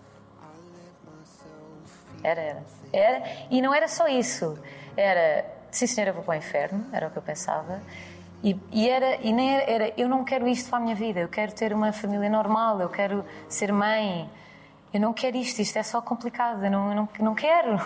Era, 2.22 2.40
era. 2.40 2.62
Era, 2.92 3.22
e 3.50 3.60
não 3.60 3.74
era 3.74 3.86
só 3.86 4.08
isso. 4.08 4.58
Era, 4.96 5.44
sim 5.70 5.86
senhora, 5.86 6.12
vou 6.12 6.22
para 6.22 6.34
o 6.34 6.38
inferno, 6.38 6.86
era 6.92 7.08
o 7.08 7.10
que 7.10 7.18
eu 7.18 7.22
pensava. 7.22 7.82
E, 8.42 8.58
e, 8.72 8.88
era, 8.88 9.16
e 9.16 9.32
nem 9.32 9.54
era, 9.54 9.70
era, 9.70 9.92
eu 9.96 10.08
não 10.08 10.24
quero 10.24 10.46
isto 10.46 10.68
para 10.68 10.78
a 10.78 10.82
minha 10.82 10.94
vida, 10.94 11.20
eu 11.20 11.28
quero 11.28 11.52
ter 11.52 11.72
uma 11.72 11.92
família 11.92 12.28
normal, 12.28 12.80
eu 12.80 12.88
quero 12.88 13.24
ser 13.48 13.72
mãe. 13.72 14.28
Eu 14.92 15.00
não 15.00 15.12
quero 15.12 15.36
isto, 15.36 15.60
isto 15.60 15.76
é 15.76 15.82
só 15.82 16.00
complicado, 16.00 16.64
eu 16.64 16.70
não, 16.70 16.90
eu 16.90 16.96
não, 16.96 17.08
não 17.20 17.34
quero. 17.34 17.80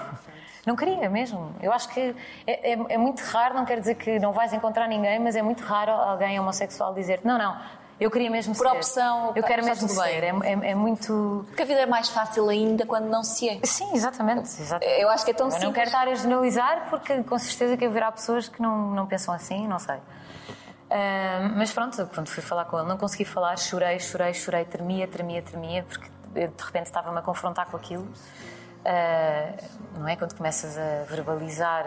Não 0.66 0.76
queria 0.76 1.08
mesmo. 1.08 1.54
Eu 1.62 1.72
acho 1.72 1.88
que 1.88 2.14
é, 2.46 2.72
é, 2.72 2.72
é, 2.72 2.98
muito 2.98 3.20
raro, 3.20 3.54
não 3.54 3.64
quero 3.64 3.80
dizer 3.80 3.94
que 3.94 4.18
não 4.18 4.32
vais 4.32 4.52
encontrar 4.52 4.86
ninguém, 4.86 5.18
mas 5.18 5.34
é 5.34 5.40
muito 5.40 5.62
raro 5.62 5.92
alguém 5.92 6.38
homossexual 6.38 6.92
dizer 6.92 7.20
não, 7.24 7.38
não, 7.38 7.56
eu 8.00 8.10
queria 8.10 8.30
mesmo 8.30 8.54
Por 8.54 8.66
ser. 8.66 8.76
opção, 8.76 9.32
eu 9.34 9.42
quero 9.42 9.64
mesmo 9.64 9.88
ser. 9.88 10.22
É, 10.22 10.28
é, 10.28 10.70
é, 10.70 10.74
muito. 10.74 11.44
Porque 11.48 11.62
a 11.62 11.66
vida 11.66 11.80
é 11.80 11.86
mais 11.86 12.08
fácil 12.08 12.48
ainda 12.48 12.86
quando 12.86 13.06
não 13.06 13.24
se 13.24 13.48
é. 13.48 13.60
Sim, 13.64 13.90
exatamente. 13.92 14.48
exatamente. 14.60 15.00
Eu 15.00 15.08
acho 15.08 15.24
que 15.24 15.32
é 15.32 15.34
tão 15.34 15.46
eu 15.46 15.50
simples. 15.50 15.66
não 15.66 15.72
quero 15.72 15.86
estar 15.86 16.06
a 16.06 16.14
generalizar 16.14 16.86
porque 16.90 17.22
com 17.24 17.38
certeza 17.38 17.76
que 17.76 17.84
haverá 17.84 18.12
pessoas 18.12 18.48
que 18.48 18.62
não, 18.62 18.92
não 18.92 19.06
pensam 19.06 19.34
assim, 19.34 19.66
não 19.66 19.78
sei. 19.78 19.96
Uh, 19.96 21.52
mas 21.56 21.72
pronto, 21.72 22.08
quando 22.14 22.28
fui 22.28 22.42
falar 22.42 22.64
com 22.66 22.78
ele, 22.78 22.88
não 22.88 22.96
consegui 22.96 23.24
falar, 23.24 23.58
chorei, 23.58 23.98
chorei, 23.98 24.32
chorei, 24.32 24.64
tremia, 24.64 25.06
tremia, 25.06 25.42
tremia, 25.42 25.84
porque 25.84 26.08
de 26.32 26.64
repente 26.64 26.86
estava-me 26.86 27.18
a 27.18 27.22
confrontar 27.22 27.66
com 27.66 27.76
aquilo. 27.76 28.04
Uh, 28.04 29.98
não 29.98 30.08
é? 30.08 30.14
Quando 30.16 30.34
começas 30.34 30.78
a 30.78 31.04
verbalizar, 31.04 31.84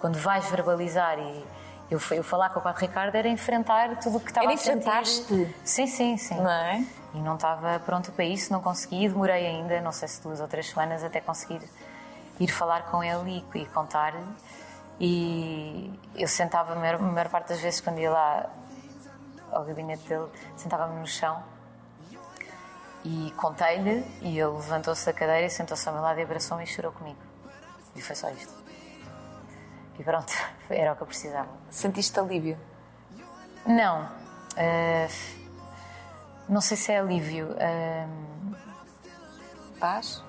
quando 0.00 0.16
vais 0.16 0.48
verbalizar 0.50 1.18
e 1.18 1.44
eu, 1.92 2.00
eu 2.12 2.24
falar 2.24 2.48
com 2.50 2.58
o 2.58 2.62
Padre 2.62 2.86
Ricardo 2.86 3.14
era 3.14 3.28
enfrentar 3.28 3.96
tudo 4.00 4.16
o 4.16 4.20
que 4.20 4.30
estava 4.30 4.46
era 4.46 4.54
a 4.54 4.56
sentir. 4.56 4.78
enfrentaste-te? 4.78 5.56
Sim, 5.62 5.86
sim, 5.86 6.16
sim. 6.16 6.36
Não 6.36 6.50
é? 6.50 6.84
E 7.14 7.18
não 7.18 7.34
estava 7.34 7.78
pronto 7.80 8.10
para 8.12 8.24
isso, 8.24 8.50
não 8.50 8.62
consegui, 8.62 9.08
demorei 9.08 9.46
ainda, 9.46 9.78
não 9.82 9.92
sei 9.92 10.08
se 10.08 10.22
duas 10.22 10.40
ou 10.40 10.48
três 10.48 10.70
semanas 10.70 11.04
até 11.04 11.20
conseguir 11.20 11.60
ir 12.40 12.48
falar 12.48 12.84
com 12.90 13.04
ele 13.04 13.44
e, 13.54 13.58
e 13.58 13.66
contar. 13.66 14.14
E 14.98 15.92
eu 16.14 16.26
sentava, 16.26 16.72
a 16.72 16.76
maior, 16.76 16.94
a 16.94 16.98
maior 16.98 17.28
parte 17.28 17.48
das 17.48 17.60
vezes, 17.60 17.80
quando 17.80 17.98
ia 17.98 18.10
lá 18.10 18.46
ao 19.50 19.64
gabinete 19.64 20.08
dele, 20.08 20.28
sentava-me 20.56 20.98
no 20.98 21.06
chão 21.06 21.42
e 23.04 23.32
contei-lhe. 23.36 24.02
E 24.22 24.38
ele 24.38 24.50
levantou-se 24.52 25.04
da 25.04 25.12
cadeira, 25.12 25.50
sentou-se 25.50 25.86
ao 25.86 25.94
meu 25.94 26.02
lado 26.02 26.18
e 26.20 26.22
abraçou-me 26.22 26.64
e 26.64 26.66
chorou 26.66 26.92
comigo. 26.92 27.18
E 27.94 28.00
foi 28.00 28.16
só 28.16 28.30
isto. 28.30 28.61
E 30.02 30.04
pronto, 30.04 30.32
era 30.68 30.92
o 30.92 30.96
que 30.96 31.02
eu 31.02 31.06
precisava. 31.06 31.48
Sentiste 31.70 32.18
alívio? 32.18 32.58
Não. 33.64 34.02
Uh, 34.02 35.08
não 36.48 36.60
sei 36.60 36.76
se 36.76 36.90
é 36.90 36.98
alívio. 36.98 37.50
Uh, 37.52 38.56
paz? 39.78 40.20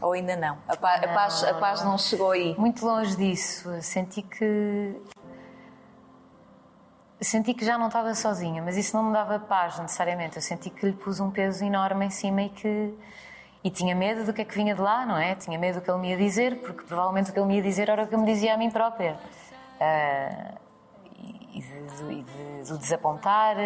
Ou 0.00 0.12
ainda 0.12 0.34
não? 0.36 0.56
A, 0.66 0.74
pa 0.74 0.96
não, 0.96 1.10
a, 1.10 1.14
paz, 1.14 1.44
a 1.44 1.52
paz 1.52 1.84
não 1.84 1.98
chegou 1.98 2.30
aí? 2.30 2.56
Muito 2.58 2.82
longe 2.82 3.14
disso. 3.14 3.70
Senti 3.82 4.22
que. 4.22 4.98
Senti 7.20 7.52
que 7.52 7.66
já 7.66 7.76
não 7.76 7.88
estava 7.88 8.14
sozinha, 8.14 8.62
mas 8.62 8.78
isso 8.78 8.96
não 8.96 9.04
me 9.04 9.12
dava 9.12 9.38
paz 9.38 9.78
necessariamente. 9.78 10.36
Eu 10.36 10.42
senti 10.42 10.70
que 10.70 10.86
lhe 10.86 10.94
pus 10.94 11.20
um 11.20 11.30
peso 11.30 11.62
enorme 11.62 12.06
em 12.06 12.10
cima 12.10 12.40
e 12.40 12.48
que. 12.48 12.98
E 13.62 13.70
tinha 13.70 13.94
medo 13.94 14.24
do 14.24 14.32
que 14.32 14.40
é 14.40 14.44
que 14.44 14.54
vinha 14.54 14.74
de 14.74 14.80
lá, 14.80 15.04
não 15.04 15.18
é? 15.18 15.34
Tinha 15.34 15.58
medo 15.58 15.80
do 15.80 15.84
que 15.84 15.90
ele 15.90 15.98
me 15.98 16.10
ia 16.10 16.16
dizer, 16.16 16.60
porque 16.60 16.82
provavelmente 16.84 17.30
o 17.30 17.32
que 17.32 17.38
ele 17.38 17.46
me 17.46 17.56
ia 17.56 17.62
dizer 17.62 17.90
era 17.90 18.04
o 18.04 18.06
que 18.06 18.14
eu 18.14 18.18
me 18.18 18.26
dizia 18.26 18.54
a 18.54 18.56
mim 18.56 18.70
própria. 18.70 19.18
Uh, 19.76 20.58
e, 21.52 21.60
de, 21.60 22.12
e 22.12 22.22
de, 22.22 22.62
de, 22.64 22.78
desapontar. 22.78 23.56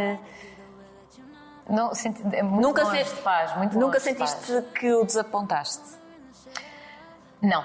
Não, 1.69 1.95
senti, 1.95 2.23
é 2.35 2.43
nunca 2.43 2.83
longe 2.85 3.05
se, 3.05 3.15
de 3.15 3.23
paz, 3.23 3.57
muito 3.57 3.79
Nunca 3.79 4.01
sentiste 4.01 4.53
paz. 4.53 4.65
que 4.75 4.93
o 4.93 5.05
desapontaste? 5.05 5.99
Não, 7.41 7.65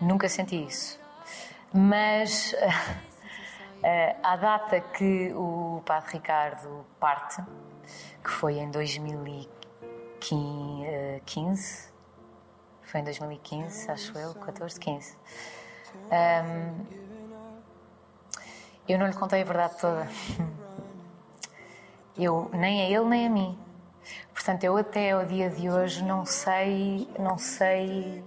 nunca 0.00 0.28
senti 0.28 0.64
isso. 0.64 0.98
Mas 1.72 2.54
à 4.22 4.36
data 4.36 4.80
que 4.80 5.32
o 5.34 5.82
Padre 5.84 6.12
Ricardo 6.12 6.86
parte, 6.98 7.42
que 8.22 8.30
foi 8.30 8.58
em 8.58 8.70
2015, 8.70 9.57
foi 12.82 13.00
em 13.00 13.04
2015, 13.04 13.90
acho 13.90 14.18
eu, 14.18 14.34
14, 14.34 14.78
15. 14.78 15.16
Um, 16.10 16.86
eu 18.88 18.98
não 18.98 19.06
lhe 19.06 19.14
contei 19.14 19.42
a 19.42 19.44
verdade 19.44 19.78
toda. 19.78 20.08
Eu, 22.20 22.50
nem 22.52 22.82
a 22.82 22.98
ele 22.98 23.08
nem 23.08 23.26
a 23.28 23.30
mim. 23.30 23.56
Portanto, 24.34 24.64
eu 24.64 24.76
até 24.76 25.12
ao 25.12 25.24
dia 25.24 25.48
de 25.48 25.70
hoje 25.70 26.02
não 26.02 26.26
sei, 26.26 27.08
não 27.16 27.38
sei 27.38 28.24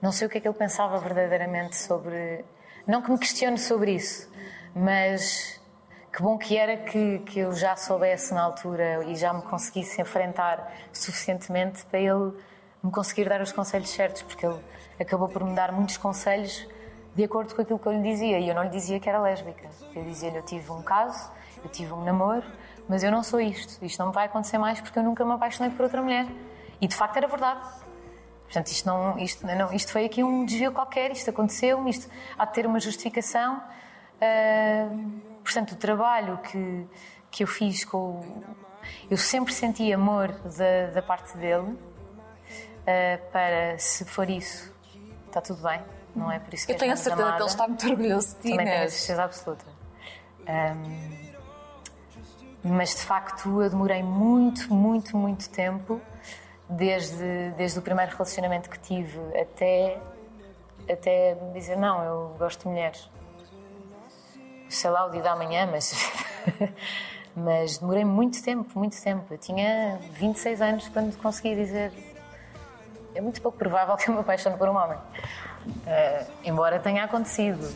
não 0.00 0.12
sei 0.12 0.26
o 0.26 0.30
que 0.30 0.38
é 0.38 0.40
que 0.40 0.48
ele 0.48 0.56
pensava 0.56 0.98
verdadeiramente 0.98 1.76
sobre. 1.76 2.44
Não 2.86 3.02
que 3.02 3.10
me 3.10 3.18
questione 3.18 3.58
sobre 3.58 3.94
isso, 3.94 4.30
mas 4.74 5.59
que 6.12 6.22
bom 6.22 6.36
que 6.36 6.56
era 6.56 6.76
que, 6.76 7.20
que 7.20 7.38
eu 7.38 7.52
já 7.52 7.76
soubesse 7.76 8.34
na 8.34 8.42
altura 8.42 9.04
e 9.04 9.14
já 9.14 9.32
me 9.32 9.42
conseguisse 9.42 10.00
enfrentar 10.00 10.72
suficientemente 10.92 11.84
para 11.86 12.00
ele 12.00 12.32
me 12.82 12.90
conseguir 12.90 13.28
dar 13.28 13.40
os 13.40 13.52
conselhos 13.52 13.90
certos, 13.90 14.22
porque 14.22 14.44
ele 14.44 14.58
acabou 14.98 15.28
por 15.28 15.44
me 15.44 15.54
dar 15.54 15.70
muitos 15.70 15.96
conselhos 15.96 16.66
de 17.14 17.24
acordo 17.24 17.54
com 17.54 17.62
aquilo 17.62 17.78
que 17.78 17.86
eu 17.86 17.92
lhe 17.92 18.02
dizia. 18.02 18.38
E 18.38 18.48
eu 18.48 18.54
não 18.54 18.64
lhe 18.64 18.70
dizia 18.70 18.98
que 18.98 19.08
era 19.08 19.20
lésbica. 19.20 19.68
Eu 19.94 20.02
dizia-lhe: 20.04 20.38
eu 20.38 20.42
tive 20.42 20.70
um 20.72 20.82
caso, 20.82 21.30
eu 21.62 21.70
tive 21.70 21.92
um 21.92 22.02
namoro, 22.02 22.46
mas 22.88 23.02
eu 23.04 23.10
não 23.10 23.22
sou 23.22 23.40
isto. 23.40 23.84
Isto 23.84 23.98
não 24.00 24.08
me 24.08 24.14
vai 24.14 24.26
acontecer 24.26 24.58
mais 24.58 24.80
porque 24.80 24.98
eu 24.98 25.02
nunca 25.02 25.24
me 25.24 25.32
apaixonei 25.32 25.72
por 25.72 25.84
outra 25.84 26.02
mulher. 26.02 26.26
E 26.80 26.86
de 26.88 26.94
facto 26.94 27.16
era 27.16 27.26
verdade. 27.26 27.60
Portanto, 28.44 28.66
isto, 28.66 28.86
não, 28.86 29.16
isto, 29.18 29.46
não, 29.46 29.72
isto 29.72 29.92
foi 29.92 30.06
aqui 30.06 30.24
um 30.24 30.44
desvio 30.44 30.72
qualquer, 30.72 31.12
isto 31.12 31.30
aconteceu, 31.30 31.86
isto 31.86 32.10
há 32.36 32.44
de 32.44 32.52
ter 32.52 32.66
uma 32.66 32.80
justificação. 32.80 33.62
Uh, 34.16 35.29
portanto, 35.42 35.72
o 35.72 35.76
trabalho 35.76 36.38
que, 36.38 36.86
que 37.30 37.42
eu 37.42 37.46
fiz 37.46 37.84
com. 37.84 38.42
Eu 39.10 39.16
sempre 39.16 39.52
senti 39.52 39.92
amor 39.92 40.32
da, 40.32 40.90
da 40.94 41.02
parte 41.02 41.36
dele 41.36 41.68
uh, 41.70 43.30
para, 43.30 43.78
se 43.78 44.04
for 44.04 44.28
isso, 44.28 44.72
está 45.26 45.40
tudo 45.40 45.62
bem, 45.62 45.80
não 46.14 46.30
é 46.30 46.38
por 46.38 46.54
isso 46.54 46.66
que 46.66 46.72
Eu 46.72 46.78
tenho 46.78 46.92
a 46.92 46.96
certeza 46.96 47.22
amada. 47.22 47.36
que 47.36 47.42
ele 47.42 47.50
está 47.50 47.68
muito 47.68 47.88
orgulhoso 47.88 48.36
de 48.36 48.42
ti, 48.42 48.50
Também 48.50 48.66
tenho 48.66 48.84
a 48.84 48.88
certeza 48.88 49.24
absoluta. 49.24 49.64
Um, 50.40 51.30
mas 52.62 52.94
de 52.94 53.02
facto 53.02 53.62
eu 53.62 53.70
demorei 53.70 54.02
muito, 54.02 54.72
muito, 54.72 55.16
muito 55.16 55.48
tempo 55.48 56.00
desde, 56.68 57.50
desde 57.56 57.78
o 57.78 57.82
primeiro 57.82 58.12
relacionamento 58.12 58.68
que 58.68 58.78
tive 58.78 59.18
até, 59.38 59.98
até 60.90 61.36
dizer: 61.54 61.76
Não, 61.76 62.02
eu 62.02 62.36
gosto 62.38 62.62
de 62.62 62.68
mulheres. 62.68 63.08
Sei 64.70 64.88
lá 64.88 65.06
o 65.06 65.10
dia 65.10 65.20
da 65.20 65.34
manhã, 65.34 65.68
mas. 65.70 65.92
mas 67.34 67.78
demorei 67.78 68.04
muito 68.04 68.42
tempo, 68.42 68.78
muito 68.78 69.00
tempo. 69.02 69.24
Eu 69.32 69.38
tinha 69.38 69.98
26 70.12 70.62
anos 70.62 70.88
quando 70.88 71.16
consegui 71.18 71.56
dizer. 71.56 71.92
É 73.14 73.20
muito 73.20 73.42
pouco 73.42 73.58
provável 73.58 73.96
que 73.96 74.08
eu 74.08 74.14
me 74.14 74.20
apaixone 74.20 74.56
por 74.56 74.68
um 74.68 74.76
homem. 74.76 74.96
Uh, 74.96 76.32
embora 76.44 76.78
tenha 76.78 77.04
acontecido. 77.04 77.68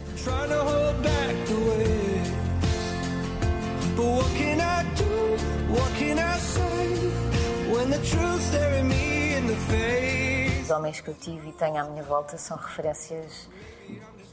Os 10.62 10.70
homens 10.70 11.00
que 11.00 11.09
eu 11.09 11.14
tive 11.14 11.48
e 11.48 11.52
tenho 11.52 11.76
à 11.76 11.85
minha 11.85 12.02
volta 12.04 12.38
são 12.38 12.57
referências 12.57 13.48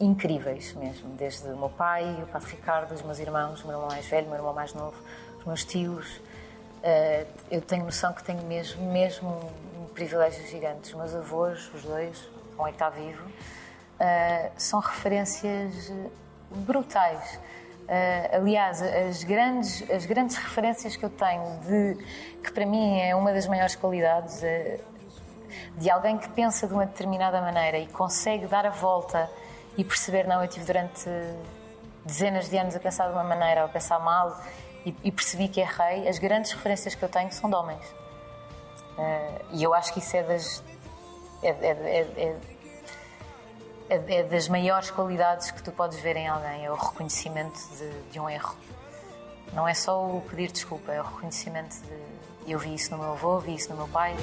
incríveis 0.01 0.73
mesmo. 0.73 1.09
Desde 1.11 1.47
o 1.47 1.57
meu 1.57 1.69
pai, 1.69 2.03
o 2.23 2.27
Padre 2.27 2.51
Ricardo, 2.51 2.93
os 2.93 3.01
meus 3.03 3.19
irmãos, 3.19 3.63
o 3.63 3.67
meu 3.67 3.75
irmão 3.75 3.89
mais 3.89 4.05
velho, 4.07 4.25
o 4.25 4.29
meu 4.29 4.39
irmão 4.39 4.53
mais 4.53 4.73
novo, 4.73 4.95
os 5.39 5.45
meus 5.45 5.63
tios. 5.63 6.17
Uh, 6.17 7.27
eu 7.51 7.61
tenho 7.61 7.85
noção 7.85 8.11
que 8.11 8.23
tenho 8.23 8.41
mesmo, 8.43 8.83
mesmo 8.91 9.29
um 9.79 9.85
privilégio. 9.93 10.43
Os 10.81 10.93
meus 10.93 11.15
avós, 11.15 11.71
os 11.73 11.83
dois, 11.83 12.29
um 12.57 12.65
é 12.65 12.71
que 12.71 12.75
está 12.75 12.89
vivo, 12.89 13.23
uh, 13.23 14.51
são 14.57 14.79
referências 14.79 15.93
brutais. 16.49 17.39
Uh, 17.83 18.37
aliás, 18.37 18.81
as 18.81 19.23
grandes, 19.23 19.87
as 19.89 20.05
grandes 20.05 20.35
referências 20.37 20.95
que 20.95 21.05
eu 21.05 21.09
tenho 21.09 21.59
de 21.59 21.97
que 22.41 22.51
para 22.51 22.65
mim 22.65 22.99
é 22.99 23.15
uma 23.15 23.31
das 23.31 23.45
maiores 23.47 23.75
qualidades 23.75 24.41
de 25.77 25.89
alguém 25.89 26.17
que 26.17 26.29
pensa 26.29 26.67
de 26.67 26.73
uma 26.73 26.85
determinada 26.85 27.39
maneira 27.41 27.77
e 27.77 27.87
consegue 27.87 28.47
dar 28.47 28.65
a 28.65 28.69
volta 28.69 29.29
e 29.77 29.83
perceber 29.83 30.27
não 30.27 30.41
eu 30.41 30.47
tive 30.47 30.65
durante 30.65 31.09
dezenas 32.05 32.49
de 32.49 32.57
anos 32.57 32.75
a 32.75 32.79
pensar 32.79 33.07
de 33.07 33.13
uma 33.13 33.23
maneira 33.23 33.61
ou 33.61 33.67
a 33.67 33.69
pensar 33.69 33.99
mal 33.99 34.39
e, 34.85 34.95
e 35.03 35.11
percebi 35.11 35.47
que 35.47 35.59
errei. 35.59 36.07
As 36.07 36.19
grandes 36.19 36.51
referências 36.51 36.95
que 36.95 37.03
eu 37.03 37.09
tenho 37.09 37.31
são 37.31 37.49
de 37.49 37.55
homens 37.55 37.85
uh, 38.97 39.45
e 39.51 39.63
eu 39.63 39.73
acho 39.73 39.93
que 39.93 39.99
isso 39.99 40.15
é 40.15 40.23
das 40.23 40.63
é, 41.43 41.49
é, 41.49 42.35
é, 43.89 43.99
é, 44.07 44.23
das 44.23 44.47
maiores 44.47 44.91
qualidades 44.91 45.51
que 45.51 45.61
tu 45.61 45.71
podes 45.71 45.99
ver 45.99 46.15
em 46.15 46.27
alguém, 46.27 46.65
é 46.65 46.71
o 46.71 46.75
reconhecimento 46.75 47.59
de, 47.75 48.11
de, 48.11 48.19
um 48.19 48.29
erro. 48.29 48.55
Não 49.53 49.67
é 49.67 49.73
só 49.73 50.05
o 50.05 50.21
pedir 50.21 50.51
desculpa, 50.51 50.93
é 50.93 51.01
o 51.01 51.03
reconhecimento 51.03 51.75
de. 51.81 52.51
Eu 52.51 52.57
vi 52.57 52.73
isso 52.73 52.91
no 52.91 52.99
meu 52.99 53.11
avô, 53.11 53.39
vi 53.39 53.55
isso 53.55 53.69
no 53.69 53.77
meu 53.77 53.87
pai. 53.87 54.15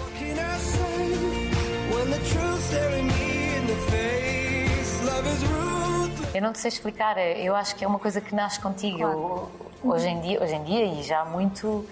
Eu 6.34 6.42
não 6.42 6.52
te 6.52 6.58
sei 6.58 6.68
explicar, 6.68 7.16
eu 7.18 7.54
acho 7.54 7.74
que 7.74 7.84
é 7.84 7.88
uma 7.88 7.98
coisa 7.98 8.20
que 8.20 8.34
nasce 8.34 8.60
contigo. 8.60 8.98
Claro. 8.98 9.50
Hoje, 9.82 10.08
em 10.08 10.20
dia, 10.20 10.42
hoje 10.42 10.54
em 10.54 10.64
dia, 10.64 10.84
e 10.84 11.02
já 11.02 11.24
muito, 11.24 11.66
uh, 11.66 11.84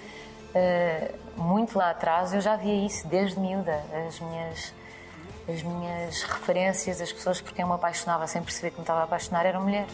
muito 1.36 1.78
lá 1.78 1.90
atrás, 1.90 2.32
eu 2.34 2.40
já 2.40 2.56
via 2.56 2.86
isso 2.86 3.06
desde 3.08 3.38
miúda. 3.38 3.82
As 4.08 4.20
minhas 4.20 4.72
as 5.48 5.62
minhas 5.62 6.22
referências, 6.22 7.00
as 7.00 7.12
pessoas 7.12 7.40
por 7.40 7.52
quem 7.52 7.62
eu 7.62 7.68
me 7.68 7.74
apaixonava 7.74 8.26
sem 8.26 8.42
perceber 8.42 8.70
que 8.70 8.76
me 8.76 8.82
estava 8.82 9.00
a 9.00 9.04
apaixonar 9.04 9.46
eram 9.46 9.62
mulheres. 9.62 9.92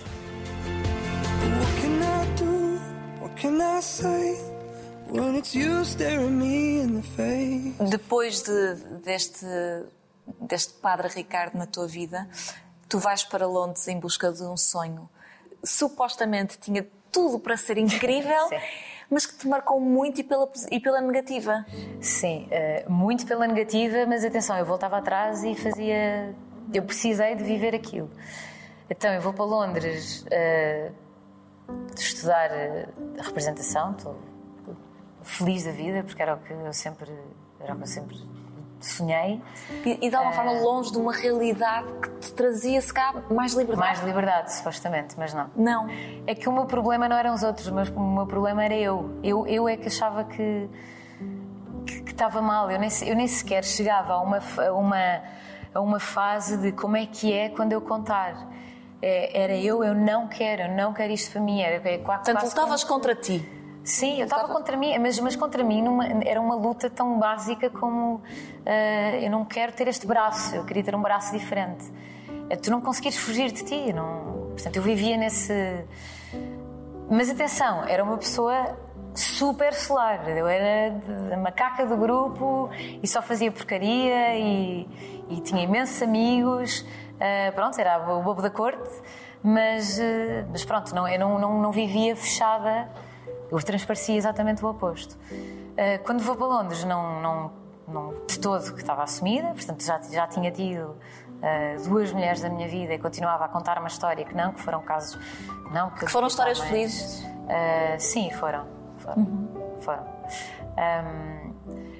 Depois 7.90 8.42
de, 8.42 8.74
deste, 9.04 9.44
deste 10.40 10.72
Padre 10.74 11.08
Ricardo 11.08 11.58
na 11.58 11.66
tua 11.66 11.86
vida, 11.86 12.26
tu 12.92 12.98
vais 12.98 13.24
para 13.24 13.46
Londres 13.46 13.88
em 13.88 13.98
busca 13.98 14.30
de 14.30 14.42
um 14.42 14.54
sonho. 14.54 15.08
supostamente 15.64 16.58
tinha 16.58 16.86
tudo 17.10 17.38
para 17.38 17.56
ser 17.56 17.78
incrível, 17.78 18.50
mas 19.08 19.24
que 19.24 19.34
te 19.34 19.48
marcou 19.48 19.80
muito 19.80 20.20
e 20.20 20.24
pela, 20.24 20.46
e 20.70 20.78
pela 20.78 21.00
negativa. 21.00 21.64
Sim, 22.02 22.48
eh, 22.50 22.84
muito 22.86 23.26
pela 23.26 23.46
negativa, 23.46 24.04
mas 24.06 24.22
atenção, 24.22 24.58
eu 24.58 24.66
voltava 24.66 24.98
atrás 24.98 25.42
e 25.42 25.54
fazia. 25.54 26.34
Eu 26.72 26.82
precisei 26.82 27.34
de 27.34 27.42
viver 27.42 27.74
aquilo. 27.74 28.10
Então 28.90 29.10
eu 29.10 29.22
vou 29.22 29.32
para 29.32 29.44
Londres 29.46 30.26
eh, 30.30 30.92
estudar 31.96 32.50
eh, 32.50 32.88
representação, 33.16 33.92
estou 33.92 34.16
feliz 35.22 35.64
da 35.64 35.72
vida, 35.72 36.02
porque 36.02 36.20
era 36.20 36.34
o 36.34 36.38
que 36.38 36.52
eu 36.52 36.72
sempre, 36.74 37.10
era 37.58 37.72
o 37.72 37.76
que 37.78 37.84
eu 37.84 37.86
sempre 37.86 38.18
sonhei. 38.86 39.40
E, 39.84 40.06
e 40.06 40.10
de 40.10 40.14
alguma 40.14 40.34
forma 40.34 40.52
longe 40.52 40.90
de 40.90 40.98
uma 40.98 41.12
realidade 41.12 41.86
que 42.00 42.10
te 42.20 42.32
trazia, 42.32 42.80
se 42.80 42.92
cá, 42.92 43.14
mais 43.30 43.54
liberdade. 43.54 43.80
Mais 43.80 44.04
liberdade, 44.04 44.52
supostamente, 44.54 45.14
mas 45.18 45.32
não. 45.34 45.50
Não. 45.56 45.88
É 46.26 46.34
que 46.34 46.48
o 46.48 46.52
meu 46.52 46.66
problema 46.66 47.08
não 47.08 47.16
eram 47.16 47.34
os 47.34 47.42
outros, 47.42 47.68
mas 47.70 47.88
o 47.88 48.00
meu 48.00 48.26
problema 48.26 48.64
era 48.64 48.74
eu. 48.74 49.18
Eu, 49.22 49.46
eu 49.46 49.68
é 49.68 49.76
que 49.76 49.86
achava 49.86 50.24
que, 50.24 50.68
que, 51.86 52.02
que 52.02 52.10
estava 52.10 52.40
mal. 52.40 52.70
Eu 52.70 52.78
nem, 52.78 52.90
eu 53.06 53.16
nem 53.16 53.26
sequer 53.26 53.64
chegava 53.64 54.14
a 54.14 54.20
uma, 54.20 54.38
a, 54.38 54.72
uma, 54.72 55.22
a 55.74 55.80
uma 55.80 56.00
fase 56.00 56.56
de 56.56 56.72
como 56.72 56.96
é 56.96 57.06
que 57.06 57.32
é 57.32 57.48
quando 57.48 57.72
eu 57.72 57.80
contar. 57.80 58.48
É, 59.00 59.42
era 59.42 59.56
eu, 59.56 59.82
eu 59.82 59.94
não 59.94 60.28
quero, 60.28 60.62
eu 60.62 60.70
não 60.70 60.92
quero 60.92 61.12
isto 61.12 61.32
para 61.32 61.40
mim. 61.40 61.60
Era, 61.60 61.76
é 61.88 61.98
quase, 61.98 62.24
Portanto, 62.24 62.44
lutavas 62.44 62.84
contra 62.84 63.14
ti. 63.14 63.61
Sim, 63.84 64.18
eu 64.20 64.24
estava 64.24 64.46
contra 64.46 64.76
mim, 64.76 64.96
mas, 64.98 65.18
mas 65.18 65.34
contra 65.34 65.64
mim 65.64 65.82
numa- 65.82 66.06
era 66.24 66.40
uma 66.40 66.54
luta 66.54 66.88
tão 66.88 67.18
básica 67.18 67.68
como 67.68 68.22
ah, 68.64 69.16
eu 69.20 69.30
não 69.30 69.44
quero 69.44 69.72
ter 69.72 69.88
este 69.88 70.06
braço, 70.06 70.54
eu 70.54 70.64
queria 70.64 70.84
ter 70.84 70.94
um 70.94 71.02
braço 71.02 71.32
diferente. 71.36 71.84
Eh, 72.48 72.56
Tu 72.56 72.70
não 72.70 72.80
conseguires 72.80 73.18
fugir 73.18 73.50
de 73.50 73.64
ti, 73.64 73.92
não... 73.92 74.50
portanto 74.52 74.76
eu 74.76 74.82
vivia 74.82 75.16
nesse. 75.16 75.52
Mas 77.10 77.28
atenção, 77.28 77.84
era 77.84 78.02
uma 78.04 78.16
pessoa 78.16 78.76
super 79.14 79.74
solar, 79.74 80.26
eu 80.28 80.46
era 80.46 80.94
a 81.34 81.36
macaca 81.36 81.84
do 81.84 81.96
grupo 81.96 82.70
e 83.02 83.06
só 83.06 83.20
fazia 83.20 83.50
porcaria 83.52 84.38
e, 84.38 84.88
e 85.28 85.40
tinha 85.42 85.62
imensos 85.64 86.00
amigos, 86.02 86.86
ah, 87.20 87.52
pronto, 87.52 87.78
era 87.80 87.98
o 88.16 88.22
bobo 88.22 88.40
da 88.40 88.48
corte, 88.48 88.88
mas, 89.42 89.98
ah, 90.00 90.46
mas 90.52 90.64
pronto, 90.64 90.94
não, 90.94 91.06
eu 91.08 91.18
não, 91.18 91.38
não, 91.38 91.60
não 91.60 91.72
vivia 91.72 92.14
fechada 92.16 92.88
eu 93.52 93.62
transparecia 93.62 94.16
exatamente 94.16 94.64
o 94.64 94.68
oposto. 94.68 95.18
Uh, 95.32 96.02
quando 96.04 96.20
vou 96.20 96.34
para 96.34 96.46
Londres, 96.46 96.84
não, 96.84 97.20
não, 97.20 97.52
não 97.86 98.14
de 98.26 98.38
todo 98.38 98.72
que 98.72 98.80
estava 98.80 99.02
assumida, 99.02 99.48
portanto 99.48 99.84
já, 99.84 100.00
já 100.02 100.26
tinha 100.26 100.50
tido 100.50 100.96
uh, 101.42 101.88
duas 101.88 102.12
mulheres 102.12 102.40
da 102.40 102.48
minha 102.48 102.66
vida 102.66 102.94
e 102.94 102.98
continuava 102.98 103.44
a 103.44 103.48
contar 103.48 103.78
uma 103.78 103.88
história 103.88 104.24
que 104.24 104.34
não, 104.34 104.52
que 104.52 104.60
foram 104.60 104.80
casos. 104.82 105.18
Não, 105.70 105.90
que, 105.90 106.00
Que 106.00 106.10
foram 106.10 106.28
histórias 106.28 106.58
felizes. 106.60 107.22
Uh, 107.22 107.98
sim, 107.98 108.30
foram. 108.30 108.66
Foram. 108.98 109.48
foram. 109.80 110.06
Um, 110.72 111.52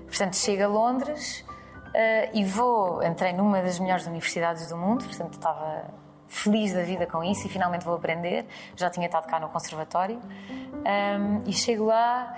portanto, 0.07 0.37
chego 0.37 0.63
a 0.63 0.67
Londres 0.67 1.45
uh, 1.89 2.31
e 2.33 2.45
vou. 2.45 3.03
Entrei 3.03 3.33
numa 3.33 3.61
das 3.61 3.79
melhores 3.79 4.07
universidades 4.07 4.69
do 4.69 4.77
mundo, 4.77 5.05
portanto, 5.05 5.35
estava 5.35 5.85
feliz 6.33 6.73
da 6.73 6.83
vida 6.83 7.07
com 7.07 7.23
isso 7.23 7.47
e 7.47 7.51
finalmente 7.51 7.85
vou 7.85 7.95
aprender. 7.95 8.47
Já 8.75 8.89
tinha 8.91 9.07
estado 9.07 9.27
cá 9.27 9.39
no 9.39 9.49
conservatório. 9.49 10.19
Um, 10.19 11.43
e 11.47 11.53
chego 11.53 11.85
lá 11.85 12.37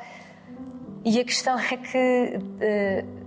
e 1.05 1.19
a 1.21 1.25
questão 1.25 1.59
é 1.59 1.77
que. 1.77 2.39
uh, 2.39 3.25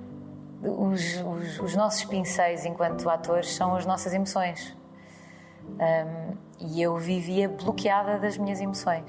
os, 0.89 1.21
os- 1.21 1.59
os 1.59 1.75
nossos 1.75 2.03
pinceis 2.05 2.65
enquanto 2.65 3.07
atores 3.09 3.53
são 3.55 3.75
as 3.75 3.85
nossas 3.85 4.13
emoções. 4.13 4.75
Um, 5.69 6.35
e 6.59 6.81
eu 6.81 6.97
vivia 6.97 7.47
bloqueada 7.47 8.17
das 8.17 8.37
minhas 8.37 8.59
emoções. 8.59 9.05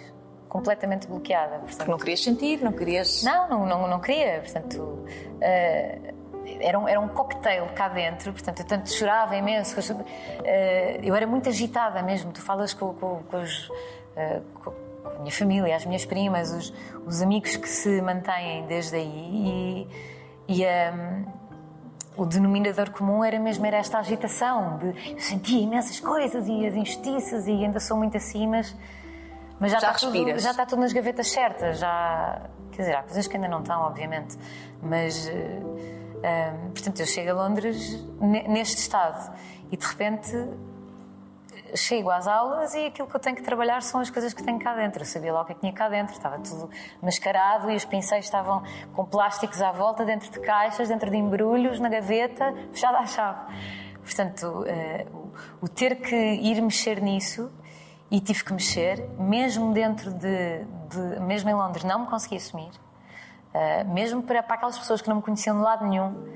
Completamente 0.49 1.07
bloqueada. 1.09 1.59
Portanto, 1.59 1.89
Não 1.89 1.99
querias 1.99 2.23
sentir, 2.23 2.63
não 2.63 2.73
querias. 2.73 3.23
não, 3.23 3.49
não, 3.49 3.67
não, 3.67 3.89
não 3.89 4.01
queria. 4.01 4.41
Portanto, 4.41 5.05
eh, 5.41 6.15
era, 6.61 6.79
um, 6.79 6.89
era 6.89 7.01
um 7.01 7.09
cocktail 7.09 7.67
cá 7.75 7.89
dentro. 7.89 8.33
Portanto, 8.33 8.61
eu 8.61 8.67
tanto 8.67 8.91
chorava 8.93 9.37
imenso. 9.37 9.79
as- 9.79 9.91
eh, 10.45 11.01
eu 11.03 11.15
era 11.15 11.27
muito 11.27 11.49
agitada 11.49 12.03
mesmo. 12.03 12.33
Tu 12.33 12.41
falas 12.41 12.73
com, 12.75 12.95
com, 12.95 13.23
com 13.31 13.37
os, 13.39 13.71
eh, 14.17 14.41
com 14.65 14.71
a 15.11 15.19
minha 15.21 15.33
família, 15.33 15.75
as 15.77 15.85
minhas 15.87 16.05
primas, 16.05 16.51
os, 16.53 16.73
os 17.07 17.23
amigos 17.23 17.57
que 17.57 17.69
se 17.69 18.01
mantêm 18.03 18.67
desde 18.67 18.97
aí 18.97 19.87
e, 20.49 20.57
e 20.61 20.65
ehm, 20.65 21.25
o 22.17 22.27
denominador 22.27 22.91
comum 22.91 23.23
era 23.25 23.39
mesmo 23.39 23.65
era 23.65 23.77
esta 23.79 23.99
agitação 23.99 24.77
de 24.79 25.13
eu 25.13 25.21
sentia 25.21 25.61
imensas 25.63 26.01
coisas 26.01 26.47
e 26.49 26.67
as 26.67 26.75
injustiças 26.75 27.47
e 27.47 27.53
ainda 27.53 27.79
sou 27.81 27.97
muito 27.97 28.17
assim, 28.17 28.47
mas, 28.49 28.75
mas 29.61 29.71
já, 29.73 29.79
Já 29.79 29.91
está 29.93 29.99
tudo, 30.01 30.13
respiras. 30.13 30.43
já 30.43 30.51
está 30.51 30.67
tudo 30.67 30.81
nas 30.81 30.93
gavetas 30.93 31.31
certas, 31.31 31.79
já 31.79 32.43
quer 32.73 32.83
dizer, 32.83 32.97
há 32.97 33.03
coisas 33.03 33.27
que 33.29 33.37
ainda 33.37 33.49
não 33.49 33.61
estão, 33.61 33.83
obviamente, 33.83 34.37
mas 34.83 35.31
ehm, 36.23 36.71
portanto 36.71 37.01
eu 37.01 37.07
chego 37.07 37.31
a 37.31 37.35
Londres 37.35 37.93
ne- 38.21 38.47
neste 38.49 38.77
estado 38.79 39.33
e 39.71 39.77
de 39.77 39.87
repente 39.87 40.33
chego 41.75 42.11
às 42.11 42.27
aulas 42.27 42.73
e 42.75 42.87
aquilo 42.87 43.07
que 43.07 43.15
eu 43.15 43.21
tenho 43.21 43.37
que 43.37 43.43
trabalhar 43.43 43.83
são 43.83 44.01
as 44.01 44.09
coisas 44.09 44.33
que 44.33 44.43
tenho 44.43 44.59
cá 44.59 44.75
dentro. 44.75 45.03
Eu 45.03 45.07
sabia 45.07 45.33
logo 45.33 45.45
o 45.45 45.47
que 45.47 45.53
é 45.53 45.55
que 45.55 45.61
tinha 45.61 45.73
cá 45.73 45.89
dentro, 45.89 46.15
estava 46.15 46.39
tudo 46.39 46.71
mascarado 47.03 47.71
e 47.71 47.77
os 47.77 47.85
pincéis 47.85 48.25
estavam 48.25 48.63
com 48.95 49.05
plásticos 49.05 49.61
à 49.61 49.71
volta, 49.73 50.05
dentro 50.05 50.31
de 50.31 50.41
caixas, 50.41 50.89
dentro 50.89 51.11
de 51.11 51.17
embrulhos, 51.17 51.79
na 51.79 51.89
gaveta, 51.91 52.55
fechada 52.73 52.99
à 52.99 53.07
chave. 53.07 53.41
Portanto, 54.03 54.65
eh, 54.67 55.07
o- 55.61 55.69
ter 55.69 55.97
que 55.97 56.17
ir 56.17 56.61
mexer 56.63 57.03
nisso, 57.03 57.51
e 58.11 58.19
tive 58.21 58.43
que 58.43 58.53
mexer, 58.55 59.07
mesmo 59.19 59.71
dentro 59.75 60.11
de. 60.11 60.65
de- 60.89 61.21
mesmo 61.21 61.51
em 61.51 61.55
Londres, 61.55 61.85
não 61.85 61.99
me 62.01 62.07
conseguia 62.07 62.39
assumir, 62.39 62.71
eh, 63.55 63.85
mesmo 63.85 64.23
para, 64.23 64.43
para 64.43 64.57
aquelas 64.57 64.79
pessoas 64.79 65.01
que 65.03 65.09
não 65.09 65.17
me 65.17 65.23
conheciam 65.23 65.57
de 65.57 65.63
lado 65.63 65.87
nenhum. 65.87 66.27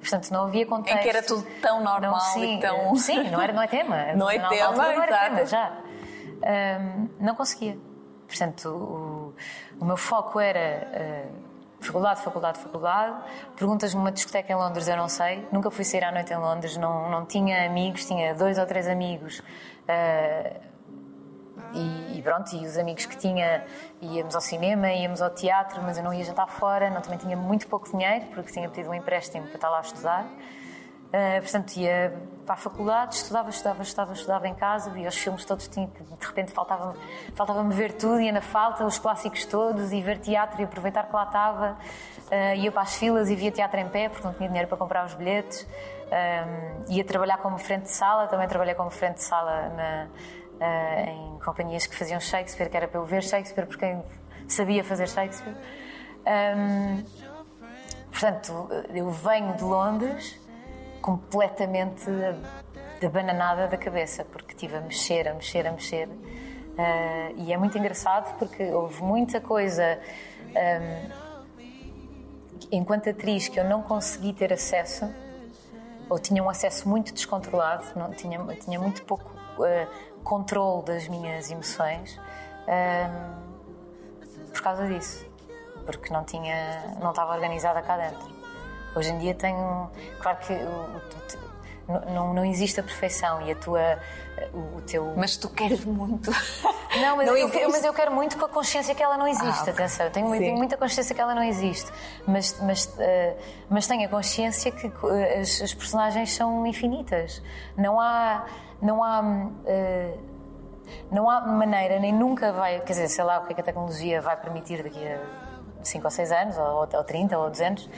Portanto, 0.00 0.30
não 0.30 0.44
havia 0.44 0.64
contexto. 0.66 0.98
Em 0.98 1.02
que 1.02 1.08
era 1.08 1.22
tudo 1.22 1.46
tão 1.60 1.82
normal 1.82 2.12
Não, 2.12 2.20
sim, 2.20 2.56
e 2.56 2.60
tão. 2.60 2.92
eh, 2.92 2.96
Sim, 2.96 3.30
não, 3.30 3.40
era, 3.40 3.52
não 3.52 3.62
é 3.62 3.66
tema. 3.66 3.96
Não 4.16 4.30
é 4.30 4.38
tema, 4.38 4.72
não 4.72 4.82
era 4.84 5.04
exato. 5.06 5.24
tema, 5.34 5.46
já. 5.46 5.72
Ahm, 6.42 7.08
não 7.20 7.34
conseguia. 7.34 7.76
Portanto, 8.26 8.68
o, 8.68 9.34
o 9.80 9.84
meu 9.84 9.96
foco 9.98 10.40
era 10.40 10.58
eh, 10.58 11.26
faculdade, 11.80 12.22
faculdade, 12.22 12.58
faculdade. 12.60 13.14
Perguntas-me 13.56 14.00
uma 14.00 14.10
discoteca 14.12 14.50
em 14.52 14.56
Londres, 14.56 14.88
eu 14.88 14.96
não 14.96 15.08
sei. 15.08 15.46
Nunca 15.52 15.70
fui 15.70 15.84
sair 15.84 16.04
à 16.04 16.10
noite 16.12 16.32
em 16.32 16.36
Londres, 16.36 16.76
não, 16.78 17.10
não 17.10 17.26
tinha 17.26 17.66
amigos, 17.66 18.06
tinha 18.06 18.34
dois 18.34 18.56
ou 18.58 18.64
três 18.66 18.88
amigos. 18.88 19.42
eh, 19.86 20.52
e, 21.74 22.18
e 22.18 22.22
pronto, 22.22 22.54
e 22.54 22.66
os 22.66 22.76
amigos 22.76 23.06
que 23.06 23.16
tinha, 23.16 23.64
íamos 24.00 24.34
ao 24.34 24.40
cinema, 24.40 24.92
íamos 24.92 25.22
ao 25.22 25.30
teatro, 25.30 25.82
mas 25.82 25.98
eu 25.98 26.04
não 26.04 26.12
ia 26.12 26.24
jantar 26.24 26.48
fora, 26.48 26.90
não, 26.90 27.00
também 27.00 27.18
tinha 27.18 27.36
muito 27.36 27.66
pouco 27.66 27.90
dinheiro, 27.90 28.26
porque 28.34 28.52
tinha 28.52 28.68
pedido 28.68 28.90
um 28.90 28.94
empréstimo 28.94 29.46
para 29.46 29.54
estar 29.54 29.70
lá 29.70 29.78
a 29.78 29.82
estudar. 29.82 30.24
Uh, 30.24 31.40
portanto, 31.42 31.76
ia 31.76 32.16
para 32.46 32.54
a 32.54 32.56
faculdade, 32.56 33.16
estudava, 33.16 33.50
estudava, 33.50 33.82
estudava, 33.82 34.12
estudava 34.12 34.48
em 34.48 34.54
casa, 34.54 34.90
via 34.90 35.08
os 35.08 35.16
filmes 35.16 35.44
todos, 35.44 35.66
tinha, 35.66 35.88
de 35.88 36.26
repente 36.26 36.52
faltava-me 36.52 36.96
faltava 37.34 37.64
ver 37.64 37.92
tudo, 37.94 38.20
ia 38.20 38.30
na 38.30 38.40
falta, 38.40 38.84
os 38.84 38.96
clássicos 38.96 39.44
todos, 39.44 39.92
e 39.92 40.00
ver 40.00 40.18
teatro 40.18 40.60
e 40.60 40.64
aproveitar 40.64 41.08
que 41.08 41.14
lá 41.14 41.24
estava. 41.24 41.76
Uh, 42.30 42.56
ia 42.56 42.70
para 42.70 42.82
as 42.82 42.94
filas 42.94 43.28
e 43.28 43.34
via 43.34 43.50
teatro 43.50 43.80
em 43.80 43.88
pé, 43.88 44.08
porque 44.08 44.24
não 44.24 44.32
tinha 44.34 44.48
dinheiro 44.48 44.68
para 44.68 44.78
comprar 44.78 45.04
os 45.04 45.14
bilhetes. 45.14 45.66
Um, 46.10 46.92
ia 46.92 47.04
trabalhar 47.04 47.38
como 47.38 47.58
frente 47.58 47.84
de 47.84 47.90
sala, 47.90 48.28
também 48.28 48.46
trabalhei 48.46 48.74
como 48.74 48.90
frente 48.90 49.16
de 49.16 49.22
sala 49.22 49.68
na, 49.68 50.08
em 50.60 51.38
companhias 51.38 51.86
que 51.86 51.96
faziam 51.96 52.20
Shakespeare, 52.20 52.68
que 52.68 52.76
era 52.76 52.86
para 52.86 53.00
eu 53.00 53.04
ver 53.04 53.22
Shakespeare, 53.22 53.66
porque 53.66 53.86
quem 53.86 54.02
sabia 54.46 54.84
fazer 54.84 55.08
Shakespeare. 55.08 55.56
Um, 56.26 57.02
portanto, 58.10 58.68
eu 58.94 59.10
venho 59.10 59.56
de 59.56 59.64
Londres 59.64 60.38
completamente 61.00 62.10
abananada 63.04 63.66
da 63.66 63.78
cabeça, 63.78 64.24
porque 64.24 64.52
estive 64.52 64.76
a 64.76 64.80
mexer, 64.80 65.26
a 65.28 65.34
mexer, 65.34 65.66
a 65.66 65.72
mexer. 65.72 66.08
Uh, 66.08 67.34
e 67.36 67.52
é 67.52 67.56
muito 67.56 67.76
engraçado 67.78 68.36
porque 68.38 68.64
houve 68.64 69.02
muita 69.02 69.40
coisa 69.40 69.98
um, 70.48 71.30
enquanto 72.70 73.08
atriz 73.08 73.48
que 73.48 73.58
eu 73.58 73.64
não 73.64 73.82
consegui 73.82 74.32
ter 74.32 74.52
acesso, 74.52 75.08
ou 76.08 76.18
tinha 76.18 76.42
um 76.42 76.50
acesso 76.50 76.88
muito 76.88 77.14
descontrolado, 77.14 77.84
não, 77.96 78.10
tinha, 78.10 78.38
tinha 78.56 78.78
muito 78.78 79.02
pouco 79.04 79.39
uh, 79.60 80.20
controle 80.22 80.84
das 80.84 81.08
minhas 81.08 81.50
emoções 81.50 82.18
um, 82.68 84.50
por 84.52 84.62
causa 84.62 84.86
disso, 84.86 85.26
porque 85.86 86.12
não 86.12 86.24
tinha, 86.24 86.96
não 87.00 87.10
estava 87.10 87.34
organizada 87.34 87.80
cá 87.82 87.96
dentro. 87.96 88.28
Hoje 88.94 89.10
em 89.10 89.18
dia 89.18 89.34
tenho, 89.34 89.90
claro 90.20 90.38
que 90.38 90.52
não, 92.12 92.34
não, 92.34 92.44
existe 92.44 92.80
a 92.80 92.82
perfeição 92.82 93.40
e 93.42 93.52
a 93.52 93.54
tua, 93.54 93.98
o, 94.52 94.78
o 94.78 94.82
teu 94.82 95.12
Mas 95.16 95.36
tu 95.36 95.48
queres 95.48 95.84
muito. 95.84 96.30
não, 97.00 97.16
mas, 97.16 97.26
Não 97.26 97.36
eu, 97.36 97.48
existe. 97.48 97.68
mas 97.68 97.84
eu 97.84 97.92
quero 97.92 98.12
muito 98.12 98.38
com 98.38 98.44
a 98.44 98.48
consciência 98.48 98.94
que 98.94 99.02
ela 99.02 99.16
não 99.16 99.26
existe. 99.26 99.68
Ah. 99.68 99.72
Atenção, 99.72 100.06
eu 100.06 100.12
tenho, 100.12 100.30
tenho 100.30 100.56
muita 100.56 100.76
consciência 100.76 101.14
que 101.14 101.20
ela 101.20 101.34
não 101.34 101.42
existe. 101.42 101.90
Mas, 102.26 102.58
mas, 102.62 102.94
eh, 102.98 103.36
mas 103.68 103.86
tenho 103.86 104.06
a 104.06 104.08
consciência 104.08 104.70
que 104.70 104.86
eh, 104.86 105.40
as, 105.40 105.60
as 105.62 105.74
personagens 105.74 106.34
são 106.34 106.66
infinitas. 106.66 107.42
Não 107.76 108.00
há. 108.00 108.46
Não 108.80 109.04
há 109.04 109.22
eh, 109.66 110.14
não 111.10 111.28
há 111.28 111.40
maneira, 111.40 111.98
nem 111.98 112.12
nunca 112.12 112.52
vai, 112.52 112.80
quer 112.80 112.92
dizer, 112.92 113.08
sei 113.08 113.24
lá 113.24 113.38
o 113.38 113.46
que 113.46 113.52
é 113.52 113.54
que 113.54 113.60
a 113.60 113.64
tecnologia 113.64 114.20
vai 114.20 114.36
permitir 114.36 114.82
daqui 114.82 115.06
a 115.06 115.20
5 115.82 116.04
ou 116.04 116.10
6 116.10 116.32
anos, 116.32 116.58
ou, 116.58 116.88
ou 116.92 117.04
30 117.04 117.38
ou 117.38 117.50
200, 117.50 117.86
uh, 117.86 117.90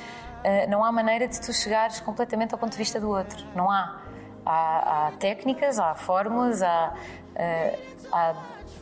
não 0.68 0.84
há 0.84 0.92
maneira 0.92 1.28
de 1.28 1.40
tu 1.40 1.52
chegares 1.52 2.00
completamente 2.00 2.52
ao 2.52 2.58
ponto 2.58 2.72
de 2.72 2.78
vista 2.78 3.00
do 3.00 3.08
outro. 3.08 3.44
Não 3.54 3.70
há. 3.70 4.00
Há, 4.44 5.06
há 5.06 5.12
técnicas, 5.12 5.78
há 5.78 5.94
fórmulas, 5.94 6.62
há, 6.62 6.92
uh, 6.92 7.78
há 8.12 8.34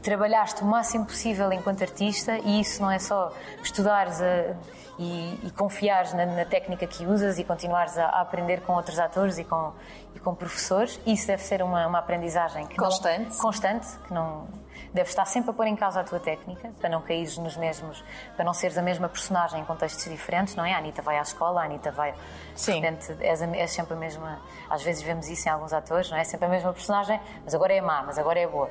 trabalhaste 0.02 0.62
o 0.62 0.66
máximo 0.66 1.04
possível 1.04 1.52
enquanto 1.52 1.82
artista 1.82 2.38
e 2.38 2.60
isso 2.60 2.80
não 2.82 2.90
é 2.90 2.98
só 2.98 3.32
estudares 3.62 4.20
a, 4.22 4.56
e, 4.98 5.38
e 5.46 5.50
confiares 5.50 6.12
na, 6.12 6.26
na, 6.26 6.44
técnica 6.44 6.86
que 6.86 7.06
usas 7.06 7.38
e 7.38 7.44
continuares 7.44 7.96
a, 7.96 8.06
a, 8.06 8.20
aprender 8.20 8.60
com 8.62 8.74
outros 8.74 8.98
atores 8.98 9.38
e 9.38 9.44
com, 9.44 9.72
e 10.14 10.20
com 10.20 10.34
professores. 10.34 11.00
Isso 11.06 11.26
deve 11.26 11.42
ser 11.42 11.62
uma, 11.62 11.86
uma 11.86 11.98
aprendizagem 11.98 12.66
constante. 12.76 13.30
Não, 13.30 13.38
constante, 13.38 13.86
que 14.06 14.12
não 14.12 14.46
deves 14.92 15.10
estar 15.10 15.24
sempre 15.24 15.50
a 15.50 15.52
pôr 15.52 15.66
em 15.66 15.76
causa 15.76 16.00
a 16.00 16.04
tua 16.04 16.18
técnica 16.18 16.70
para 16.80 16.88
não 16.88 17.00
caíres 17.00 17.38
nos 17.38 17.56
mesmos, 17.56 18.04
para 18.34 18.44
não 18.44 18.52
seres 18.52 18.76
a 18.76 18.82
mesma 18.82 19.08
personagem 19.08 19.60
em 19.60 19.64
contextos 19.64 20.04
diferentes, 20.04 20.54
não 20.54 20.64
é? 20.64 20.74
A 20.74 20.78
Anitta 20.78 21.00
vai 21.02 21.18
à 21.18 21.22
escola, 21.22 21.62
a 21.62 21.64
Anitta 21.64 21.90
vai. 21.90 22.14
Sim. 22.54 22.80
Portanto, 22.80 23.20
és, 23.20 23.40
és 23.42 23.70
sempre 23.70 23.94
a 23.94 23.96
mesma. 23.96 24.40
Às 24.68 24.82
vezes 24.82 25.02
vemos 25.02 25.28
isso 25.28 25.48
em 25.48 25.52
alguns 25.52 25.72
atores, 25.72 26.10
não 26.10 26.18
é? 26.18 26.24
Sempre 26.24 26.46
a 26.46 26.48
mesma 26.50 26.72
personagem, 26.72 27.20
mas 27.44 27.54
agora 27.54 27.72
é 27.72 27.80
má, 27.80 28.02
mas 28.02 28.18
agora 28.18 28.38
é 28.38 28.46
boa. 28.46 28.70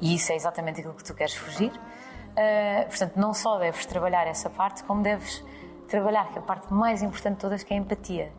E 0.00 0.14
isso 0.14 0.32
é 0.32 0.36
exatamente 0.36 0.80
aquilo 0.80 0.94
que 0.94 1.04
tu 1.04 1.14
queres 1.14 1.34
fugir. 1.34 1.72
Uh, 1.72 2.86
portanto, 2.88 3.16
não 3.16 3.34
só 3.34 3.58
deves 3.58 3.84
trabalhar 3.86 4.26
essa 4.26 4.48
parte, 4.48 4.84
como 4.84 5.02
deves 5.02 5.44
trabalhar 5.88 6.28
que 6.32 6.38
a 6.38 6.42
parte 6.42 6.72
mais 6.72 7.02
importante 7.02 7.34
de 7.34 7.40
todas, 7.40 7.62
que 7.64 7.74
é 7.74 7.76
a 7.76 7.80
empatia. 7.80 8.32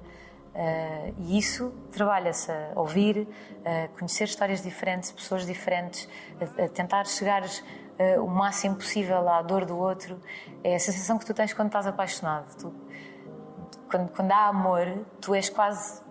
Uh, 0.53 1.15
e 1.19 1.37
isso 1.37 1.73
trabalha-se 1.91 2.51
a 2.51 2.73
ouvir, 2.75 3.27
a 3.63 3.87
conhecer 3.97 4.25
histórias 4.25 4.61
diferentes, 4.61 5.11
pessoas 5.11 5.45
diferentes, 5.45 6.09
a, 6.39 6.65
a 6.65 6.69
tentar 6.69 7.05
chegar 7.05 7.41
uh, 7.43 8.23
o 8.23 8.27
máximo 8.27 8.75
possível 8.75 9.27
à 9.29 9.41
dor 9.41 9.65
do 9.65 9.77
outro. 9.77 10.21
É 10.63 10.75
a 10.75 10.79
sensação 10.79 11.17
que 11.17 11.25
tu 11.25 11.33
tens 11.33 11.53
quando 11.53 11.67
estás 11.67 11.87
apaixonado. 11.87 12.53
Tu, 12.57 12.73
quando, 13.89 14.09
quando 14.09 14.31
há 14.31 14.47
amor, 14.47 15.05
tu 15.21 15.33
és 15.33 15.49
quase 15.49 16.01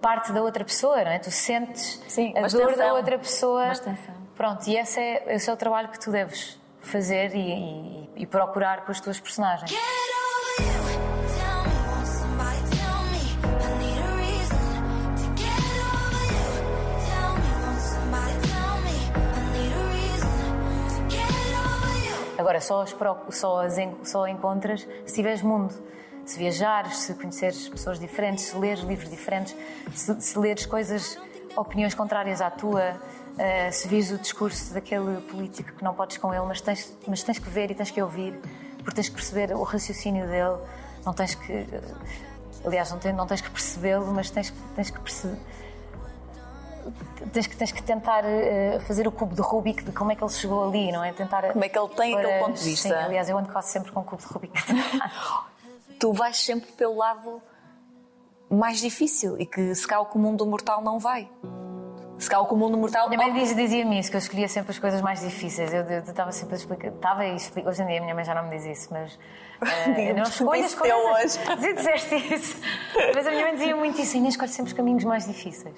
parte 0.00 0.32
da 0.32 0.40
outra 0.40 0.64
pessoa, 0.64 1.02
não 1.02 1.10
é? 1.10 1.18
Tu 1.18 1.30
sentes 1.30 2.00
Sim, 2.06 2.30
a 2.36 2.42
dor 2.42 2.46
extensão. 2.46 2.76
da 2.76 2.94
outra 2.94 3.18
pessoa. 3.18 3.72
Pronto, 4.36 4.68
e 4.68 4.76
esse 4.76 5.00
é, 5.00 5.34
esse 5.34 5.50
é 5.50 5.52
o 5.52 5.56
trabalho 5.56 5.88
que 5.88 5.98
tu 5.98 6.12
deves 6.12 6.60
fazer 6.80 7.34
e, 7.34 7.38
e, 7.40 8.10
e 8.16 8.26
procurar 8.26 8.84
com 8.84 8.92
as 8.92 9.00
tuas 9.00 9.18
personagens. 9.18 9.70
Agora, 22.46 22.60
só 22.60 22.82
as, 22.82 22.94
só 23.30 23.60
as 23.66 23.74
só 24.04 24.24
encontras 24.28 24.86
se 25.04 25.14
tiveres 25.14 25.42
mundo. 25.42 25.74
Se 26.24 26.38
viajares, 26.38 26.98
se 26.98 27.14
conheceres 27.14 27.68
pessoas 27.68 27.98
diferentes, 27.98 28.44
se 28.44 28.56
leres 28.56 28.84
livros 28.84 29.10
diferentes, 29.10 29.56
se, 29.92 30.20
se 30.20 30.38
leres 30.38 30.64
coisas, 30.64 31.18
opiniões 31.56 31.92
contrárias 31.92 32.40
à 32.40 32.48
tua, 32.48 33.00
eh, 33.36 33.72
se 33.72 33.88
vires 33.88 34.12
o 34.12 34.18
discurso 34.18 34.72
daquele 34.72 35.20
político 35.22 35.72
que 35.72 35.82
não 35.82 35.92
podes 35.92 36.18
com 36.18 36.32
ele, 36.32 36.44
mas 36.46 36.60
tens, 36.60 36.96
mas 37.08 37.20
tens 37.24 37.40
que 37.40 37.50
ver 37.50 37.72
e 37.72 37.74
tens 37.74 37.90
que 37.90 38.00
ouvir, 38.00 38.38
porque 38.78 38.94
tens 38.94 39.08
que 39.08 39.16
perceber 39.16 39.52
o 39.52 39.64
raciocínio 39.64 40.28
dele, 40.28 40.56
não 41.04 41.12
tens 41.12 41.34
que. 41.34 41.52
eh, 41.52 41.66
Aliás, 42.64 42.92
não, 42.92 42.98
tem- 43.00 43.12
não 43.12 43.26
tens 43.26 43.40
que 43.40 43.50
percebê-lo, 43.50 44.06
mas 44.12 44.30
tens, 44.30 44.54
tens 44.76 44.90
que 44.90 45.00
perceber. 45.00 45.38
Tens 47.32 47.46
que, 47.46 47.56
tens 47.56 47.72
que 47.72 47.82
tentar 47.82 48.24
eh, 48.24 48.78
fazer 48.86 49.06
o 49.08 49.12
cubo 49.12 49.34
de 49.34 49.40
Rubik 49.42 49.82
de 49.84 49.92
como 49.92 50.12
é 50.12 50.16
que 50.16 50.22
ele 50.22 50.32
chegou 50.32 50.68
ali, 50.68 50.92
não 50.92 51.02
é? 51.02 51.12
Tentar 51.12 51.50
Como 51.52 51.64
é 51.64 51.68
que 51.68 51.78
ele 51.78 51.88
tem 51.88 52.16
aquele 52.16 52.38
ponto 52.38 52.54
de 52.58 52.64
vista. 52.64 52.88
Sim, 52.88 52.94
aliás, 52.94 53.28
eu 53.28 53.38
ando 53.38 53.48
quase 53.50 53.68
sempre 53.68 53.90
com 53.92 54.00
o 54.00 54.04
cubo 54.04 54.22
de 54.22 54.28
Rubik. 54.32 54.52
Tu 55.98 56.12
vais 56.12 56.36
sempre 56.36 56.70
pelo 56.72 56.96
lado 56.96 57.40
mais 58.50 58.80
difícil 58.80 59.40
e 59.40 59.46
que 59.46 59.74
se 59.74 59.86
cá 59.86 59.98
o 59.98 60.06
comum 60.06 60.36
do 60.36 60.46
mortal 60.46 60.82
não 60.82 60.98
vai. 60.98 61.28
Se 62.18 62.30
cá 62.30 62.38
o 62.40 62.46
comum 62.46 62.70
do 62.70 62.78
mortal. 62.78 63.08
Minha 63.08 63.22
mãe 63.22 63.32
diz- 63.32 63.54
dizia-me 63.54 63.98
isso, 63.98 64.10
que 64.10 64.16
eu 64.16 64.20
escolhia 64.20 64.48
sempre 64.48 64.70
as 64.72 64.78
coisas 64.78 65.00
mais 65.02 65.20
difíceis. 65.20 65.72
Eu 65.72 65.82
estava 66.00 66.32
sempre 66.32 66.54
a 66.54 66.58
explicar. 66.58 66.88
Estava 66.88 67.26
e. 67.26 67.34
Hoje 67.34 67.82
em 67.82 67.86
dia 67.86 67.98
a 67.98 68.00
minha 68.02 68.14
mãe 68.14 68.24
já 68.24 68.34
não 68.34 68.44
me 68.48 68.56
diz 68.56 68.64
isso, 68.66 68.88
mas. 68.90 69.18
eh, 69.96 70.10
eu 70.10 70.14
não 70.16 70.22
escolho 70.22 70.64
as 70.64 70.74
coisas. 70.74 70.98
hoje. 70.98 71.28
Sim, 71.60 71.74
disseste 71.74 72.34
isso. 72.34 72.60
Mas 73.14 73.26
a 73.26 73.30
minha 73.30 73.42
mãe 73.42 73.54
dizia 73.54 73.76
muito 73.76 74.00
isso. 74.00 74.16
Inês 74.16 74.34
escolhe 74.34 74.50
sempre 74.50 74.72
os 74.72 74.76
caminhos 74.76 75.04
mais 75.04 75.26
difíceis. 75.26 75.76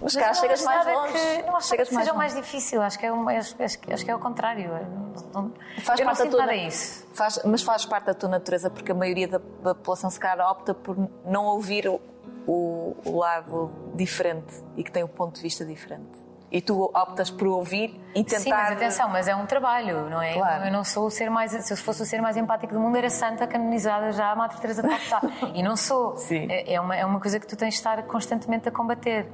Mas 0.00 0.16
cá 0.16 0.28
não 0.28 0.34
chegas 0.34 0.62
mais 0.64 0.86
nada 0.86 0.98
longe. 0.98 1.12
Que, 1.12 1.42
não 1.42 1.56
acho 1.56 1.68
chegas 1.68 1.88
que 1.88 1.94
seja 1.94 2.12
o 2.12 2.16
mais 2.16 2.34
difícil. 2.34 2.80
Acho 2.82 2.98
que 2.98 3.06
é, 3.06 3.12
um, 3.12 3.28
acho, 3.28 3.54
acho, 3.62 3.78
que- 3.78 4.10
é 4.10 4.14
o 4.14 4.18
contrário. 4.18 4.70
Não- 4.70 5.42
não- 5.42 5.52
Faz 5.82 6.00
eu 6.00 6.06
não 6.06 6.12
parte 6.14 6.18
da 6.18 6.24
sinto 6.24 6.36
tua 6.36 6.54
isso. 6.54 7.06
Faz, 7.14 7.40
mas 7.44 7.62
faz 7.62 7.84
parte 7.84 8.04
da 8.06 8.14
tua 8.14 8.28
natureza 8.28 8.70
porque 8.70 8.92
a 8.92 8.94
maioria 8.94 9.28
da, 9.28 9.38
da 9.62 9.74
população 9.74 10.08
se 10.10 10.18
calhar 10.18 10.48
opta 10.50 10.72
por 10.74 10.96
não 11.24 11.44
ouvir 11.44 11.86
o, 11.88 12.00
o- 12.46 12.96
o 13.04 13.18
lado 13.18 13.70
diferente 13.94 14.54
e 14.76 14.82
que 14.84 14.90
tem 14.90 15.04
um 15.04 15.08
ponto 15.08 15.36
de 15.36 15.42
vista 15.42 15.64
diferente. 15.64 16.08
E 16.52 16.60
tu 16.60 16.82
optas 16.82 17.30
por 17.30 17.46
ouvir 17.46 18.00
e 18.12 18.24
tentar. 18.24 18.40
Sim, 18.40 18.50
mas 18.50 18.72
atenção, 18.72 19.08
mas 19.08 19.28
é 19.28 19.36
um 19.36 19.46
trabalho, 19.46 20.10
não 20.10 20.20
é? 20.20 20.34
Claro. 20.34 20.64
Eu 20.64 20.72
não 20.72 20.82
sou 20.82 21.06
o 21.06 21.10
ser 21.10 21.30
mais. 21.30 21.52
Se 21.52 21.72
eu 21.72 21.76
fosse 21.76 22.02
o 22.02 22.04
ser 22.04 22.20
mais 22.20 22.36
empático 22.36 22.74
do 22.74 22.80
mundo, 22.80 22.96
era 22.96 23.08
santa 23.08 23.46
canonizada 23.46 24.10
já 24.10 24.32
a 24.32 24.34
Madre 24.34 24.58
Teresa 24.60 24.82
de 24.82 24.88
Calcutá. 24.88 25.20
E 25.54 25.62
não 25.62 25.76
sou. 25.76 26.16
Sim. 26.16 26.48
É, 26.50 26.74
é 26.74 26.80
uma, 26.80 26.96
é 26.96 27.04
uma 27.06 27.20
coisa 27.20 27.38
que 27.38 27.46
tu 27.46 27.54
tens 27.56 27.74
de 27.74 27.78
estar 27.78 28.02
constantemente 28.02 28.68
a 28.68 28.72
combater. 28.72 29.30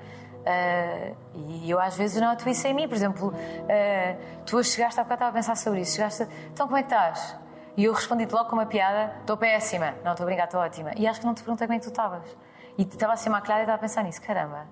Ah, 0.46 1.12
e 1.34 1.68
eu 1.68 1.80
às 1.80 1.96
vezes 1.96 2.20
noto 2.20 2.48
isso 2.48 2.66
em 2.66 2.74
mim. 2.74 2.86
Por 2.88 2.94
exemplo, 2.94 3.34
ah, 3.68 4.16
tu 4.46 4.62
chegaste, 4.62 5.00
há 5.00 5.02
bocado 5.02 5.18
estava 5.18 5.30
a 5.30 5.34
pensar 5.34 5.56
sobre 5.56 5.80
isso. 5.80 5.96
Chegaste, 5.96 6.22
a, 6.22 6.28
então 6.52 6.66
como 6.66 6.78
é 6.78 6.82
que 6.82 6.92
estás? 6.92 7.36
E 7.76 7.84
eu 7.84 7.92
respondi-te 7.92 8.32
logo 8.32 8.48
com 8.48 8.56
uma 8.56 8.66
piada: 8.66 9.12
estou 9.20 9.36
péssima. 9.36 9.94
Não, 10.04 10.12
estou 10.12 10.24
a 10.24 10.26
brincar, 10.26 10.44
estou 10.44 10.60
ótima. 10.60 10.92
E 10.96 11.06
acho 11.06 11.20
que 11.20 11.26
não 11.26 11.34
te 11.34 11.42
perguntei 11.42 11.66
como 11.66 11.76
é 11.76 11.80
que 11.80 11.84
tu 11.86 11.90
estavas. 11.90 12.36
E 12.78 12.82
estava 12.82 13.12
a 13.12 13.16
ser 13.16 13.30
maquilhada 13.30 13.62
e 13.62 13.64
estava 13.64 13.76
a 13.76 13.80
pensar 13.80 14.04
nisso: 14.04 14.22
caramba. 14.22 14.66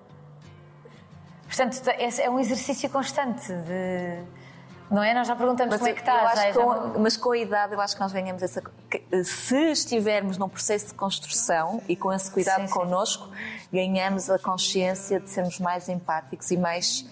Portanto, 1.45 1.81
é 1.87 2.29
um 2.29 2.39
exercício 2.39 2.89
constante 2.89 3.53
de. 3.53 4.23
Não 4.89 5.01
é? 5.01 5.13
Nós 5.15 5.27
já 5.27 5.35
perguntamos 5.35 5.71
Mas 5.71 5.79
como 5.79 5.89
é 5.89 5.93
que 5.93 6.07
acho 6.09 6.35
já 6.35 6.45
é- 6.47 6.53
já 6.53 6.61
com- 6.63 6.99
mas 6.99 7.17
com 7.17 7.31
a 7.31 7.37
idade 7.37 7.73
eu 7.73 7.81
acho 7.81 7.95
que 7.95 8.01
nós 8.01 8.11
ganhamos 8.13 8.43
essa. 8.43 8.61
Se 9.23 9.71
estivermos 9.71 10.37
num 10.37 10.47
processo 10.47 10.87
de 10.87 10.93
construção 10.93 11.81
e 11.89 11.95
com 11.95 12.13
esse 12.13 12.29
cuidado 12.29 12.61
Sim, 12.61 12.67
sim. 12.67 12.73
connosco, 12.73 13.29
ganhamos 13.73 14.29
a 14.29 14.37
consciência 14.37 15.19
de 15.19 15.29
sermos 15.29 15.59
mais 15.59 15.89
empáticos 15.89 16.51
e 16.51 16.57
mais. 16.57 17.05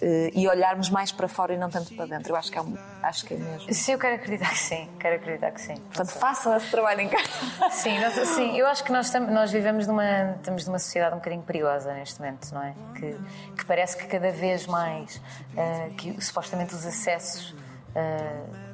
Eh, 0.00 0.30
e 0.34 0.46
olharmos 0.48 0.90
mais 0.90 1.10
para 1.12 1.26
fora 1.28 1.52
e 1.54 1.56
não 1.56 1.68
tanto 1.70 1.94
para 1.94 2.06
dentro. 2.06 2.32
Eu 2.32 2.36
acho 2.36 2.50
que 2.52 2.58
é, 2.58 2.62
acho 3.02 3.24
que 3.26 3.34
é 3.34 3.36
mesmo. 3.36 3.72
Sim, 3.74 3.92
eu 3.92 3.98
quero 3.98 4.14
acreditar 4.16 4.50
que 4.50 4.58
sim. 4.58 4.88
Quero 5.00 5.16
acreditar 5.16 5.50
que 5.50 5.60
sim. 5.60 5.74
Portanto, 5.74 6.10
façam 6.10 6.56
esse 6.56 6.70
trabalho 6.70 7.00
em 7.00 7.08
casa. 7.08 7.28
Sim, 7.72 7.98
nós, 8.00 8.14
sim, 8.14 8.56
eu 8.58 8.66
acho 8.66 8.82
que 8.84 8.92
nós, 8.92 9.10
tam- 9.10 9.26
nós 9.30 9.50
vivemos 9.52 9.86
numa, 9.86 10.32
estamos 10.36 10.66
numa 10.66 10.78
sociedade 10.78 11.14
um 11.14 11.18
bocadinho 11.18 11.42
perigosa 11.42 11.92
neste 11.94 12.20
momento, 12.20 12.52
não 12.52 12.62
é? 12.62 12.74
Que, 12.94 13.16
que 13.56 13.64
parece 13.66 13.96
que 13.96 14.06
cada 14.06 14.30
vez 14.30 14.66
mais 14.66 15.20
ah, 15.56 15.88
que 15.96 16.20
supostamente 16.24 16.74
os 16.74 16.84
acessos 16.86 17.54
ah, 17.94 18.68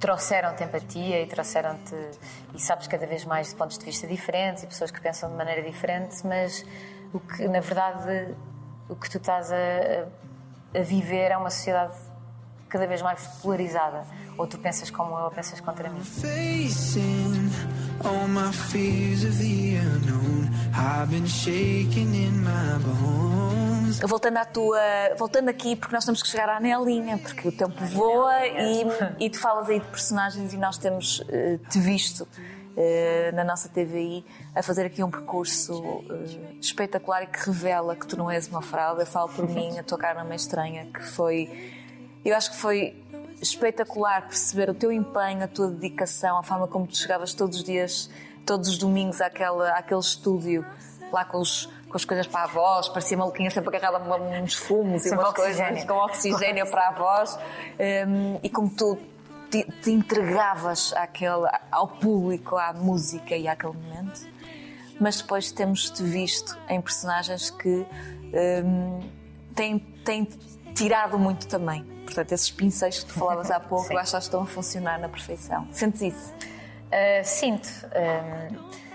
trouxeram-te 0.00 0.62
empatia 0.62 1.22
e 1.22 1.26
trouxeram-te 1.26 1.94
e 2.54 2.60
sabes 2.60 2.86
cada 2.86 3.06
vez 3.06 3.24
mais 3.24 3.48
de 3.48 3.56
pontos 3.56 3.76
de 3.78 3.84
vista 3.84 4.06
diferentes 4.06 4.62
e 4.62 4.66
pessoas 4.66 4.90
que 4.90 5.00
pensam 5.00 5.28
de 5.30 5.36
maneira 5.36 5.62
diferente, 5.62 6.24
mas 6.26 6.64
o 7.12 7.18
que 7.18 7.48
na 7.48 7.60
verdade 7.60 8.34
o 8.88 8.96
que 8.96 9.08
tu 9.10 9.18
estás 9.18 9.50
a, 9.52 9.56
a- 10.78 10.82
viver 10.82 11.30
é 11.30 11.36
uma 11.36 11.50
sociedade 11.50 11.92
cada 12.68 12.86
vez 12.86 13.00
mais 13.02 13.26
polarizada. 13.42 14.04
Ou 14.36 14.46
tu 14.46 14.58
pensas 14.58 14.90
como 14.90 15.16
eu 15.18 15.24
ou 15.24 15.30
pensas 15.30 15.60
contra 15.60 15.88
mim. 15.90 16.00
All 18.04 18.28
my 18.28 18.52
fears 18.52 19.24
of 19.24 19.36
the 19.38 19.78
unknown. 19.80 20.48
I've 20.72 21.10
been 21.10 21.26
shaking 21.26 22.14
in 22.14 22.44
my 22.44 22.78
bones. 22.78 23.98
Voltando 24.00 24.36
à 24.38 24.44
tua. 24.44 24.78
Voltando 25.18 25.48
aqui, 25.48 25.74
porque 25.74 25.92
nós 25.94 26.04
temos 26.04 26.22
que 26.22 26.28
chegar 26.28 26.48
à 26.48 26.60
Nelinha, 26.60 27.18
porque 27.18 27.48
o 27.48 27.52
tempo 27.52 27.84
voa 27.86 28.46
e, 28.46 28.86
e 29.18 29.30
tu 29.30 29.40
falas 29.40 29.68
aí 29.68 29.80
de 29.80 29.86
personagens 29.86 30.52
e 30.52 30.56
nós 30.56 30.78
temos 30.78 31.24
eh, 31.28 31.58
te 31.68 31.80
visto 31.80 32.28
na 33.34 33.44
nossa 33.44 33.68
TVI 33.68 34.24
a 34.54 34.62
fazer 34.62 34.86
aqui 34.86 35.02
um 35.02 35.10
percurso 35.10 36.04
eh, 36.08 36.54
espetacular 36.60 37.24
e 37.24 37.26
que 37.26 37.38
revela 37.46 37.96
que 37.96 38.06
tu 38.06 38.16
não 38.16 38.30
és 38.30 38.46
uma 38.48 38.62
fraude. 38.62 39.00
Eu 39.00 39.06
falo 39.06 39.28
por 39.30 39.46
mim, 39.50 39.78
a 39.78 39.82
tua 39.82 39.98
cara 39.98 40.22
não 40.22 40.32
é 40.32 40.36
estranha, 40.36 40.86
que 40.86 41.02
foi. 41.02 41.74
Eu 42.24 42.36
acho 42.36 42.52
que 42.52 42.56
foi 42.56 43.02
espetacular 43.40 44.22
perceber 44.28 44.70
o 44.70 44.74
teu 44.74 44.92
empenho, 44.92 45.42
a 45.42 45.48
tua 45.48 45.68
dedicação, 45.68 46.38
a 46.38 46.42
forma 46.42 46.68
como 46.68 46.86
tu 46.86 46.96
chegavas 46.96 47.34
todos 47.34 47.58
os 47.58 47.64
dias, 47.64 48.10
todos 48.44 48.68
os 48.68 48.78
domingos 48.78 49.20
àquela, 49.20 49.70
àquele 49.70 50.00
estúdio, 50.00 50.64
lá 51.12 51.24
com, 51.24 51.38
os, 51.38 51.66
com 51.88 51.96
as 51.96 52.04
coisas 52.04 52.26
para 52.26 52.44
a 52.44 52.46
voz, 52.46 52.88
parecia 52.88 53.16
maluquinha 53.16 53.50
sempre 53.50 53.76
agarrada 53.76 54.04
a 54.04 54.40
uns 54.40 54.54
fumos 54.54 55.06
e 55.06 55.10
umas 55.10 55.30
oxigénio. 55.30 55.66
coisas 55.68 55.84
com 55.84 55.94
oxigênio 55.94 56.70
para 56.70 56.88
a 56.88 56.92
voz. 56.92 57.38
Hum, 58.06 58.38
e 58.42 58.50
como 58.50 58.70
tu 58.70 58.98
te, 59.50 59.64
te 59.82 59.90
entregavas 59.90 60.92
àquele, 60.94 61.48
ao 61.70 61.88
público, 61.88 62.56
à 62.56 62.72
música 62.72 63.36
e 63.36 63.48
àquele 63.48 63.74
momento. 63.74 64.28
Mas 65.00 65.20
depois 65.20 65.52
temos-te 65.52 66.02
visto 66.02 66.58
em 66.68 66.80
personagens 66.80 67.50
que 67.50 67.86
hum, 68.64 69.00
tem, 69.54 69.78
tem 70.04 70.28
tirado 70.74 71.18
muito 71.18 71.46
também. 71.46 71.84
Portanto, 72.04 72.32
esses 72.32 72.50
pincéis 72.50 73.00
que 73.00 73.06
tu 73.06 73.14
falavas 73.14 73.50
há 73.50 73.60
pouco, 73.60 73.92
eu 73.92 73.98
acho 73.98 74.12
que 74.12 74.18
estão 74.18 74.42
a 74.42 74.46
funcionar 74.46 74.98
na 74.98 75.08
perfeição. 75.08 75.68
Sentes 75.70 76.02
isso? 76.02 76.32
Uh, 76.32 77.24
sinto. 77.24 77.68
um, 77.94 78.88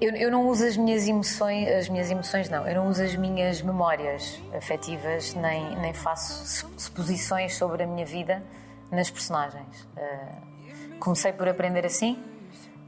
eu, 0.00 0.16
eu 0.16 0.30
não 0.30 0.48
uso 0.48 0.64
as 0.66 0.76
minhas 0.76 1.06
emoções, 1.06 1.68
as 1.68 1.88
minhas 1.88 2.10
emoções 2.10 2.48
não, 2.48 2.66
eu 2.66 2.74
não 2.74 2.88
uso 2.88 3.02
as 3.02 3.14
minhas 3.16 3.60
memórias 3.60 4.40
afetivas, 4.56 5.34
nem, 5.34 5.76
nem 5.76 5.92
faço 5.92 6.46
sup- 6.46 6.78
suposições 6.78 7.54
sobre 7.56 7.82
a 7.82 7.86
minha 7.86 8.06
vida 8.06 8.42
nas 8.90 9.10
personagens. 9.10 9.88
Uh, 9.96 10.98
comecei 10.98 11.32
por 11.32 11.48
aprender 11.48 11.84
assim. 11.86 12.18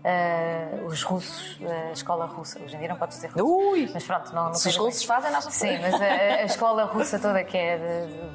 uh, 0.04 0.84
os 0.86 1.02
russos, 1.02 1.58
a 1.88 1.92
escola 1.92 2.26
russa, 2.26 2.60
hoje 2.60 2.74
em 2.74 2.78
dia 2.80 2.88
não 2.88 2.96
podes 2.96 3.16
dizer 3.16 3.28
russo, 3.30 3.44
Ui! 3.46 3.90
mas 3.94 4.04
pronto, 4.04 4.34
não, 4.34 4.46
não 4.46 4.54
Se 4.54 4.68
os 4.68 4.76
russos 4.76 5.04
fazem, 5.04 5.30
nós 5.30 5.44
não 5.44 5.52
Sim, 5.52 5.78
mas 5.80 5.94
a, 5.94 6.04
a 6.06 6.44
escola 6.44 6.84
russa 6.84 7.18
toda 7.18 7.42
que 7.44 7.56
é 7.56 7.78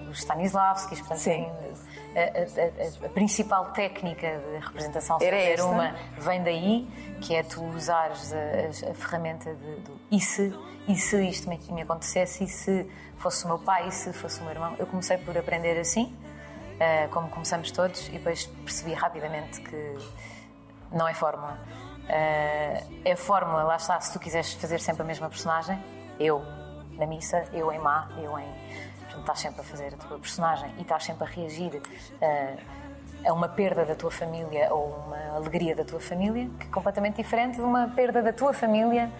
dos 0.05 0.19
Stanislavskis, 0.19 0.99
portanto, 0.99 1.17
Sim. 1.19 1.29
tem- 1.45 1.87
a, 2.15 2.19
a- 2.19 3.05
a- 3.05 3.09
principal 3.09 3.65
técnica 3.73 4.27
de 4.39 4.65
representação, 4.65 5.19
se 5.19 5.25
Era 5.25 5.37
esta? 5.37 5.65
uma, 5.67 5.93
vem 6.17 6.41
daí, 6.41 6.87
que 7.21 7.35
é 7.35 7.43
tu 7.43 7.63
usares 7.65 8.33
a, 8.33 8.37
a- 8.37 8.91
a 8.91 8.93
ferramenta 8.95 9.53
de, 9.53 9.75
do 9.81 9.99
e 10.09 10.19
se, 10.19 10.51
e 10.87 10.95
se 10.95 11.21
isto 11.27 11.47
me, 11.49 11.59
me 11.69 11.81
acontecesse, 11.83 12.43
e 12.43 12.47
se 12.47 12.89
fosse 13.17 13.43
o 13.45 13.49
meu 13.49 13.59
pai, 13.59 13.87
e 13.89 13.91
se 13.91 14.11
fosse 14.13 14.39
o 14.39 14.43
meu 14.43 14.51
irmão. 14.53 14.73
Eu 14.79 14.87
comecei 14.87 15.17
por 15.17 15.37
aprender 15.37 15.77
assim, 15.79 16.15
ah, 16.79 17.07
como 17.11 17.29
começamos 17.29 17.71
todos, 17.71 18.07
e 18.09 18.11
depois 18.11 18.45
percebi 18.45 18.93
rapidamente 18.93 19.61
que 19.61 19.97
não 20.91 21.07
é 21.07 21.13
fórmula. 21.13 21.57
Ah, 22.09 22.83
é 23.03 23.15
fórmula, 23.15 23.63
lá 23.63 23.75
está, 23.75 23.99
se 23.99 24.13
tu 24.13 24.19
quiseres 24.19 24.53
fazer 24.53 24.79
sempre 24.79 25.01
a 25.01 25.05
mesma 25.05 25.29
personagem, 25.29 25.81
eu 26.19 26.41
na 26.97 27.05
missa, 27.05 27.43
eu 27.53 27.71
em 27.71 27.79
má, 27.79 28.09
eu 28.17 28.37
em. 28.39 28.47
Portanto, 28.99 29.21
estás 29.21 29.39
sempre 29.39 29.61
a 29.61 29.63
fazer 29.63 29.93
a 29.93 29.97
tua 29.97 30.19
personagem 30.19 30.73
e 30.77 30.81
estás 30.81 31.03
sempre 31.03 31.23
a 31.23 31.27
reagir 31.27 31.81
ah, 32.21 32.55
a 33.25 33.33
uma 33.33 33.49
perda 33.49 33.85
da 33.85 33.95
tua 33.95 34.11
família 34.11 34.73
ou 34.73 34.95
uma 35.07 35.35
alegria 35.35 35.75
da 35.75 35.83
tua 35.83 35.99
família, 35.99 36.49
que 36.59 36.67
é 36.67 36.69
completamente 36.69 37.15
diferente 37.15 37.55
de 37.55 37.61
uma 37.61 37.87
perda 37.87 38.21
da 38.21 38.31
tua 38.31 38.53
família, 38.53 39.11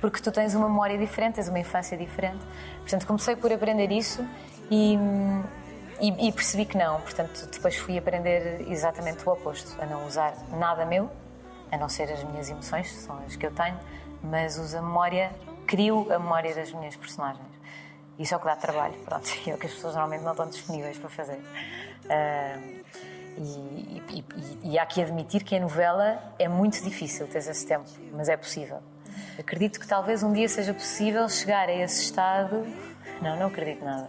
porque 0.00 0.20
tu 0.20 0.30
tens 0.30 0.54
uma 0.54 0.68
memória 0.68 0.98
diferente, 0.98 1.36
tens 1.36 1.48
uma 1.48 1.58
infância 1.58 1.96
diferente. 1.96 2.44
Portanto, 2.80 3.06
comecei 3.06 3.36
por 3.36 3.52
aprender 3.52 3.90
isso 3.92 4.26
e. 4.70 4.98
E, 6.00 6.28
e 6.28 6.32
percebi 6.32 6.66
que 6.66 6.76
não, 6.76 7.00
portanto, 7.00 7.48
depois 7.50 7.76
fui 7.76 7.96
aprender 7.96 8.66
exatamente 8.70 9.26
o 9.26 9.32
oposto, 9.32 9.80
a 9.80 9.86
não 9.86 10.06
usar 10.06 10.34
nada 10.50 10.84
meu, 10.84 11.10
a 11.72 11.76
não 11.78 11.88
ser 11.88 12.12
as 12.12 12.22
minhas 12.24 12.50
emoções, 12.50 12.90
que 12.90 12.98
são 12.98 13.18
as 13.26 13.34
que 13.34 13.46
eu 13.46 13.50
tenho, 13.52 13.78
mas 14.22 14.58
uso 14.58 14.76
a 14.78 14.82
memória, 14.82 15.30
crio 15.66 16.06
a 16.12 16.18
memória 16.18 16.54
das 16.54 16.72
minhas 16.72 16.94
personagens. 16.96 17.46
Isso 18.18 18.34
é 18.34 18.36
o 18.36 18.40
que 18.40 18.46
dá 18.46 18.56
trabalho, 18.56 18.94
pronto, 19.04 19.26
é 19.48 19.54
o 19.54 19.58
que 19.58 19.66
as 19.66 19.72
pessoas 19.72 19.94
normalmente 19.94 20.22
não 20.22 20.32
estão 20.32 20.48
disponíveis 20.48 20.98
para 20.98 21.08
fazer. 21.08 21.40
E, 23.38 23.40
e- 23.40 24.02
e- 24.62 24.70
e 24.72 24.78
há 24.78 24.86
que 24.86 25.02
admitir 25.02 25.44
que 25.44 25.54
a 25.56 25.60
novela 25.60 26.18
é 26.38 26.48
muito 26.48 26.82
difícil 26.82 27.26
ter 27.28 27.38
esse 27.38 27.66
tempo, 27.66 27.84
mas 28.12 28.28
é 28.28 28.36
possível. 28.36 28.78
Acredito 29.38 29.78
que 29.78 29.86
talvez 29.86 30.22
um 30.22 30.32
dia 30.32 30.48
seja 30.48 30.72
possível 30.72 31.28
chegar 31.28 31.68
a 31.68 31.72
esse 31.72 32.02
estado. 32.02 32.66
Não, 33.20 33.36
não 33.36 33.46
acredito 33.46 33.84
nada. 33.84 34.08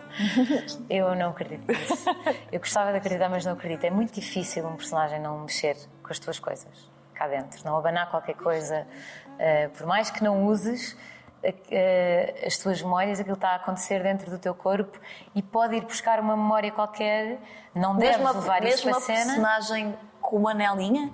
Eu 0.89 1.15
não 1.15 1.29
acredito 1.29 1.67
nisso. 1.67 2.05
Eu 2.51 2.59
gostava 2.59 2.91
de 2.91 2.97
acreditar, 2.97 3.29
mas 3.29 3.45
não 3.45 3.53
acredito. 3.53 3.83
É 3.85 3.89
muito 3.89 4.13
difícil 4.13 4.65
um 4.67 4.75
personagem 4.75 5.19
não 5.19 5.39
mexer 5.39 5.77
com 6.03 6.11
as 6.11 6.19
tuas 6.19 6.39
coisas 6.39 6.89
cá 7.13 7.27
dentro, 7.27 7.65
não 7.65 7.75
abanar 7.75 8.09
qualquer 8.11 8.35
coisa. 8.35 8.85
Uh, 9.27 9.69
por 9.75 9.87
mais 9.87 10.11
que 10.11 10.23
não 10.23 10.45
uses 10.45 10.91
uh, 10.91 11.47
uh, 11.47 12.45
as 12.45 12.57
tuas 12.57 12.81
memórias, 12.81 13.19
aquilo 13.19 13.35
está 13.35 13.49
a 13.49 13.55
acontecer 13.55 14.03
dentro 14.03 14.29
do 14.29 14.37
teu 14.37 14.53
corpo 14.53 14.99
e 15.33 15.41
pode 15.41 15.75
ir 15.75 15.81
buscar 15.81 16.19
uma 16.19 16.37
memória 16.37 16.71
qualquer. 16.71 17.39
Não 17.73 17.95
deves 17.95 18.17
Mesmo 18.17 18.27
a, 18.27 18.31
levar 18.39 18.63
isso 18.65 18.85
mesmo 18.85 18.91
para 18.91 19.13
a 19.13 19.17
cena. 19.17 19.33
personagem 19.33 19.97
com 20.21 20.37
uma 20.37 20.51
anelinha? 20.51 21.11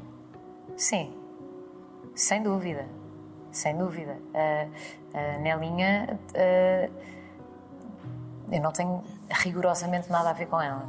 Sim, 0.75 1.15
sem 2.15 2.41
dúvida, 2.41 2.85
sem 3.51 3.77
dúvida. 3.77 4.17
A, 4.33 4.67
a 5.13 5.37
Nelinha, 5.37 6.19
eh, 6.33 6.89
eu 8.51 8.61
não 8.61 8.71
tenho 8.71 9.03
rigorosamente 9.29 10.09
nada 10.11 10.29
a 10.29 10.33
ver 10.33 10.45
com 10.47 10.61
ela, 10.61 10.85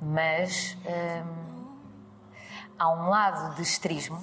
mas 0.00 0.76
hum, 0.86 1.66
há 2.78 2.90
um 2.90 3.08
lado 3.08 3.54
de 3.56 3.62
esterismo. 3.62 4.20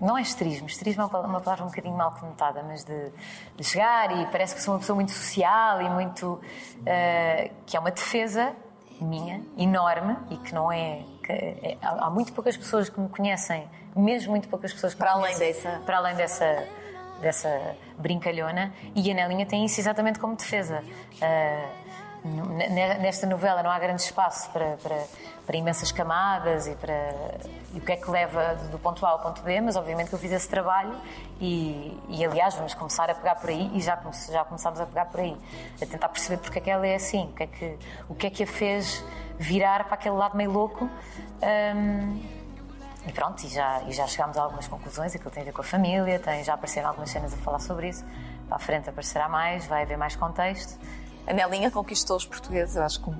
Não 0.00 0.18
é 0.18 0.22
esterismo, 0.22 0.66
esterismo 0.66 1.02
é 1.02 1.06
uma 1.06 1.40
palavra 1.40 1.64
um 1.64 1.68
bocadinho 1.68 1.96
mal 1.96 2.10
conotada, 2.12 2.62
mas 2.64 2.84
de, 2.84 3.10
de 3.56 3.64
chegar 3.64 4.10
e 4.18 4.26
parece 4.26 4.54
que 4.54 4.60
sou 4.60 4.74
uma 4.74 4.80
pessoa 4.80 4.94
muito 4.96 5.12
social 5.12 5.80
e 5.80 5.88
muito. 5.88 6.40
eh, 6.84 7.50
que 7.64 7.76
é 7.76 7.80
uma 7.80 7.92
defesa 7.92 8.52
minha, 9.00 9.40
enorme, 9.56 10.16
e 10.30 10.36
que 10.38 10.52
não 10.54 10.70
é. 10.70 11.02
que 11.22 11.32
é- 11.32 11.78
há 11.80 12.10
muito 12.10 12.32
poucas 12.32 12.56
pessoas 12.56 12.88
que 12.88 12.98
me 13.00 13.08
conhecem, 13.08 13.68
mesmo 13.96 14.32
muito 14.32 14.48
poucas 14.48 14.72
pessoas 14.74 14.94
que 14.94 15.00
me 15.00 15.06
Para 15.06 15.14
além 15.16 15.34
conhecem, 15.38 15.62
dessa- 15.70 15.82
Para 15.86 15.96
além 15.98 16.16
dessa, 16.16 16.68
dessa 17.20 17.76
brincalhona, 17.98 18.72
e 18.94 19.10
a 19.10 19.14
Nelinha 19.14 19.46
tem 19.46 19.64
isso 19.64 19.80
exatamente 19.80 20.18
como 20.18 20.36
defesa. 20.36 20.82
Ah, 21.20 21.68
nesta 23.00 23.26
novela 23.26 23.62
não 23.62 23.70
há 23.70 23.78
grande 23.78 24.00
espaço 24.00 24.48
para, 24.50 24.78
para, 24.82 24.98
para 25.46 25.56
imensas 25.58 25.92
camadas 25.92 26.66
e 26.66 26.74
para 26.74 26.94
e 27.74 27.78
o 27.78 27.82
que 27.82 27.92
é 27.92 27.96
que 27.96 28.10
leva 28.10 28.54
do 28.70 28.78
ponto 28.78 29.04
A 29.04 29.10
ao 29.10 29.18
ponto 29.18 29.42
B, 29.42 29.60
mas 29.60 29.76
obviamente 29.76 30.08
que 30.08 30.14
eu 30.14 30.18
fiz 30.18 30.32
esse 30.32 30.48
trabalho 30.48 30.94
e, 31.38 32.00
e 32.08 32.24
aliás 32.24 32.54
vamos 32.54 32.72
começar 32.72 33.10
a 33.10 33.14
pegar 33.14 33.34
por 33.34 33.50
aí 33.50 33.70
e 33.74 33.80
já, 33.82 33.94
come- 33.96 34.14
já 34.30 34.42
começámos 34.42 34.80
a 34.80 34.86
pegar 34.86 35.04
por 35.04 35.20
aí, 35.20 35.36
a 35.82 35.84
tentar 35.84 36.08
perceber 36.08 36.38
porque 36.38 36.58
é 36.58 36.62
que 36.62 36.70
ela 36.70 36.86
é 36.86 36.94
assim, 36.94 37.24
o 37.26 37.32
que 37.34 37.42
é 37.42 37.46
que, 37.46 37.78
o 38.08 38.14
que, 38.14 38.26
é 38.26 38.30
que 38.30 38.42
a 38.44 38.46
fez 38.46 39.04
virar 39.38 39.84
para 39.84 39.94
aquele 39.94 40.14
lado 40.14 40.34
meio 40.34 40.50
louco. 40.50 40.88
Ahm, 41.42 42.22
e 43.06 43.12
pronto, 43.12 43.44
e 43.44 43.48
já, 43.48 43.82
e 43.82 43.92
já 43.92 44.06
chegámos 44.06 44.36
a 44.36 44.42
algumas 44.42 44.66
conclusões, 44.66 45.14
aquilo 45.14 45.30
tem 45.30 45.42
a 45.42 45.46
ver 45.46 45.52
com 45.52 45.60
a 45.60 45.64
família, 45.64 46.18
tem, 46.18 46.42
já 46.42 46.54
apareceram 46.54 46.88
algumas 46.88 47.10
cenas 47.10 47.34
a 47.34 47.36
falar 47.36 47.58
sobre 47.58 47.88
isso. 47.88 48.04
Para 48.48 48.56
a 48.56 48.60
frente 48.60 48.88
aparecerá 48.88 49.28
mais, 49.28 49.66
vai 49.66 49.82
haver 49.82 49.98
mais 49.98 50.16
contexto. 50.16 50.78
A 51.26 51.32
Nelinha 51.32 51.70
conquistou 51.70 52.16
os 52.16 52.24
portugueses, 52.24 52.76
eu 52.76 52.82
acho 52.82 53.02
que 53.02 53.10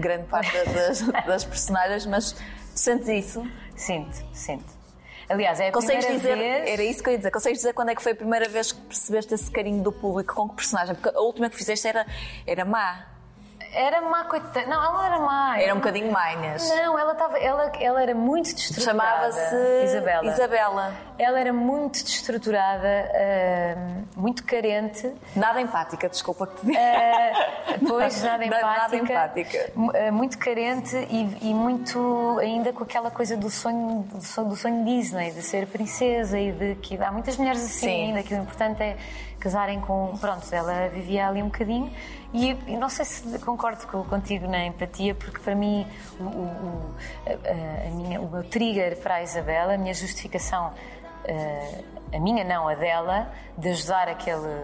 grande 0.00 0.24
parte 0.24 0.52
das, 0.64 1.00
das 1.26 1.44
personagens, 1.44 2.06
mas 2.06 2.36
sentes 2.74 3.08
isso? 3.08 3.46
Sinto, 3.74 4.16
sinto. 4.32 4.78
Aliás, 5.28 5.60
é 5.60 5.68
a 5.68 5.72
Consegues 5.72 6.06
primeira 6.06 6.36
dizer, 6.36 6.36
vez... 6.36 6.70
era 6.70 6.82
isso 6.82 7.02
que 7.02 7.08
eu 7.08 7.12
ia 7.12 7.18
dizer, 7.18 7.30
consegues 7.30 7.58
dizer 7.58 7.74
quando 7.74 7.90
é 7.90 7.94
que 7.94 8.02
foi 8.02 8.12
a 8.12 8.16
primeira 8.16 8.48
vez 8.48 8.72
que 8.72 8.80
percebeste 8.80 9.34
esse 9.34 9.50
carinho 9.50 9.82
do 9.82 9.92
público 9.92 10.34
com 10.34 10.48
que 10.48 10.56
personagem? 10.56 10.94
Porque 10.94 11.14
a 11.14 11.20
última 11.20 11.50
que 11.50 11.56
fizeste 11.56 11.86
era, 11.86 12.06
era 12.46 12.64
má, 12.64 13.06
Era 13.72 14.00
má, 14.00 14.24
coitada. 14.24 14.66
Não, 14.66 14.82
ela 14.82 15.06
era 15.06 15.18
má. 15.18 15.58
era 15.60 15.72
um 15.74 15.78
bocadinho 15.78 16.10
má, 16.10 16.32
Inês. 16.32 16.68
Não, 16.70 16.98
ela, 16.98 17.12
estava, 17.12 17.38
ela, 17.38 17.70
ela 17.80 18.02
era 18.02 18.14
muito 18.14 18.54
destruturada. 18.54 18.98
Chamava-se 19.32 19.84
Isabela. 19.84 20.26
Isabela. 20.26 20.92
Ela 21.18 21.40
era 21.40 21.52
muito 21.52 22.02
destruturada, 22.04 23.10
ah, 23.12 23.76
muito 24.16 24.44
carente. 24.44 25.12
Nada 25.36 25.60
empática, 25.60 26.08
desculpa 26.08 26.46
que 26.46 26.60
te 26.60 26.66
diga. 26.66 26.78
Uh, 26.78 27.86
pois, 27.88 28.22
nada 28.22 28.46
Nada- 28.46 28.62
nada 28.66 28.96
empática. 28.96 29.58
empática. 29.76 30.08
uh, 30.08 30.12
Muito 30.12 30.38
carente 30.38 30.96
e, 31.10 31.50
e 31.50 31.54
muito 31.54 32.38
ainda 32.40 32.72
com 32.72 32.84
aquela 32.84 33.10
coisa 33.10 33.36
do 33.36 33.50
sonho, 33.50 34.02
do 34.12 34.22
sonho, 34.24 34.48
do 34.48 34.56
sonho 34.56 34.84
Disney, 34.84 35.30
de 35.32 35.42
ser 35.42 35.66
princesa 35.66 36.38
e 36.38 36.52
de 36.52 36.74
que 36.76 36.96
há 37.02 37.10
muitas 37.12 37.36
mulheres 37.36 37.62
assim 37.64 37.78
Sim. 37.86 38.04
ainda, 38.08 38.22
que 38.22 38.32
o 38.34 38.38
importante 38.38 38.82
é 38.82 38.96
casarem 39.38 39.80
com. 39.80 40.16
Pronto, 40.20 40.44
ela 40.52 40.88
vivia 40.88 41.28
ali 41.28 41.42
um 41.42 41.46
bocadinho 41.46 41.92
e, 42.32 42.54
não 42.76 42.88
sei 42.88 43.04
se 43.04 43.38
concordo 43.40 43.86
contigo 43.86 44.46
na 44.48 44.64
empatia, 44.66 45.14
porque 45.14 45.38
para 45.38 45.54
mim 45.54 45.86
o, 46.20 46.24
o- 46.24 46.94
a, 47.26 47.86
a 47.88 47.90
minha, 47.90 48.20
o 48.20 48.30
meu 48.30 48.44
trigger 48.44 48.98
para 48.98 49.16
a 49.16 49.22
Isabela, 49.22 49.74
a 49.74 49.78
minha 49.78 49.94
justificação, 49.94 50.72
uh, 51.24 51.84
a 52.14 52.18
minha 52.20 52.44
não, 52.44 52.68
a 52.68 52.74
dela, 52.74 53.30
de 53.56 53.68
ajudar 53.70 54.08
aquele 54.08 54.62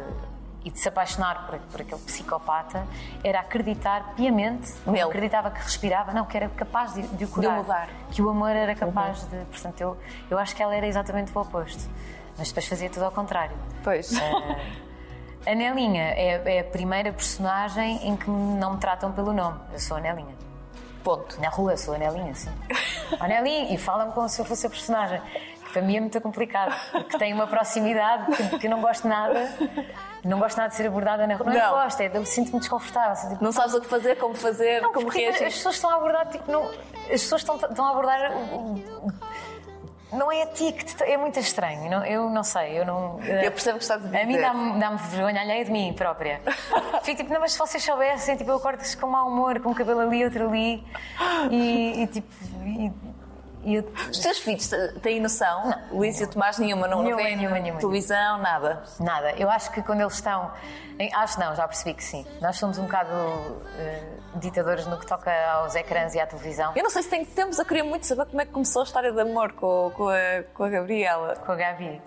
e 0.65 0.71
de 0.71 0.79
se 0.81 0.89
apaixonar 0.89 1.47
por, 1.47 1.59
por 1.59 1.83
aquele 1.83 2.01
psicopata 2.01 2.87
era 3.23 3.41
acreditar 3.41 4.15
piamente, 4.17 4.73
Nele. 4.87 5.03
acreditava 5.03 5.51
que 5.51 5.59
respirava, 5.63 6.11
não, 6.13 6.25
que 6.25 6.35
era 6.39 6.49
capaz 6.49 6.95
de, 6.95 7.03
de 7.03 7.25
o 7.27 7.29
curar. 7.29 7.59
mudar. 7.59 7.89
Que 8.11 8.23
o 8.23 8.31
amor 8.31 8.49
era 8.51 8.75
capaz 8.75 9.25
de. 9.29 9.37
Portanto, 9.45 9.79
eu, 9.83 9.97
eu 10.31 10.39
acho 10.39 10.57
que 10.57 10.63
ela 10.63 10.75
era 10.75 10.87
exatamente 10.87 11.31
o 11.37 11.41
oposto. 11.41 11.87
Mas 12.39 12.49
depois 12.49 12.67
fazia 12.67 12.91
tudo 12.91 13.05
ao 13.05 13.13
contrário. 13.13 13.57
Pois. 13.83 14.11
A 15.47 15.55
Nelinha 15.55 16.03
é, 16.17 16.57
é 16.57 16.61
a 16.61 16.65
primeira 16.65 17.13
personagem 17.13 18.09
em 18.09 18.17
que 18.17 18.31
não 18.31 18.73
me 18.75 18.79
tratam 18.81 19.13
pelo 19.13 19.31
nome. 19.33 19.61
Eu 19.75 19.79
sou 19.79 19.99
a 19.99 20.01
Nelinha. 20.01 20.35
Ponto. 21.03 21.39
Na 21.39 21.51
rua 21.51 21.77
sou 21.77 21.95
a 21.95 21.99
Nelinha, 21.99 22.35
sim. 22.35 22.49
A 23.21 23.29
Nelinha, 23.29 23.75
e 23.75 23.77
falam-me 23.77 24.13
como 24.15 24.27
se 24.27 24.41
eu 24.41 24.45
fosse 24.47 24.67
a 24.67 24.71
personagem. 24.71 25.21
Que 25.67 25.73
para 25.75 25.83
mim 25.83 25.99
é 25.99 26.01
muito 26.01 26.19
complicado. 26.23 26.75
Porque 26.93 27.19
tem 27.19 27.35
uma 27.35 27.47
proximidade 27.47 28.35
que, 28.35 28.59
que 28.61 28.67
eu 28.67 28.71
não 28.71 28.81
gosto 28.81 29.07
nada. 29.07 29.47
Não 30.25 30.39
gosto 30.39 30.57
nada 30.57 30.71
de 30.71 30.77
ser 30.77 30.87
abordada 30.87 31.27
na 31.27 31.35
rua. 31.37 31.45
Não, 31.53 31.61
é 31.61 31.63
Não. 31.63 31.71
gosto, 31.73 32.01
é, 32.01 32.11
eu 32.15 32.25
sinto-me 32.25 32.59
desconfortável. 32.61 33.13
assim, 33.13 33.29
tipo, 33.29 33.45
Não 33.45 33.53
sabes 33.53 33.75
o 33.75 33.83
que 33.83 33.87
fazer, 33.87 34.17
como 34.17 34.35
fazer, 34.35 34.81
como 34.81 34.93
porque 35.03 35.19
as 35.27 35.37
reagir. 35.37 35.45
pessoas 35.59 35.75
estão 35.75 35.91
a 35.91 35.97
abordar, 35.97 36.27
tipo, 36.31 36.51
não, 36.51 36.63
as 36.71 37.21
pessoas 37.21 37.43
estão, 37.43 37.57
estão 37.57 37.85
a 37.85 37.91
abordar 37.91 38.33
não 40.15 40.31
é 40.33 40.43
a 40.43 40.47
ti 40.47 40.73
que 40.73 40.85
te, 40.85 41.03
é 41.05 41.17
muito 41.17 41.39
estranho. 41.39 41.91
Não- 41.91 42.05
eu 42.05 42.31
não 42.31 42.43
sei, 42.43 42.79
eu 42.79 42.85
não. 42.87 43.21
Eu 43.23 43.51
percebo 43.53 43.79
que 43.79 43.85
estás 43.85 44.05
a 44.05 44.09
A 44.09 44.11
mim 44.25 44.27
dizer. 44.29 44.41
dá-me 44.43 44.79
dá 44.81 44.91
vergonha 44.91 45.41
alheia 45.41 45.65
de 45.65 45.71
mim 45.71 45.93
própria. 45.97 46.41
Fico 47.03 47.19
tipo, 47.19 47.33
não, 47.33 47.41
mas 47.41 47.53
se 47.53 47.59
vocês 47.59 47.83
soubessem, 47.83 48.37
tipo, 48.37 48.51
eu 48.51 48.57
acordo 48.57 48.83
com 49.01 49.07
mau 49.07 49.29
humor, 49.29 49.61
com 49.61 49.71
um 49.71 49.75
cabelo 49.75 50.01
ali, 50.01 50.25
outro 50.25 50.49
ali, 50.49 50.83
e, 51.51 52.03
e, 52.03 52.07
tipo. 52.07 52.29
E 52.65 52.93
eu, 53.67 53.85
Os 54.11 54.19
teus 54.19 54.39
filhos 54.39 54.71
têm 55.03 55.21
noção? 55.21 55.75
Luís 55.91 56.21
e 56.21 56.25
o 56.25 56.31
Tomás, 56.31 56.59
nenhuma, 56.59 56.87
não, 56.87 56.99
não 56.99 57.05
Nenhuma, 57.05 57.23
vêem 57.23 57.37
nenhuma, 57.37 57.59
nenhuma. 57.59 57.81
televisão, 57.81 58.39
nada. 58.39 58.83
Nada. 59.01 59.33
Eu 59.33 59.49
acho 59.51 59.71
que 59.71 59.83
quando 59.83 60.01
eles 60.01 60.15
estão. 60.15 60.51
Acho 61.15 61.41
não, 61.41 61.55
já 61.57 61.67
percebi 61.67 61.95
que 61.95 62.05
sim. 62.05 62.25
Nós 62.41 62.57
somos 62.57 62.79
um 62.79 62.85
bocado 62.85 63.11
eh, 63.79 64.03
ditadores 64.37 64.87
no 64.87 64.99
que 64.99 65.07
toca 65.07 65.31
aos 65.53 65.75
ecrãs 65.75 66.15
e 66.15 66.21
à 66.21 66.27
televisão. 66.27 66.73
Eu 66.77 66.83
não 66.83 66.91
sei 66.91 67.03
se 67.03 67.11
tem 67.11 67.25
tempos, 67.25 67.59
eu 67.59 67.65
queria 67.65 67.83
muito 67.85 68.07
saber 68.07 68.27
como 68.27 68.41
é 68.41 68.47
que 68.47 68.53
começou 68.53 68.83
a 68.83 68.85
história 68.85 69.11
de 69.13 69.21
amor 69.21 69.53
com, 69.53 69.91
com, 69.97 70.09
a, 70.09 70.43
com 70.55 70.65
a 70.65 70.69
Gabriela. 70.69 71.35
Com 71.37 71.53
a 71.53 71.57
Gabi. 71.57 72.01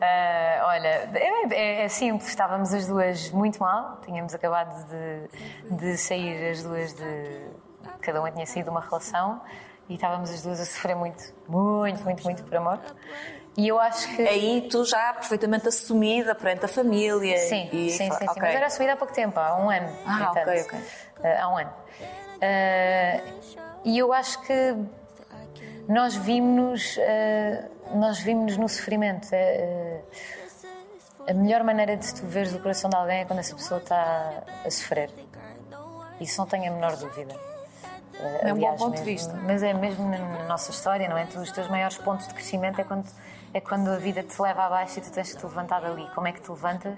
Ah, 0.00 0.62
olha, 0.66 1.10
é, 1.14 1.54
é, 1.54 1.84
é 1.84 1.88
simples, 1.88 2.28
estávamos 2.28 2.74
as 2.74 2.86
duas 2.86 3.30
muito 3.30 3.58
mal, 3.60 3.98
tínhamos 4.04 4.34
acabado 4.34 4.86
de, 4.88 5.76
de 5.76 5.96
sair 5.96 6.50
as 6.50 6.62
duas 6.62 6.92
de. 6.94 7.46
Cada 8.00 8.20
uma 8.20 8.30
tinha 8.30 8.44
saído 8.44 8.64
de 8.64 8.70
uma 8.70 8.80
relação 8.80 9.40
e 9.88 9.94
estávamos 9.94 10.30
as 10.30 10.42
duas 10.42 10.60
a 10.60 10.64
sofrer 10.64 10.96
muito, 10.96 11.22
muito, 11.48 12.02
muito, 12.04 12.24
muito 12.24 12.44
por 12.44 12.56
amor. 12.56 12.80
E 13.56 13.68
eu 13.68 13.80
acho 13.80 14.14
que. 14.14 14.22
Aí 14.22 14.68
tu 14.70 14.84
já 14.84 15.14
perfeitamente 15.14 15.68
assumida 15.68 16.34
perante 16.34 16.66
a 16.66 16.68
família. 16.68 17.38
Sim, 17.38 17.68
e, 17.72 17.90
sim, 17.90 18.10
sim, 18.10 18.12
sim. 18.12 18.24
ok. 18.28 18.42
Mas 18.42 18.54
era 18.54 18.66
assumida 18.66 18.92
há 18.92 18.96
pouco 18.96 19.14
tempo, 19.14 19.38
há 19.40 19.56
um 19.56 19.70
ano. 19.70 19.88
Ah, 20.04 20.30
ok, 20.30 20.60
ok. 20.62 20.78
Ah, 21.24 21.42
há 21.42 21.48
um 21.48 21.56
ano. 21.56 21.72
Ah, 22.42 23.20
e 23.84 23.98
eu 23.98 24.12
acho 24.12 24.42
que 24.42 24.76
nós 25.88 26.14
vimos-nos 26.16 26.98
nós 27.94 28.18
vimos 28.18 28.56
no 28.56 28.68
sofrimento. 28.68 29.28
Ah, 29.32 30.00
a 31.28 31.34
melhor 31.34 31.64
maneira 31.64 31.96
de 31.96 32.14
tu 32.14 32.26
veres 32.26 32.54
o 32.54 32.58
coração 32.60 32.88
de 32.88 32.96
alguém 32.96 33.20
é 33.20 33.24
quando 33.24 33.40
essa 33.40 33.54
pessoa 33.54 33.80
está 33.80 34.44
a 34.64 34.70
sofrer. 34.70 35.10
Isso 36.20 36.38
não 36.40 36.46
tenho 36.46 36.70
a 36.70 36.74
menor 36.74 36.96
dúvida. 36.96 37.34
É 38.20 38.52
um 38.52 38.56
bom 38.56 38.66
aliás, 38.66 38.80
ponto 38.80 38.94
de 38.96 39.00
mesmo- 39.00 39.04
vista. 39.04 39.34
Mas 39.44 39.62
é 39.62 39.72
mesmo 39.74 40.08
na 40.08 40.44
nossa 40.44 40.70
história, 40.70 41.08
não 41.08 41.16
é? 41.18 41.26
Tu, 41.26 41.38
os 41.38 41.50
teus 41.52 41.68
maiores 41.68 41.98
pontos 41.98 42.26
de 42.28 42.34
crescimento 42.34 42.80
é 42.80 42.84
quando, 42.84 43.06
é 43.52 43.60
quando 43.60 43.88
a 43.90 43.96
vida 43.96 44.22
te 44.22 44.40
leva 44.40 44.64
abaixo 44.64 44.98
e 44.98 45.02
tu 45.02 45.10
tens 45.12 45.32
que 45.32 45.38
te 45.38 45.44
levantar 45.44 45.80
dali. 45.80 46.08
Como 46.14 46.26
é 46.26 46.32
que 46.32 46.40
te 46.40 46.50
levantas? 46.50 46.94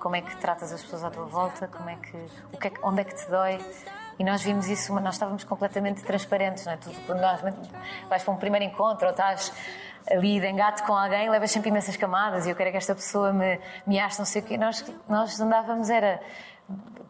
Como 0.00 0.14
é 0.16 0.20
que 0.20 0.36
tratas 0.36 0.72
as 0.72 0.82
pessoas 0.82 1.02
à 1.04 1.10
tua 1.10 1.24
volta? 1.24 1.66
Como 1.68 1.88
é 1.88 1.96
que, 1.96 2.16
o 2.52 2.58
que 2.58 2.68
é 2.68 2.72
onde 2.82 3.00
é 3.00 3.04
que 3.04 3.14
te 3.14 3.28
dói? 3.30 3.58
E 4.18 4.22
nós 4.22 4.42
vimos 4.42 4.68
isso, 4.68 4.92
mas 4.92 5.02
nós 5.02 5.14
estávamos 5.14 5.42
completamente 5.44 6.02
transparentes, 6.02 6.64
não 6.66 6.72
é? 6.74 6.76
Tu, 6.76 6.90
quando 7.06 7.20
nós 7.20 7.40
vais 8.08 8.22
para 8.22 8.32
um 8.34 8.36
primeiro 8.36 8.64
encontro 8.64 9.06
ou 9.06 9.10
estás 9.10 9.50
ali 10.08 10.38
de 10.38 10.46
engate 10.46 10.82
com 10.82 10.92
alguém, 10.94 11.28
levas 11.30 11.50
sempre 11.50 11.70
imensas 11.70 11.96
camadas 11.96 12.46
e 12.46 12.50
eu 12.50 12.54
quero 12.54 12.68
é 12.68 12.72
que 12.72 12.76
esta 12.76 12.94
pessoa 12.94 13.32
me, 13.32 13.58
me 13.86 13.98
ache, 13.98 14.18
não 14.18 14.26
sei 14.26 14.42
o 14.42 14.44
quê. 14.44 14.58
Nós, 14.58 14.84
nós 15.08 15.40
andávamos, 15.40 15.88
era 15.90 16.20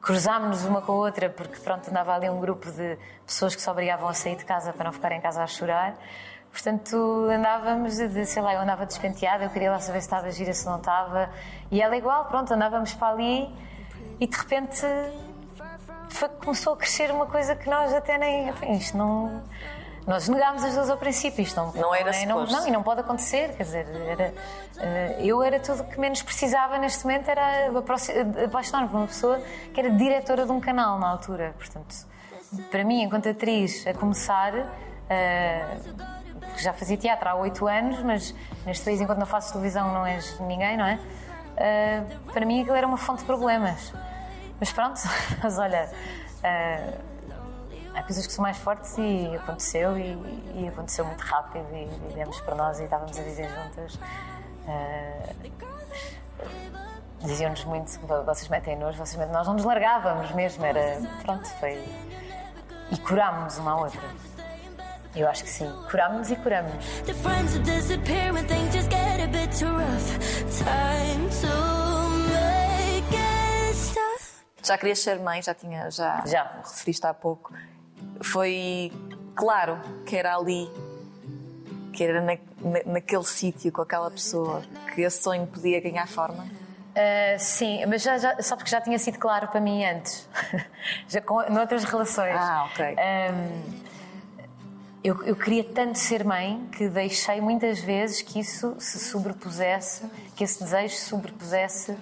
cruzámos-nos 0.00 0.64
uma 0.64 0.82
com 0.82 0.92
a 0.92 0.96
outra 0.96 1.30
porque 1.30 1.56
pronto 1.60 1.88
andava 1.90 2.14
ali 2.14 2.28
um 2.28 2.40
grupo 2.40 2.70
de 2.70 2.98
pessoas 3.26 3.54
que 3.54 3.62
se 3.62 3.70
obrigavam 3.70 4.08
a 4.08 4.14
sair 4.14 4.36
de 4.36 4.44
casa 4.44 4.72
para 4.72 4.84
não 4.84 4.92
ficar 4.92 5.12
em 5.12 5.20
casa 5.20 5.42
a 5.42 5.46
chorar. 5.46 5.94
Portanto 6.52 6.96
andávamos 7.30 7.96
de, 7.96 8.26
sei 8.26 8.42
lá 8.42 8.54
eu 8.54 8.60
andava 8.60 8.86
despenteada 8.86 9.44
eu 9.44 9.50
queria 9.50 9.70
lá 9.72 9.80
saber 9.80 10.00
se 10.00 10.06
estava 10.06 10.30
gira 10.30 10.52
se 10.52 10.66
não 10.66 10.76
estava. 10.76 11.30
E 11.70 11.80
ela 11.82 11.96
igual 11.96 12.26
pronto 12.26 12.52
andávamos 12.52 12.94
para 12.94 13.08
ali 13.14 13.52
e 14.20 14.26
de 14.26 14.36
repente 14.36 14.80
foi- 16.10 16.28
começou 16.28 16.74
a 16.74 16.76
crescer 16.76 17.10
uma 17.10 17.26
coisa 17.26 17.56
que 17.56 17.68
nós 17.68 17.92
até 17.92 18.18
nem 18.18 18.48
enfim, 18.48 18.72
isto 18.72 18.96
não 18.96 19.42
nós 20.06 20.28
negámos 20.28 20.62
as 20.62 20.74
duas 20.74 20.90
ao 20.90 20.96
princípio 20.98 21.42
isto 21.42 21.56
não, 21.56 21.72
Não 21.72 21.94
era 21.94 22.14
é, 22.14 22.26
não, 22.26 22.44
não, 22.44 22.68
e 22.68 22.70
não 22.70 22.82
pode 22.82 23.00
acontecer, 23.00 23.54
quer 23.56 23.62
dizer, 23.62 23.86
era, 24.06 24.34
eh, 24.78 25.16
eu 25.20 25.42
era 25.42 25.58
tudo 25.58 25.82
que 25.84 25.98
menos 25.98 26.20
precisava 26.22 26.76
neste 26.78 27.04
momento, 27.04 27.28
era 27.28 27.70
apaixonar-me 28.44 28.88
por 28.88 28.98
uma 28.98 29.06
pessoa 29.06 29.40
que 29.72 29.80
era 29.80 29.90
diretora 29.90 30.44
de 30.44 30.52
um 30.52 30.60
canal 30.60 30.98
na 30.98 31.08
altura. 31.08 31.54
Portanto, 31.56 31.94
para 32.70 32.84
mim, 32.84 33.02
enquanto 33.02 33.28
atriz, 33.28 33.86
a 33.86 33.94
começar, 33.94 34.52
eh, 35.08 35.76
já 36.58 36.72
fazia 36.74 36.96
teatro 36.96 37.28
há 37.28 37.34
oito 37.36 37.66
anos, 37.66 38.02
mas 38.02 38.34
neste 38.66 38.84
país, 38.84 39.00
enquanto 39.00 39.18
não 39.18 39.26
faço 39.26 39.52
televisão, 39.52 39.92
não 39.92 40.04
és 40.06 40.38
ninguém, 40.40 40.76
não 40.76 40.84
é? 40.86 40.98
Eh, 41.56 42.02
para 42.32 42.44
mim, 42.44 42.60
aquilo 42.60 42.76
era 42.76 42.86
uma 42.86 42.98
fonte 42.98 43.20
de 43.20 43.24
problemas. 43.24 43.92
Mas 44.60 44.70
pronto, 44.70 45.00
mas 45.42 45.58
olha. 45.58 45.90
eh, 46.42 46.94
há 47.94 48.02
coisas 48.02 48.26
que 48.26 48.32
são 48.32 48.42
mais 48.42 48.58
fortes 48.58 48.96
e 48.98 49.36
aconteceu 49.36 49.96
e, 49.98 50.12
e 50.54 50.68
aconteceu 50.68 51.04
muito 51.04 51.20
rápido 51.20 51.66
e, 51.72 51.84
e 52.10 52.14
demos 52.14 52.40
para 52.40 52.54
nós 52.54 52.80
e 52.80 52.84
estávamos 52.84 53.18
a 53.18 53.22
dizer 53.22 53.48
juntas 53.48 53.98
ah, 54.66 55.32
diziam-nos 57.20 57.64
muito 57.64 57.98
vocês 58.24 58.48
metem 58.48 58.76
nos 58.76 58.96
vocês 58.96 59.16
metem 59.16 59.32
nós 59.32 59.46
não 59.46 59.54
nos 59.54 59.64
largávamos 59.64 60.30
mesmo 60.32 60.64
era 60.64 61.00
pronto 61.22 61.48
foi 61.60 61.82
e 62.90 62.98
curámos 62.98 63.58
uma 63.58 63.72
à 63.72 63.76
outra 63.76 64.02
eu 65.16 65.28
acho 65.28 65.44
que 65.44 65.50
sim 65.50 65.70
curámos 65.88 66.28
e 66.28 66.34
curamos. 66.34 66.84
Já 74.64 74.78
querias 74.78 74.98
ser 74.98 75.20
mãe, 75.20 75.40
já 75.42 75.54
tinha, 75.54 75.90
já, 75.90 76.24
Já. 76.26 76.62
referiste 76.64 77.06
há 77.06 77.14
pouco. 77.14 77.52
Foi 78.22 78.92
claro 79.34 79.78
que 80.06 80.16
era 80.16 80.36
ali, 80.36 80.70
que 81.92 82.02
era 82.04 82.20
na, 82.20 82.34
na- 82.60 82.92
naquele 82.92 83.24
sítio 83.24 83.70
com 83.72 83.82
aquela 83.82 84.10
pessoa, 84.10 84.62
que 84.94 85.02
esse 85.02 85.22
sonho 85.22 85.46
podia 85.46 85.80
ganhar 85.80 86.06
forma. 86.08 86.46
Ah, 86.96 87.38
sim, 87.38 87.84
mas 87.86 88.02
já, 88.02 88.16
já, 88.18 88.40
só 88.40 88.54
porque 88.56 88.70
já 88.70 88.80
tinha 88.80 88.98
sido 88.98 89.18
claro 89.18 89.48
para 89.48 89.60
mim 89.60 89.84
antes, 89.84 90.28
já 91.08 91.20
com, 91.20 91.42
noutras 91.50 91.82
relações. 91.84 92.36
Ah, 92.38 92.68
ok. 92.70 92.84
Ahm, 92.96 93.84
eu, 95.02 95.22
eu 95.24 95.36
queria 95.36 95.64
tanto 95.64 95.98
ser 95.98 96.24
mãe 96.24 96.66
que 96.72 96.88
deixei 96.88 97.40
muitas 97.40 97.78
vezes 97.80 98.22
que 98.22 98.38
isso 98.40 98.74
se 98.78 98.98
sobrepusesse, 99.00 100.04
que 100.34 100.44
esse 100.44 100.62
desejo 100.62 100.94
se 100.94 101.02
sobrepusesse 101.10 101.94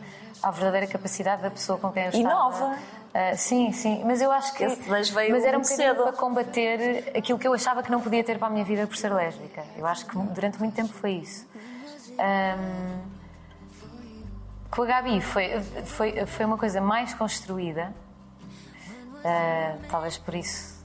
à 0.43 0.51
verdadeira 0.51 0.87
capacidade 0.87 1.43
da 1.43 1.51
pessoa 1.51 1.79
com 1.79 1.91
quem 1.91 2.05
eu 2.05 2.13
E 2.13 2.17
estava. 2.19 2.35
nova. 2.35 2.79
Ah, 3.15 3.37
sim, 3.37 3.73
sim, 3.73 4.03
mas 4.05 4.23
eu 4.23 4.33
acho 4.33 4.55
que. 4.55 4.65
Esse 4.65 4.81
desejo 4.81 5.15
veio 5.15 5.33
mas 5.33 5.45
era 5.45 5.59
um 5.59 5.61
bocadinho 5.61 5.89
cedo. 5.89 6.03
para 6.03 6.13
combater 6.13 7.13
aquilo 7.17 7.39
que 7.39 7.47
eu 7.47 7.53
achava 7.53 7.83
que 7.83 7.91
não 7.91 8.01
podia 8.01 8.25
ter 8.25 8.39
para 8.39 8.49
a 8.49 8.51
minha 8.51 8.65
vida 8.65 8.87
por 8.87 8.97
ser 8.97 9.13
lésbica. 9.13 9.63
Eu 9.77 9.87
acho 9.87 10.07
que 10.07 10.17
durante 10.19 10.59
muito 10.59 10.75
tempo 10.75 10.93
foi 10.93 11.13
isso. 11.13 11.47
Ahm, 12.19 13.03
com 14.71 14.83
a 14.83 14.87
Gabi 14.87 15.21
foi, 15.21 15.61
foi, 15.85 16.25
foi 16.27 16.47
uma 16.47 16.57
coisa 16.57 16.81
mais 16.81 17.13
construída. 17.13 17.93
Ah, 19.25 19.77
talvez 19.91 20.17
por 20.17 20.35
isso, 20.35 20.83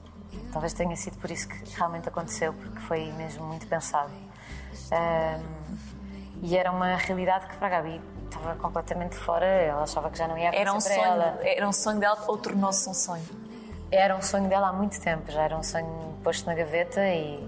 talvez 0.51 0.73
tenha 0.73 0.95
sido 0.97 1.17
por 1.19 1.31
isso 1.31 1.47
que 1.47 1.75
realmente 1.77 2.09
aconteceu, 2.09 2.53
porque 2.53 2.79
foi 2.81 3.09
mesmo 3.13 3.45
muito 3.45 3.65
pensado. 3.67 4.11
Ah, 4.91 5.39
e 6.41 6.57
era 6.57 6.71
uma 6.71 6.95
realidade 6.97 7.47
que 7.47 7.55
para 7.55 7.67
a 7.67 7.69
Gabi 7.69 8.01
estava 8.27 8.55
completamente 8.55 9.15
fora, 9.15 9.45
ela 9.45 9.83
achava 9.83 10.09
que 10.09 10.17
já 10.17 10.27
não 10.27 10.37
ia 10.37 10.49
acontecer 10.49 10.61
Era 10.61 10.71
um 10.73 10.79
para 10.81 10.93
sonho, 10.95 11.05
ela. 11.05 11.39
era 11.43 11.67
um 11.67 11.73
sonho 11.73 11.99
dela 11.99 12.23
ou 12.27 12.37
tornou-se 12.37 12.89
um 12.89 12.93
sonho. 12.93 13.25
Era 13.91 14.15
um 14.15 14.21
sonho 14.21 14.49
dela 14.49 14.69
há 14.69 14.73
muito 14.73 14.99
tempo, 14.99 15.31
já 15.31 15.43
era 15.43 15.57
um 15.57 15.63
sonho 15.63 16.15
posto 16.23 16.45
na 16.45 16.53
gaveta 16.53 16.99
e, 17.07 17.41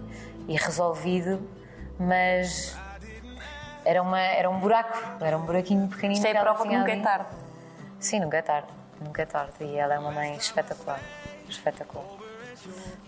e 0.48 0.56
resolvido, 0.56 1.42
mas 2.00 2.76
era, 3.84 4.02
uma, 4.02 4.20
era 4.20 4.50
um 4.50 4.60
buraco, 4.60 4.98
era 5.24 5.38
um 5.38 5.42
buraquinho 5.42 5.88
pequenino 5.90 6.14
Isto 6.14 6.28
é 6.28 6.38
a 6.38 6.42
prova 6.42 6.64
que 6.66 6.76
nunca 6.78 6.90
é 6.92 6.94
ali. 6.94 7.04
tarde. 7.04 7.28
Sim, 8.00 8.22
nunca 8.22 8.38
é 8.38 8.42
tarde, 8.42 8.68
nunca 9.02 9.22
é 9.22 9.26
tarde. 9.26 9.54
E 9.62 9.76
ela 9.78 9.94
é 9.96 10.00
uma 10.00 10.12
mãe 10.12 10.36
espetacular, 10.36 11.02
espetacular, 11.50 12.06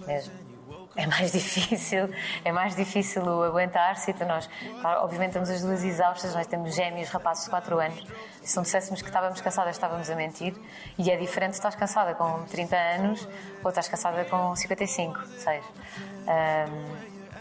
mesmo. 0.05 0.50
É 0.95 1.07
mais 1.07 1.31
difícil, 1.31 2.09
é 2.43 2.51
mais 2.51 2.75
difícil 2.75 3.23
o 3.23 3.43
aguentar-se. 3.43 4.11
Então 4.11 4.27
nós, 4.27 4.49
claro, 4.81 5.01
obviamente, 5.03 5.29
estamos 5.29 5.49
as 5.49 5.61
duas 5.61 5.83
exaustas, 5.83 6.35
nós 6.35 6.45
temos 6.47 6.75
gêmeos, 6.75 7.09
rapazes 7.09 7.45
de 7.45 7.49
4 7.49 7.79
anos. 7.79 8.05
Se 8.43 8.55
não 8.57 8.63
disséssemos 8.63 9.01
que 9.01 9.07
estávamos 9.07 9.39
cansadas, 9.39 9.75
estávamos 9.75 10.09
a 10.09 10.15
mentir. 10.15 10.53
E 10.97 11.09
é 11.09 11.15
diferente, 11.15 11.53
estás 11.53 11.75
cansada 11.75 12.13
com 12.13 12.43
30 12.45 12.75
anos 12.75 13.27
ou 13.63 13.69
estás 13.69 13.87
cansada 13.87 14.25
com 14.25 14.53
55, 14.55 15.25
6, 15.37 15.63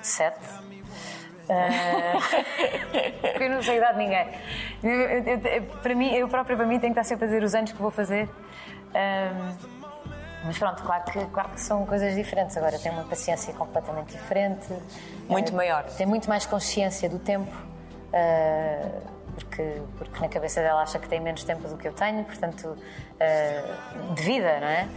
7. 0.02 0.38
Porque 3.20 3.42
eu 3.44 3.50
não 3.50 3.62
sei 3.62 3.74
a 3.74 3.76
idade 3.78 3.98
de 3.98 4.04
ninguém. 4.04 4.28
Eu, 4.82 4.90
eu- 4.92 5.40
eu- 5.54 5.62
para 5.82 5.94
mim, 5.94 6.14
eu 6.14 6.28
própria 6.28 6.56
para 6.56 6.66
mim 6.66 6.78
tenho 6.78 6.94
que 6.94 7.00
estar 7.00 7.08
sempre 7.08 7.24
a 7.24 7.28
dizer 7.28 7.42
os 7.42 7.54
anos 7.54 7.72
que 7.72 7.82
vou 7.82 7.90
fazer. 7.90 8.28
Ahm, 8.94 9.79
mas 10.44 10.58
pronto, 10.58 10.82
claro 10.82 11.04
que, 11.04 11.24
claro 11.26 11.48
que 11.50 11.60
são 11.60 11.84
coisas 11.86 12.14
diferentes. 12.14 12.56
Agora 12.56 12.78
tem 12.78 12.90
uma 12.92 13.04
paciência 13.04 13.52
completamente 13.54 14.12
diferente. 14.12 14.66
Muito 15.28 15.52
Eh, 15.52 15.56
maior. 15.56 15.84
Tem 15.84 16.06
muito 16.06 16.28
mais 16.28 16.46
consciência 16.46 17.08
do 17.08 17.18
tempo. 17.18 17.50
ah, 18.12 18.88
porque, 19.34 19.80
porque 19.96 20.20
na 20.20 20.28
cabeça 20.28 20.60
dela 20.60 20.82
acha 20.82 20.98
que 20.98 21.08
tem 21.08 21.20
menos 21.20 21.44
tempo 21.44 21.66
do 21.68 21.76
que 21.76 21.86
eu 21.88 21.92
tenho, 21.92 22.24
portanto, 22.24 22.76
ah, 23.20 24.12
de 24.14 24.22
vida, 24.22 24.60
não 24.60 24.66
é? 24.68 24.88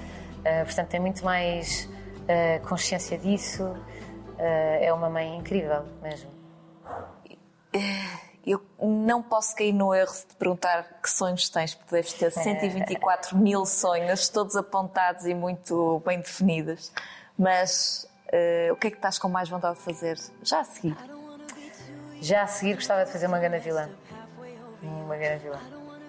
Ah, 0.46 0.66
portanto, 0.66 0.88
tem 0.90 1.00
muito 1.00 1.24
mais 1.24 1.88
consciência 2.68 3.18
disso. 3.18 3.76
É 4.38 4.92
uma 4.94 5.10
mãe 5.10 5.38
incrível 5.38 5.84
mesmo. 6.02 6.32
Eu 8.46 8.62
não 8.80 9.24
posso 9.24 9.56
cair 9.56 9.72
no 9.72 9.94
erro 9.94 10.12
de 10.12 10.36
perguntar 10.36 11.00
que 11.02 11.10
sonhos 11.10 11.48
tens, 11.50 11.74
porque 11.74 11.96
deves 11.96 12.14
ter 12.14 12.32
124 12.34 13.38
mil 13.38 13.66
sonhos, 13.66 14.28
todos 14.30 14.56
apontados 14.56 15.26
e 15.26 15.34
muito 15.34 16.02
bem 16.06 16.20
definidos. 16.20 16.92
Mas 17.38 18.08
eh, 18.32 18.70
o 18.72 18.76
que 18.76 18.88
é 18.88 18.92
que 18.92 18.98
estás 18.98 19.18
com 19.18 19.30
mais 19.30 19.48
vontade 19.48 19.78
de 19.78 19.84
fazer 19.84 20.20
já 20.42 20.60
a 20.60 20.64
seguir? 20.64 20.98
Já 22.22 22.44
a 22.44 22.48
seguir 22.48 22.76
gostava 22.76 23.06
de 23.06 23.12
fazer 23.12 23.28
uma 23.28 23.40
grande 23.40 23.60
vilã. 23.60 23.90
Uma 24.82 25.16
grande 25.18 25.44
vilã. 25.44 25.60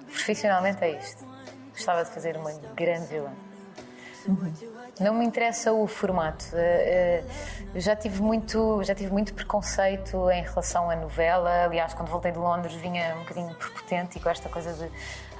Profissionalmente 0.07 0.83
é 0.85 0.99
isto. 0.99 1.25
Gostava 1.73 2.05
de 2.05 2.11
fazer 2.11 2.37
uma 2.37 2.53
grande 2.75 3.07
vilã. 3.07 3.33
Não 5.01 5.15
me 5.15 5.25
interessa 5.25 5.73
o 5.73 5.87
formato. 5.87 6.45
Eh, 6.55 7.23
Eu 7.75 7.81
já 7.81 7.97
tive 7.97 8.23
muito, 8.23 8.83
já 8.85 8.95
tive 8.95 9.11
muito 9.13 9.35
preconceito 9.35 10.31
em 10.31 10.43
relação 10.43 10.89
à 10.89 10.95
novela. 10.95 11.65
Aliás, 11.65 11.93
quando 11.93 12.09
voltei 12.09 12.31
de 12.31 12.39
Londres 12.39 12.73
vinha 12.75 13.17
um 13.17 13.21
bocadinho 13.21 13.53
prepotente 13.57 14.19
e 14.19 14.21
com 14.21 14.31
esta 14.31 14.49
coisa 14.49 14.73
de 14.73 14.89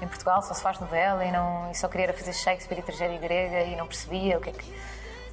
em 0.03 0.07
Portugal 0.07 0.41
só 0.41 0.53
se 0.53 0.61
faz 0.61 0.77
novela 0.79 1.23
e 1.23 1.31
não 1.31 1.71
e 1.71 1.75
só 1.75 1.87
queria 1.87 2.11
fazer 2.13 2.33
Shakespeare 2.33 2.79
e 2.79 2.81
tragédia 2.83 3.17
grega 3.17 3.61
e 3.61 3.75
não 3.77 3.87
percebia 3.87 4.37
o 4.37 4.41
que 4.41 4.49
é 4.49 4.53
que. 4.53 4.73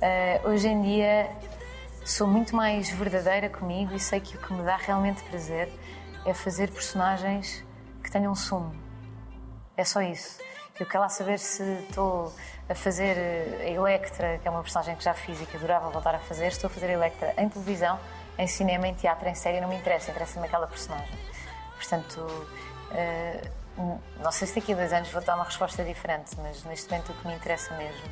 Eh, 0.01 0.41
hoje 0.45 0.69
em 0.69 0.81
dia 0.81 1.29
sou 2.05 2.29
muito 2.29 2.55
mais 2.55 2.89
verdadeira 2.91 3.49
comigo 3.49 3.93
e 3.95 3.99
sei 3.99 4.21
que 4.21 4.37
o 4.37 4.41
que 4.41 4.53
me 4.53 4.63
dá 4.63 4.77
realmente 4.77 5.23
prazer 5.25 5.69
é 6.25 6.33
fazer 6.33 6.71
personagens 6.71 7.65
que 8.03 8.11
tenham 8.11 8.35
sumo. 8.37 8.73
É 9.77 9.85
só 9.85 10.01
isso. 10.01 10.39
Eu 10.83 10.87
quero 10.87 11.05
lá 11.05 11.09
saber 11.09 11.39
se 11.39 11.63
estou 11.89 12.35
a 12.69 12.75
fazer 12.75 13.17
eh, 13.17 13.67
a 13.67 13.71
Electra, 13.71 14.41
que 14.43 14.49
é 14.49 14.51
uma 14.51 14.63
personagem 14.63 14.97
que 14.97 15.05
já 15.05 15.15
fiz 15.15 15.41
e 15.41 15.47
que 15.47 15.57
adorava 15.57 15.89
voltar 15.91 16.13
a 16.13 16.19
fazer, 16.19 16.49
estou 16.49 16.67
a 16.67 16.71
fazer 16.71 16.87
a 16.87 16.93
Electra 16.95 17.33
em 17.39 17.49
televisão, 17.49 18.01
em 18.37 18.49
cinema, 18.49 18.89
em 18.89 18.95
teatro, 18.95 19.29
em 19.29 19.35
série, 19.37 19.61
não 19.61 19.69
me 19.69 19.77
interessa, 19.77 20.11
interessa-me 20.11 20.45
aquela 20.45 20.67
personagem. 20.67 21.17
Portanto, 21.77 22.49
eh, 22.91 23.49
não 24.19 24.33
sei 24.33 24.49
se 24.49 24.57
daqui 24.57 24.73
a 24.73 24.77
dois 24.77 24.93
anos 24.93 25.09
vou 25.13 25.23
dar 25.23 25.37
uma 25.37 25.45
resposta 25.45 25.85
diferente, 25.85 26.35
mas 26.39 26.65
neste 26.65 26.91
momento 26.91 27.13
o 27.13 27.15
que 27.15 27.29
me 27.29 27.35
interessa 27.37 27.73
mesmo 27.77 28.11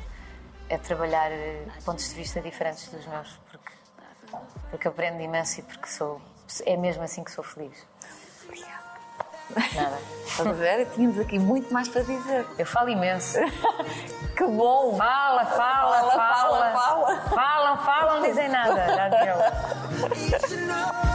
é 0.69 0.77
trabalhar 0.77 1.29
eh, 1.29 1.67
pontos 1.83 2.07
de 2.07 2.15
vista 2.15 2.39
diferentes 2.39 2.87
dos 2.87 3.05
meus, 3.05 3.37
porque, 3.51 3.73
porque 4.69 4.87
aprendo 4.87 5.21
imenso 5.21 5.59
e 5.59 5.63
porque 5.63 5.87
sou, 5.87 6.21
é 6.65 6.77
mesmo 6.77 7.03
assim 7.03 7.21
que 7.21 7.31
sou 7.31 7.43
feliz. 7.43 7.85
Nada. 9.75 9.97
Estás 10.25 10.47
a 10.47 10.51
ver? 10.53 10.85
Tínhamos 10.93 11.19
aqui 11.19 11.37
muito 11.37 11.73
mais 11.73 11.87
para 11.89 12.01
dizer. 12.03 12.45
Eu 12.57 12.65
falo 12.65 12.89
imenso. 12.89 13.37
Que 14.35 14.45
bom! 14.47 14.95
Fala, 14.97 15.45
fala, 15.45 15.97
Fala, 15.97 16.11
fala. 16.11 16.71
fala, 16.71 16.71
fala. 16.71 17.21
Falam, 17.29 17.77
falam, 17.85 18.19
não 18.21 18.27
dizem 18.27 18.47
nada. 18.49 18.95
Já 18.95 19.09
deu. 19.09 19.35